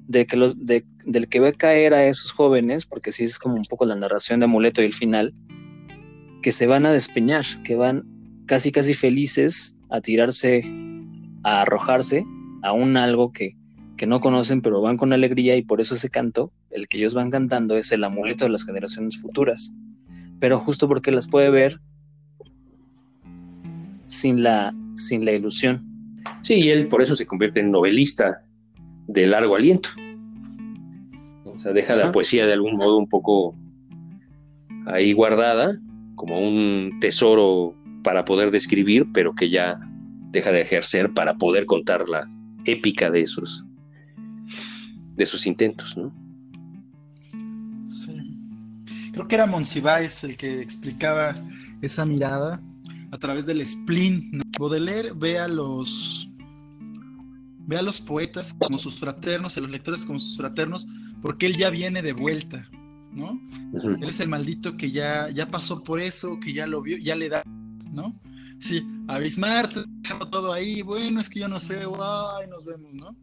de 0.07 0.25
que 0.25 0.37
lo, 0.37 0.53
del 0.53 1.27
que 1.29 1.39
ve 1.39 1.53
caer 1.53 1.93
a 1.93 2.05
esos 2.05 2.31
jóvenes, 2.31 2.85
porque 2.85 3.11
sí 3.11 3.23
es 3.23 3.39
como 3.39 3.55
un 3.55 3.65
poco 3.65 3.85
la 3.85 3.95
narración 3.95 4.39
de 4.39 4.45
Amuleto 4.45 4.81
y 4.81 4.85
el 4.85 4.93
final, 4.93 5.33
que 6.41 6.51
se 6.51 6.67
van 6.67 6.85
a 6.85 6.91
despeñar, 6.91 7.45
que 7.63 7.75
van 7.75 8.05
casi 8.45 8.71
casi 8.71 8.93
felices 8.93 9.79
a 9.89 10.01
tirarse, 10.01 10.63
a 11.43 11.61
arrojarse 11.61 12.23
a 12.63 12.71
un 12.71 12.97
algo 12.97 13.31
que, 13.31 13.55
que 13.97 14.07
no 14.07 14.19
conocen, 14.19 14.61
pero 14.61 14.81
van 14.81 14.97
con 14.97 15.13
alegría 15.13 15.55
y 15.55 15.63
por 15.63 15.81
eso 15.81 15.95
ese 15.95 16.09
canto, 16.09 16.51
el 16.69 16.87
que 16.87 16.97
ellos 16.97 17.13
van 17.13 17.29
cantando, 17.29 17.77
es 17.77 17.91
el 17.91 18.03
amuleto 18.03 18.45
de 18.45 18.51
las 18.51 18.65
generaciones 18.65 19.19
futuras. 19.19 19.75
Pero 20.39 20.59
justo 20.59 20.87
porque 20.87 21.11
las 21.11 21.27
puede 21.27 21.49
ver 21.49 21.79
sin 24.07 24.43
la, 24.43 24.73
sin 24.95 25.23
la 25.23 25.33
ilusión. 25.33 25.90
Sí, 26.43 26.55
y 26.55 26.69
él 26.69 26.87
por 26.87 27.01
eso 27.01 27.15
se 27.15 27.25
convierte 27.25 27.59
en 27.59 27.71
novelista 27.71 28.43
de 29.07 29.27
largo 29.27 29.55
aliento. 29.55 29.89
O 31.45 31.59
sea, 31.61 31.73
deja 31.73 31.95
la 31.95 32.11
poesía 32.11 32.47
de 32.47 32.53
algún 32.53 32.77
modo 32.77 32.97
un 32.97 33.07
poco 33.07 33.55
ahí 34.87 35.13
guardada, 35.13 35.77
como 36.15 36.39
un 36.39 36.97
tesoro 36.99 37.75
para 38.03 38.25
poder 38.25 38.51
describir, 38.51 39.07
pero 39.13 39.35
que 39.35 39.49
ya 39.49 39.79
deja 40.31 40.51
de 40.51 40.61
ejercer 40.61 41.13
para 41.13 41.37
poder 41.37 41.65
contar 41.65 42.07
la 42.09 42.27
épica 42.65 43.11
de 43.11 43.21
esos, 43.21 43.65
de 45.15 45.25
sus 45.25 45.45
intentos, 45.45 45.97
¿no? 45.97 46.11
Sí. 47.89 48.15
Creo 49.11 49.27
que 49.27 49.35
era 49.35 49.45
Monsiváis 49.45 50.23
el 50.23 50.37
que 50.37 50.61
explicaba 50.61 51.35
esa 51.81 52.05
mirada 52.05 52.61
a 53.11 53.17
través 53.17 53.45
del 53.45 53.65
spleen. 53.65 54.41
Baudelaire 54.57 55.11
ve 55.13 55.37
a 55.37 55.47
los 55.47 56.30
ve 57.65 57.77
a 57.77 57.81
los 57.81 58.01
poetas 58.01 58.53
como 58.53 58.77
sus 58.77 58.99
fraternos, 58.99 59.57
a 59.57 59.61
los 59.61 59.71
lectores 59.71 60.05
como 60.05 60.19
sus 60.19 60.37
fraternos, 60.37 60.87
porque 61.21 61.45
él 61.45 61.57
ya 61.57 61.69
viene 61.69 62.01
de 62.01 62.13
vuelta, 62.13 62.69
¿no? 63.11 63.39
Él 63.73 64.09
es 64.09 64.19
el 64.19 64.29
maldito 64.29 64.77
que 64.77 64.91
ya, 64.91 65.29
ya 65.29 65.49
pasó 65.49 65.83
por 65.83 65.99
eso, 65.99 66.39
que 66.39 66.53
ya 66.53 66.67
lo 66.67 66.81
vio, 66.81 66.97
ya 66.97 67.15
le 67.15 67.29
da, 67.29 67.43
¿no? 67.45 68.15
Sí, 68.59 68.85
a 69.07 69.17
Bismarck, 69.17 69.73
todo 70.29 70.53
ahí, 70.53 70.81
bueno, 70.81 71.19
es 71.19 71.29
que 71.29 71.39
yo 71.39 71.47
no 71.47 71.59
sé, 71.59 71.79
ay, 71.79 72.47
nos 72.47 72.65
vemos, 72.65 72.93
¿no? 72.93 73.15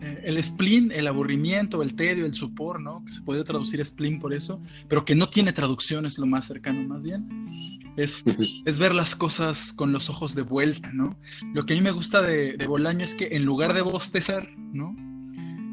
Eh, 0.00 0.22
el 0.24 0.42
spleen, 0.42 0.90
el 0.92 1.06
aburrimiento, 1.06 1.82
el 1.82 1.94
tedio, 1.94 2.24
el 2.24 2.34
supor, 2.34 2.80
¿no? 2.80 3.04
Que 3.04 3.12
se 3.12 3.20
puede 3.20 3.44
traducir 3.44 3.84
spleen 3.84 4.18
por 4.18 4.32
eso, 4.32 4.62
pero 4.88 5.04
que 5.04 5.14
no 5.14 5.28
tiene 5.28 5.52
traducción, 5.52 6.06
es 6.06 6.18
lo 6.18 6.26
más 6.26 6.46
cercano 6.46 6.82
más 6.88 7.02
bien. 7.02 7.79
Es, 7.96 8.24
es 8.64 8.78
ver 8.78 8.94
las 8.94 9.16
cosas 9.16 9.72
con 9.72 9.92
los 9.92 10.10
ojos 10.10 10.34
de 10.34 10.42
vuelta, 10.42 10.92
¿no? 10.92 11.18
Lo 11.52 11.64
que 11.64 11.74
a 11.74 11.76
mí 11.76 11.82
me 11.82 11.90
gusta 11.90 12.22
de, 12.22 12.56
de 12.56 12.66
Bolaño 12.66 13.04
es 13.04 13.14
que 13.14 13.30
en 13.32 13.44
lugar 13.44 13.74
de 13.74 13.82
bostezar, 13.82 14.48
¿no? 14.56 14.96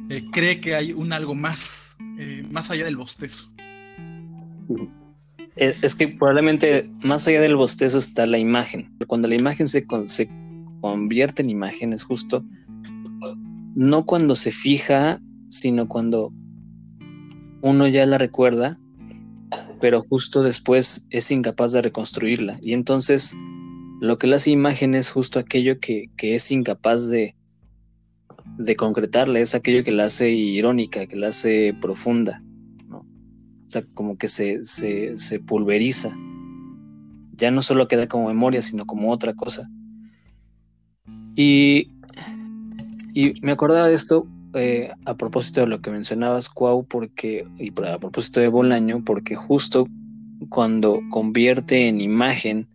Eh, 0.10 0.26
cree 0.32 0.60
que 0.60 0.76
hay 0.76 0.94
un 0.94 1.14
algo 1.14 1.36
más, 1.36 1.96
eh, 2.18 2.46
más 2.50 2.72
allá 2.72 2.86
del 2.86 2.98
bostezo. 2.98 3.52
Es 5.56 5.96
que 5.96 6.08
probablemente 6.08 6.90
más 7.04 7.28
allá 7.28 7.42
del 7.42 7.56
bostezo 7.56 7.98
está 7.98 8.26
la 8.26 8.38
imagen. 8.38 8.96
Cuando 9.08 9.28
la 9.28 9.36
imagen 9.36 9.68
se, 9.68 9.86
se 10.06 10.30
convierte 10.82 11.42
en 11.42 11.50
imagen 11.50 11.94
es 11.94 12.04
justo 12.04 12.44
no 13.78 14.08
cuando 14.08 14.36
se 14.36 14.52
fija, 14.52 15.20
sino 15.50 15.88
cuando 15.88 16.34
uno 17.62 17.88
ya 17.88 18.08
la 18.08 18.18
recuerda, 18.18 18.80
pero 19.80 20.02
justo 20.02 20.44
después 20.44 21.08
es 21.10 21.32
incapaz 21.32 21.72
de 21.72 21.82
reconstruirla. 21.82 22.60
Y 22.62 22.74
entonces 22.74 23.36
lo 24.00 24.18
que 24.18 24.28
le 24.28 24.36
hace 24.36 24.52
imagen 24.52 24.96
es 24.96 25.12
justo 25.12 25.40
aquello 25.40 25.80
que, 25.80 26.10
es 26.18 26.52
incapaz 26.52 27.10
de, 27.10 27.36
de 28.58 28.76
concretarla, 28.76 29.40
es 29.40 29.56
aquello 29.56 29.84
que 29.84 29.92
la 29.92 30.06
hace 30.06 30.32
irónica, 30.32 31.08
que 31.08 31.16
la 31.16 31.30
hace 31.30 31.76
profunda, 31.80 32.44
¿no? 32.88 33.00
O 33.00 33.70
sea, 33.70 33.84
como 33.96 34.18
que 34.18 34.28
se, 34.28 34.66
se, 34.66 35.40
pulveriza. 35.40 36.16
Ya 37.36 37.52
no 37.52 37.62
solo 37.62 37.88
queda 37.88 38.08
como 38.08 38.28
memoria, 38.28 38.62
sino 38.62 38.86
como 38.86 39.12
otra 39.12 39.34
cosa. 39.34 39.70
Y, 41.36 41.92
y 43.14 43.34
me 43.42 43.52
acordaba 43.52 43.88
de 43.88 43.94
esto 43.94 44.28
eh, 44.58 44.92
a 45.06 45.16
propósito 45.16 45.62
de 45.62 45.68
lo 45.68 45.82
que 45.82 45.92
mencionabas, 45.92 46.50
Cuau, 46.50 46.86
porque, 46.86 47.48
y 47.58 47.70
a 47.86 48.00
propósito 48.00 48.40
de 48.40 48.48
Bolaño, 48.48 49.04
porque 49.04 49.36
justo 49.36 49.88
cuando 50.50 51.02
convierte 51.10 51.88
en 51.88 52.02
imagen 52.02 52.68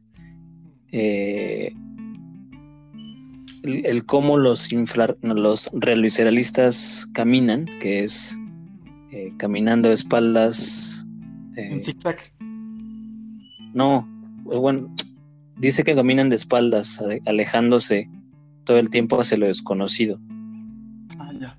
eh, 0.90 1.74
el, 3.62 4.04
cómo 4.04 4.36
los, 4.38 4.70
los 4.72 5.70
realistas 5.72 7.08
caminan, 7.12 7.66
que 7.80 8.00
es 8.00 8.38
eh, 9.10 9.32
caminando 9.36 9.88
de 9.88 9.94
espaldas. 9.94 11.06
en 11.56 11.80
zigzag. 11.80 12.18
No, 13.74 14.08
pues 14.44 14.58
bueno, 14.58 14.94
dice 15.56 15.84
que 15.84 15.94
caminan 15.94 16.28
de 16.28 16.36
espaldas, 16.36 17.02
alejándose 17.26 18.08
todo 18.64 18.78
el 18.78 18.90
tiempo 18.90 19.20
hacia 19.20 19.38
lo 19.38 19.46
desconocido. 19.46 20.18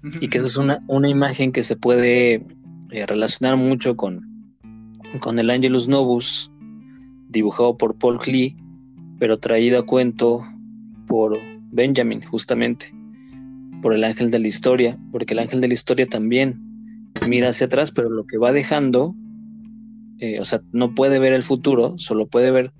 Y 0.04 0.28
que 0.28 0.40
eso 0.40 0.48
es 0.48 0.58
una, 0.58 0.80
una 0.88 1.10
imagen 1.10 1.52
que 1.52 1.64
se 1.64 1.76
puede 1.76 2.46
eh, 2.92 3.06
relacionar 3.06 3.58
mucho 3.58 3.96
con, 3.96 4.54
con 5.20 5.40
el 5.40 5.50
Angelus 5.50 5.88
Novus, 5.88 6.52
dibujado 7.30 7.78
por 7.78 7.96
Paul 7.96 8.20
Klee, 8.20 8.58
pero 9.20 9.40
traído 9.40 9.80
a 9.80 9.86
cuento 9.86 10.46
por 11.08 11.40
Benjamin, 11.72 12.22
justamente, 12.22 12.94
por 13.82 13.94
el 13.94 14.04
ángel 14.04 14.32
de 14.32 14.40
la 14.40 14.48
historia, 14.48 14.98
porque 15.12 15.34
el 15.34 15.40
ángel 15.40 15.62
de 15.62 15.68
la 15.68 15.74
historia 15.74 16.08
también 16.08 16.60
mira 17.28 17.50
hacia 17.50 17.68
atrás, 17.68 17.92
pero 17.92 18.10
lo 18.10 18.26
que 18.26 18.38
va 18.38 18.52
dejando, 18.52 19.16
eh, 20.20 20.40
o 20.40 20.46
sea, 20.46 20.62
no 20.72 20.96
puede 20.96 21.20
ver 21.20 21.34
el 21.34 21.44
futuro, 21.44 21.96
solo 21.98 22.28
puede 22.28 22.52
ver 22.52 22.74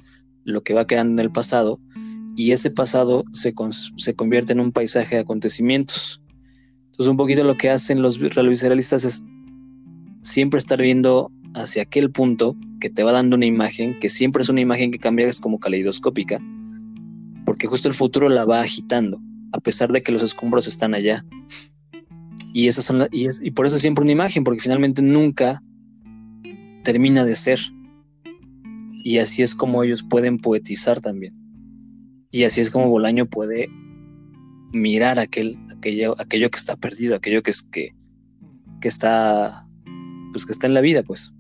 lo 0.44 0.64
que 0.64 0.74
va 0.74 0.88
quedando 0.88 1.22
en 1.22 1.26
el 1.26 1.32
pasado, 1.32 1.80
y 2.36 2.52
ese 2.52 2.72
pasado 2.72 3.26
se, 3.32 3.54
se 3.98 4.16
convierte 4.16 4.54
en 4.54 4.60
un 4.60 4.72
paisaje 4.72 5.16
de 5.16 5.22
acontecimientos. 5.22 6.23
Entonces, 6.94 7.10
un 7.10 7.18
poquito 7.18 7.44
lo 7.44 7.58
que 7.58 7.72
hacen 7.72 8.04
los 8.04 8.20
realistas 8.20 9.04
es 9.04 9.28
siempre 10.22 10.60
estar 10.60 10.80
viendo 10.80 11.32
hacia 11.56 11.82
aquel 11.82 12.12
punto 12.12 12.56
que 12.80 12.92
te 12.92 13.02
va 13.02 13.12
dando 13.12 13.36
una 13.36 13.48
imagen, 13.48 14.00
que 14.00 14.10
siempre 14.10 14.44
es 14.44 14.50
una 14.50 14.62
imagen 14.62 14.92
que 14.92 15.00
cambia, 15.00 15.26
es 15.26 15.40
como 15.40 15.60
caleidoscópica, 15.60 16.40
porque 17.46 17.66
justo 17.66 17.88
el 17.88 17.96
futuro 17.96 18.30
la 18.30 18.46
va 18.46 18.62
agitando, 18.62 19.20
a 19.54 19.60
pesar 19.60 19.92
de 19.92 20.04
que 20.04 20.12
los 20.12 20.22
escombros 20.22 20.68
están 20.68 20.94
allá. 20.94 21.26
Y, 22.54 22.68
esas 22.68 22.86
son 22.86 23.08
y, 23.12 23.26
es, 23.26 23.42
y 23.44 23.50
por 23.50 23.66
eso 23.66 23.78
es 23.78 23.82
siempre 23.82 24.04
una 24.04 24.12
imagen, 24.12 24.44
porque 24.44 24.62
finalmente 24.62 25.02
nunca 25.02 25.64
termina 26.84 27.26
de 27.26 27.36
ser. 27.36 27.60
Y 29.04 29.18
así 29.18 29.42
es 29.42 29.56
como 29.56 29.84
ellos 29.84 30.04
pueden 30.04 30.38
poetizar 30.38 31.02
también. 31.02 31.34
Y 32.30 32.44
así 32.44 32.62
es 32.62 32.70
como 32.70 32.88
Bolaño 32.88 33.26
puede 33.26 33.68
mirar 34.72 35.20
aquel, 35.20 35.58
aquello, 35.90 36.16
aquello 36.20 36.50
que 36.50 36.58
está 36.58 36.76
perdido, 36.76 37.16
aquello 37.16 37.44
que 37.44 37.52
es 37.52 37.62
que, 37.62 37.94
que 38.82 38.88
está 38.88 39.68
pues 40.32 40.46
que 40.46 40.52
está 40.52 40.68
en 40.68 40.74
la 40.74 40.82
vida, 40.82 41.04
pues. 41.04 41.34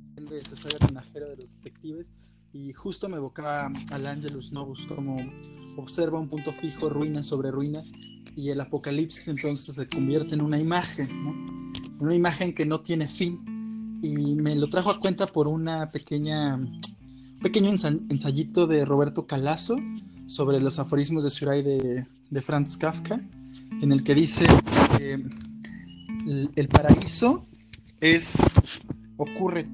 de 1.29 1.35
los 1.35 1.55
detectives 1.55 2.11
y 2.53 2.71
justo 2.71 3.09
me 3.09 3.17
evocaba 3.17 3.71
al 3.91 4.05
Angelus 4.05 4.51
Novus 4.51 4.85
como 4.85 5.17
observa 5.75 6.19
un 6.19 6.29
punto 6.29 6.53
fijo, 6.53 6.87
ruina 6.87 7.23
sobre 7.23 7.49
ruina 7.49 7.83
y 8.35 8.49
el 8.49 8.61
apocalipsis 8.61 9.27
entonces 9.27 9.75
se 9.75 9.87
convierte 9.87 10.35
en 10.35 10.41
una 10.41 10.59
imagen, 10.59 11.09
¿no? 11.23 11.33
Una 11.99 12.15
imagen 12.15 12.53
que 12.53 12.65
no 12.65 12.81
tiene 12.81 13.07
fin 13.07 13.99
y 14.03 14.35
me 14.43 14.55
lo 14.55 14.69
trajo 14.69 14.91
a 14.91 14.99
cuenta 14.99 15.25
por 15.25 15.47
una 15.47 15.89
pequeña 15.89 16.59
pequeño 17.41 17.71
ensayito 17.71 18.67
de 18.67 18.85
Roberto 18.85 19.25
Calazo 19.25 19.77
sobre 20.27 20.59
los 20.59 20.77
aforismos 20.77 21.23
de 21.23 21.29
Suray 21.29 21.63
de, 21.63 22.05
de 22.29 22.41
Franz 22.41 22.77
Kafka 22.77 23.21
en 23.81 23.91
el 23.91 24.03
que 24.03 24.15
dice 24.15 24.45
que 24.97 25.13
el, 26.55 26.67
paraíso 26.69 27.47
es, 27.99 28.43
ocurre, 29.17 29.67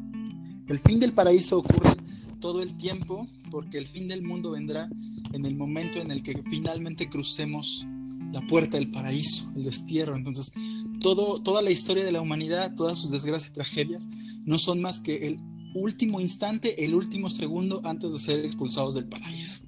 el 0.68 0.80
fin 0.80 1.00
del 1.00 1.14
paraíso 1.14 1.60
ocurre 1.60 1.95
todo 2.39 2.62
el 2.62 2.76
tiempo 2.76 3.28
porque 3.52 3.78
el 3.78 3.88
fin 3.88 4.08
del 4.08 4.24
mundo 4.24 4.52
vendrá 4.52 4.89
en 5.34 5.45
el 5.45 5.56
momento 5.56 6.00
en 6.00 6.12
el 6.12 6.24
que 6.24 6.41
finalmente 6.50 7.10
crucemos 7.10 7.88
la 8.32 8.41
puerta 8.41 8.78
del 8.78 8.89
paraíso, 8.89 9.52
el 9.56 9.64
destierro. 9.64 10.16
Entonces, 10.16 10.52
todo, 11.00 11.41
toda 11.41 11.62
la 11.62 11.72
historia 11.72 12.04
de 12.04 12.12
la 12.12 12.22
humanidad, 12.22 12.76
todas 12.76 12.97
sus 12.97 13.12
desgracias 13.12 13.52
y 13.52 13.54
tragedias, 13.54 14.08
no 14.45 14.58
son 14.58 14.82
más 14.82 15.02
que 15.02 15.28
el 15.28 15.38
último 15.74 16.20
instante, 16.20 16.84
el 16.84 16.95
último 16.95 17.30
segundo 17.30 17.82
antes 17.84 18.12
de 18.12 18.20
ser 18.20 18.45
expulsados 18.45 18.95
del 18.95 19.06
paraíso. 19.06 19.64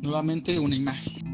Nuevamente 0.00 0.58
una 0.58 0.76
imagen. 0.76 1.33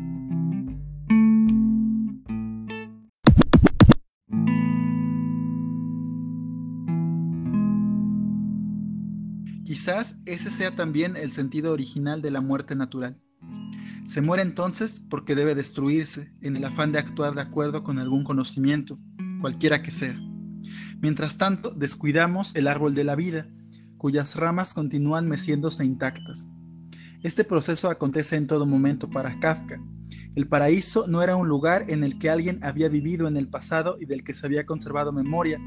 Quizás 9.80 10.14
ese 10.26 10.50
sea 10.50 10.76
también 10.76 11.16
el 11.16 11.32
sentido 11.32 11.72
original 11.72 12.20
de 12.20 12.30
la 12.30 12.42
muerte 12.42 12.74
natural. 12.74 13.18
Se 14.04 14.20
muere 14.20 14.42
entonces 14.42 15.00
porque 15.08 15.34
debe 15.34 15.54
destruirse 15.54 16.34
en 16.42 16.54
el 16.54 16.66
afán 16.66 16.92
de 16.92 16.98
actuar 16.98 17.34
de 17.34 17.40
acuerdo 17.40 17.82
con 17.82 17.98
algún 17.98 18.22
conocimiento, 18.22 18.98
cualquiera 19.40 19.82
que 19.82 19.90
sea. 19.90 20.20
Mientras 21.00 21.38
tanto, 21.38 21.70
descuidamos 21.70 22.54
el 22.56 22.68
árbol 22.68 22.94
de 22.94 23.04
la 23.04 23.16
vida, 23.16 23.48
cuyas 23.96 24.36
ramas 24.36 24.74
continúan 24.74 25.26
meciéndose 25.26 25.82
intactas. 25.82 26.46
Este 27.22 27.42
proceso 27.42 27.88
acontece 27.88 28.36
en 28.36 28.48
todo 28.48 28.66
momento 28.66 29.08
para 29.08 29.40
Kafka. 29.40 29.80
El 30.34 30.46
paraíso 30.46 31.06
no 31.06 31.22
era 31.22 31.36
un 31.36 31.48
lugar 31.48 31.86
en 31.88 32.04
el 32.04 32.18
que 32.18 32.28
alguien 32.28 32.62
había 32.62 32.90
vivido 32.90 33.28
en 33.28 33.38
el 33.38 33.48
pasado 33.48 33.96
y 33.98 34.04
del 34.04 34.24
que 34.24 34.34
se 34.34 34.44
había 34.44 34.66
conservado 34.66 35.10
memoria, 35.10 35.58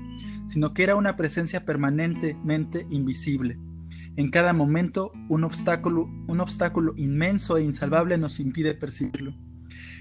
sino 0.45 0.75
que 0.75 0.83
era 0.83 0.95
una 0.95 1.15
presencia 1.15 1.65
permanentemente 1.65 2.85
invisible 2.91 3.57
en 4.15 4.29
cada 4.29 4.53
momento 4.53 5.11
un 5.29 5.43
obstáculo, 5.43 6.05
un 6.27 6.39
obstáculo 6.39 6.93
inmenso 6.97 7.57
e 7.57 7.63
insalvable 7.63 8.17
nos 8.17 8.39
impide 8.39 8.73
percibirlo. 8.75 9.33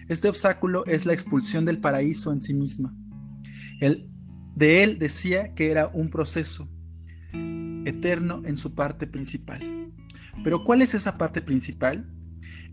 Este 0.08 0.28
obstáculo 0.28 0.84
es 0.86 1.06
la 1.06 1.12
expulsión 1.12 1.64
del 1.64 1.78
paraíso 1.78 2.32
en 2.32 2.40
sí 2.40 2.54
misma. 2.54 2.94
El, 3.80 4.10
de 4.54 4.82
él 4.84 4.98
decía 4.98 5.54
que 5.54 5.70
era 5.70 5.88
un 5.88 6.10
proceso 6.10 6.68
eterno 7.84 8.42
en 8.44 8.56
su 8.56 8.74
parte 8.74 9.06
principal. 9.06 9.90
Pero 10.44 10.64
¿cuál 10.64 10.82
es 10.82 10.94
esa 10.94 11.16
parte 11.16 11.40
principal? 11.40 12.10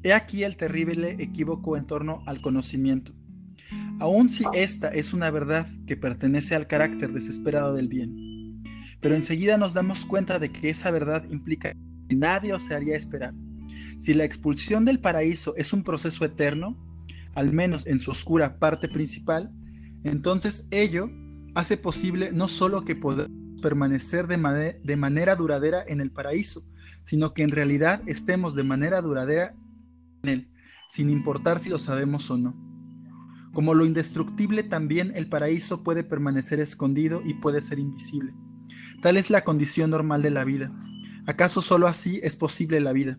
He 0.03 0.13
aquí 0.13 0.43
el 0.43 0.55
terrible 0.55 1.15
equívoco 1.19 1.77
en 1.77 1.85
torno 1.85 2.21
al 2.25 2.41
conocimiento. 2.41 3.13
Aun 3.99 4.29
si 4.29 4.45
esta 4.53 4.89
es 4.89 5.13
una 5.13 5.29
verdad 5.29 5.67
que 5.85 5.97
pertenece 5.97 6.55
al 6.55 6.67
carácter 6.67 7.11
desesperado 7.11 7.73
del 7.73 7.87
bien, 7.89 8.28
pero 9.01 9.15
enseguida 9.15 9.57
nos 9.57 9.73
damos 9.73 10.05
cuenta 10.05 10.39
de 10.39 10.51
que 10.51 10.69
esa 10.69 10.91
verdad 10.91 11.23
implica 11.29 11.73
que 12.07 12.15
nadie 12.15 12.53
os 12.53 12.69
haría 12.71 12.95
esperar. 12.95 13.33
Si 13.97 14.13
la 14.13 14.23
expulsión 14.23 14.85
del 14.85 14.99
paraíso 14.99 15.55
es 15.57 15.73
un 15.73 15.83
proceso 15.83 16.25
eterno, 16.25 16.77
al 17.35 17.53
menos 17.53 17.87
en 17.87 17.99
su 17.99 18.11
oscura 18.11 18.57
parte 18.59 18.87
principal, 18.87 19.51
entonces 20.03 20.67
ello 20.71 21.09
hace 21.55 21.77
posible 21.77 22.31
no 22.31 22.47
solo 22.47 22.85
que 22.85 22.95
podamos 22.95 23.31
permanecer 23.61 24.27
de, 24.27 24.79
de 24.83 24.95
manera 24.95 25.35
duradera 25.35 25.83
en 25.85 26.01
el 26.01 26.11
paraíso, 26.11 26.63
sino 27.03 27.33
que 27.33 27.43
en 27.43 27.51
realidad 27.51 28.01
estemos 28.07 28.55
de 28.55 28.63
manera 28.63 29.01
duradera 29.01 29.55
en 30.23 30.29
él, 30.29 30.51
sin 30.87 31.09
importar 31.09 31.59
si 31.59 31.69
lo 31.69 31.79
sabemos 31.79 32.29
o 32.31 32.37
no. 32.37 32.55
Como 33.53 33.73
lo 33.73 33.85
indestructible, 33.85 34.63
también 34.63 35.11
el 35.15 35.27
paraíso 35.27 35.83
puede 35.83 36.03
permanecer 36.03 36.59
escondido 36.59 37.21
y 37.25 37.33
puede 37.33 37.61
ser 37.61 37.79
invisible. 37.79 38.33
Tal 39.01 39.15
es 39.15 39.29
la 39.29 39.45
condición 39.45 39.91
normal 39.91 40.21
de 40.21 40.29
la 40.29 40.43
vida. 40.43 40.71
¿Acaso 41.25 41.61
solo 41.61 41.87
así 41.87 42.19
es 42.21 42.35
posible 42.35 42.81
la 42.81 42.91
vida? 42.91 43.17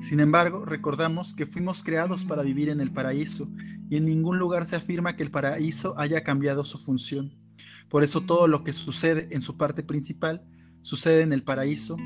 Sin 0.00 0.18
embargo, 0.18 0.64
recordamos 0.64 1.34
que 1.34 1.44
fuimos 1.44 1.84
creados 1.84 2.24
para 2.24 2.42
vivir 2.42 2.70
en 2.70 2.80
el 2.80 2.90
paraíso 2.90 3.50
y 3.90 3.98
en 3.98 4.06
ningún 4.06 4.38
lugar 4.38 4.64
se 4.64 4.76
afirma 4.76 5.16
que 5.16 5.22
el 5.22 5.30
paraíso 5.30 5.98
haya 5.98 6.22
cambiado 6.24 6.64
su 6.64 6.78
función. 6.78 7.34
Por 7.90 8.02
eso 8.02 8.22
todo 8.22 8.48
lo 8.48 8.64
que 8.64 8.72
sucede 8.72 9.28
en 9.32 9.42
su 9.42 9.58
parte 9.58 9.82
principal 9.82 10.42
sucede 10.80 11.20
en 11.20 11.34
el 11.34 11.42
paraíso, 11.42 11.98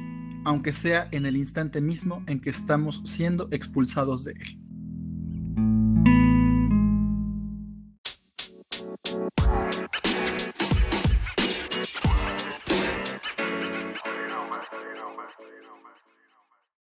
aunque 0.45 0.73
sea 0.73 1.07
en 1.13 1.25
el 1.25 1.37
instante 1.37 1.81
mismo 1.81 2.25
en 2.27 2.41
que 2.41 2.51
estamos 2.51 3.01
siendo 3.05 3.47
expulsados 3.53 4.25
de 4.25 4.33
él. 4.33 4.64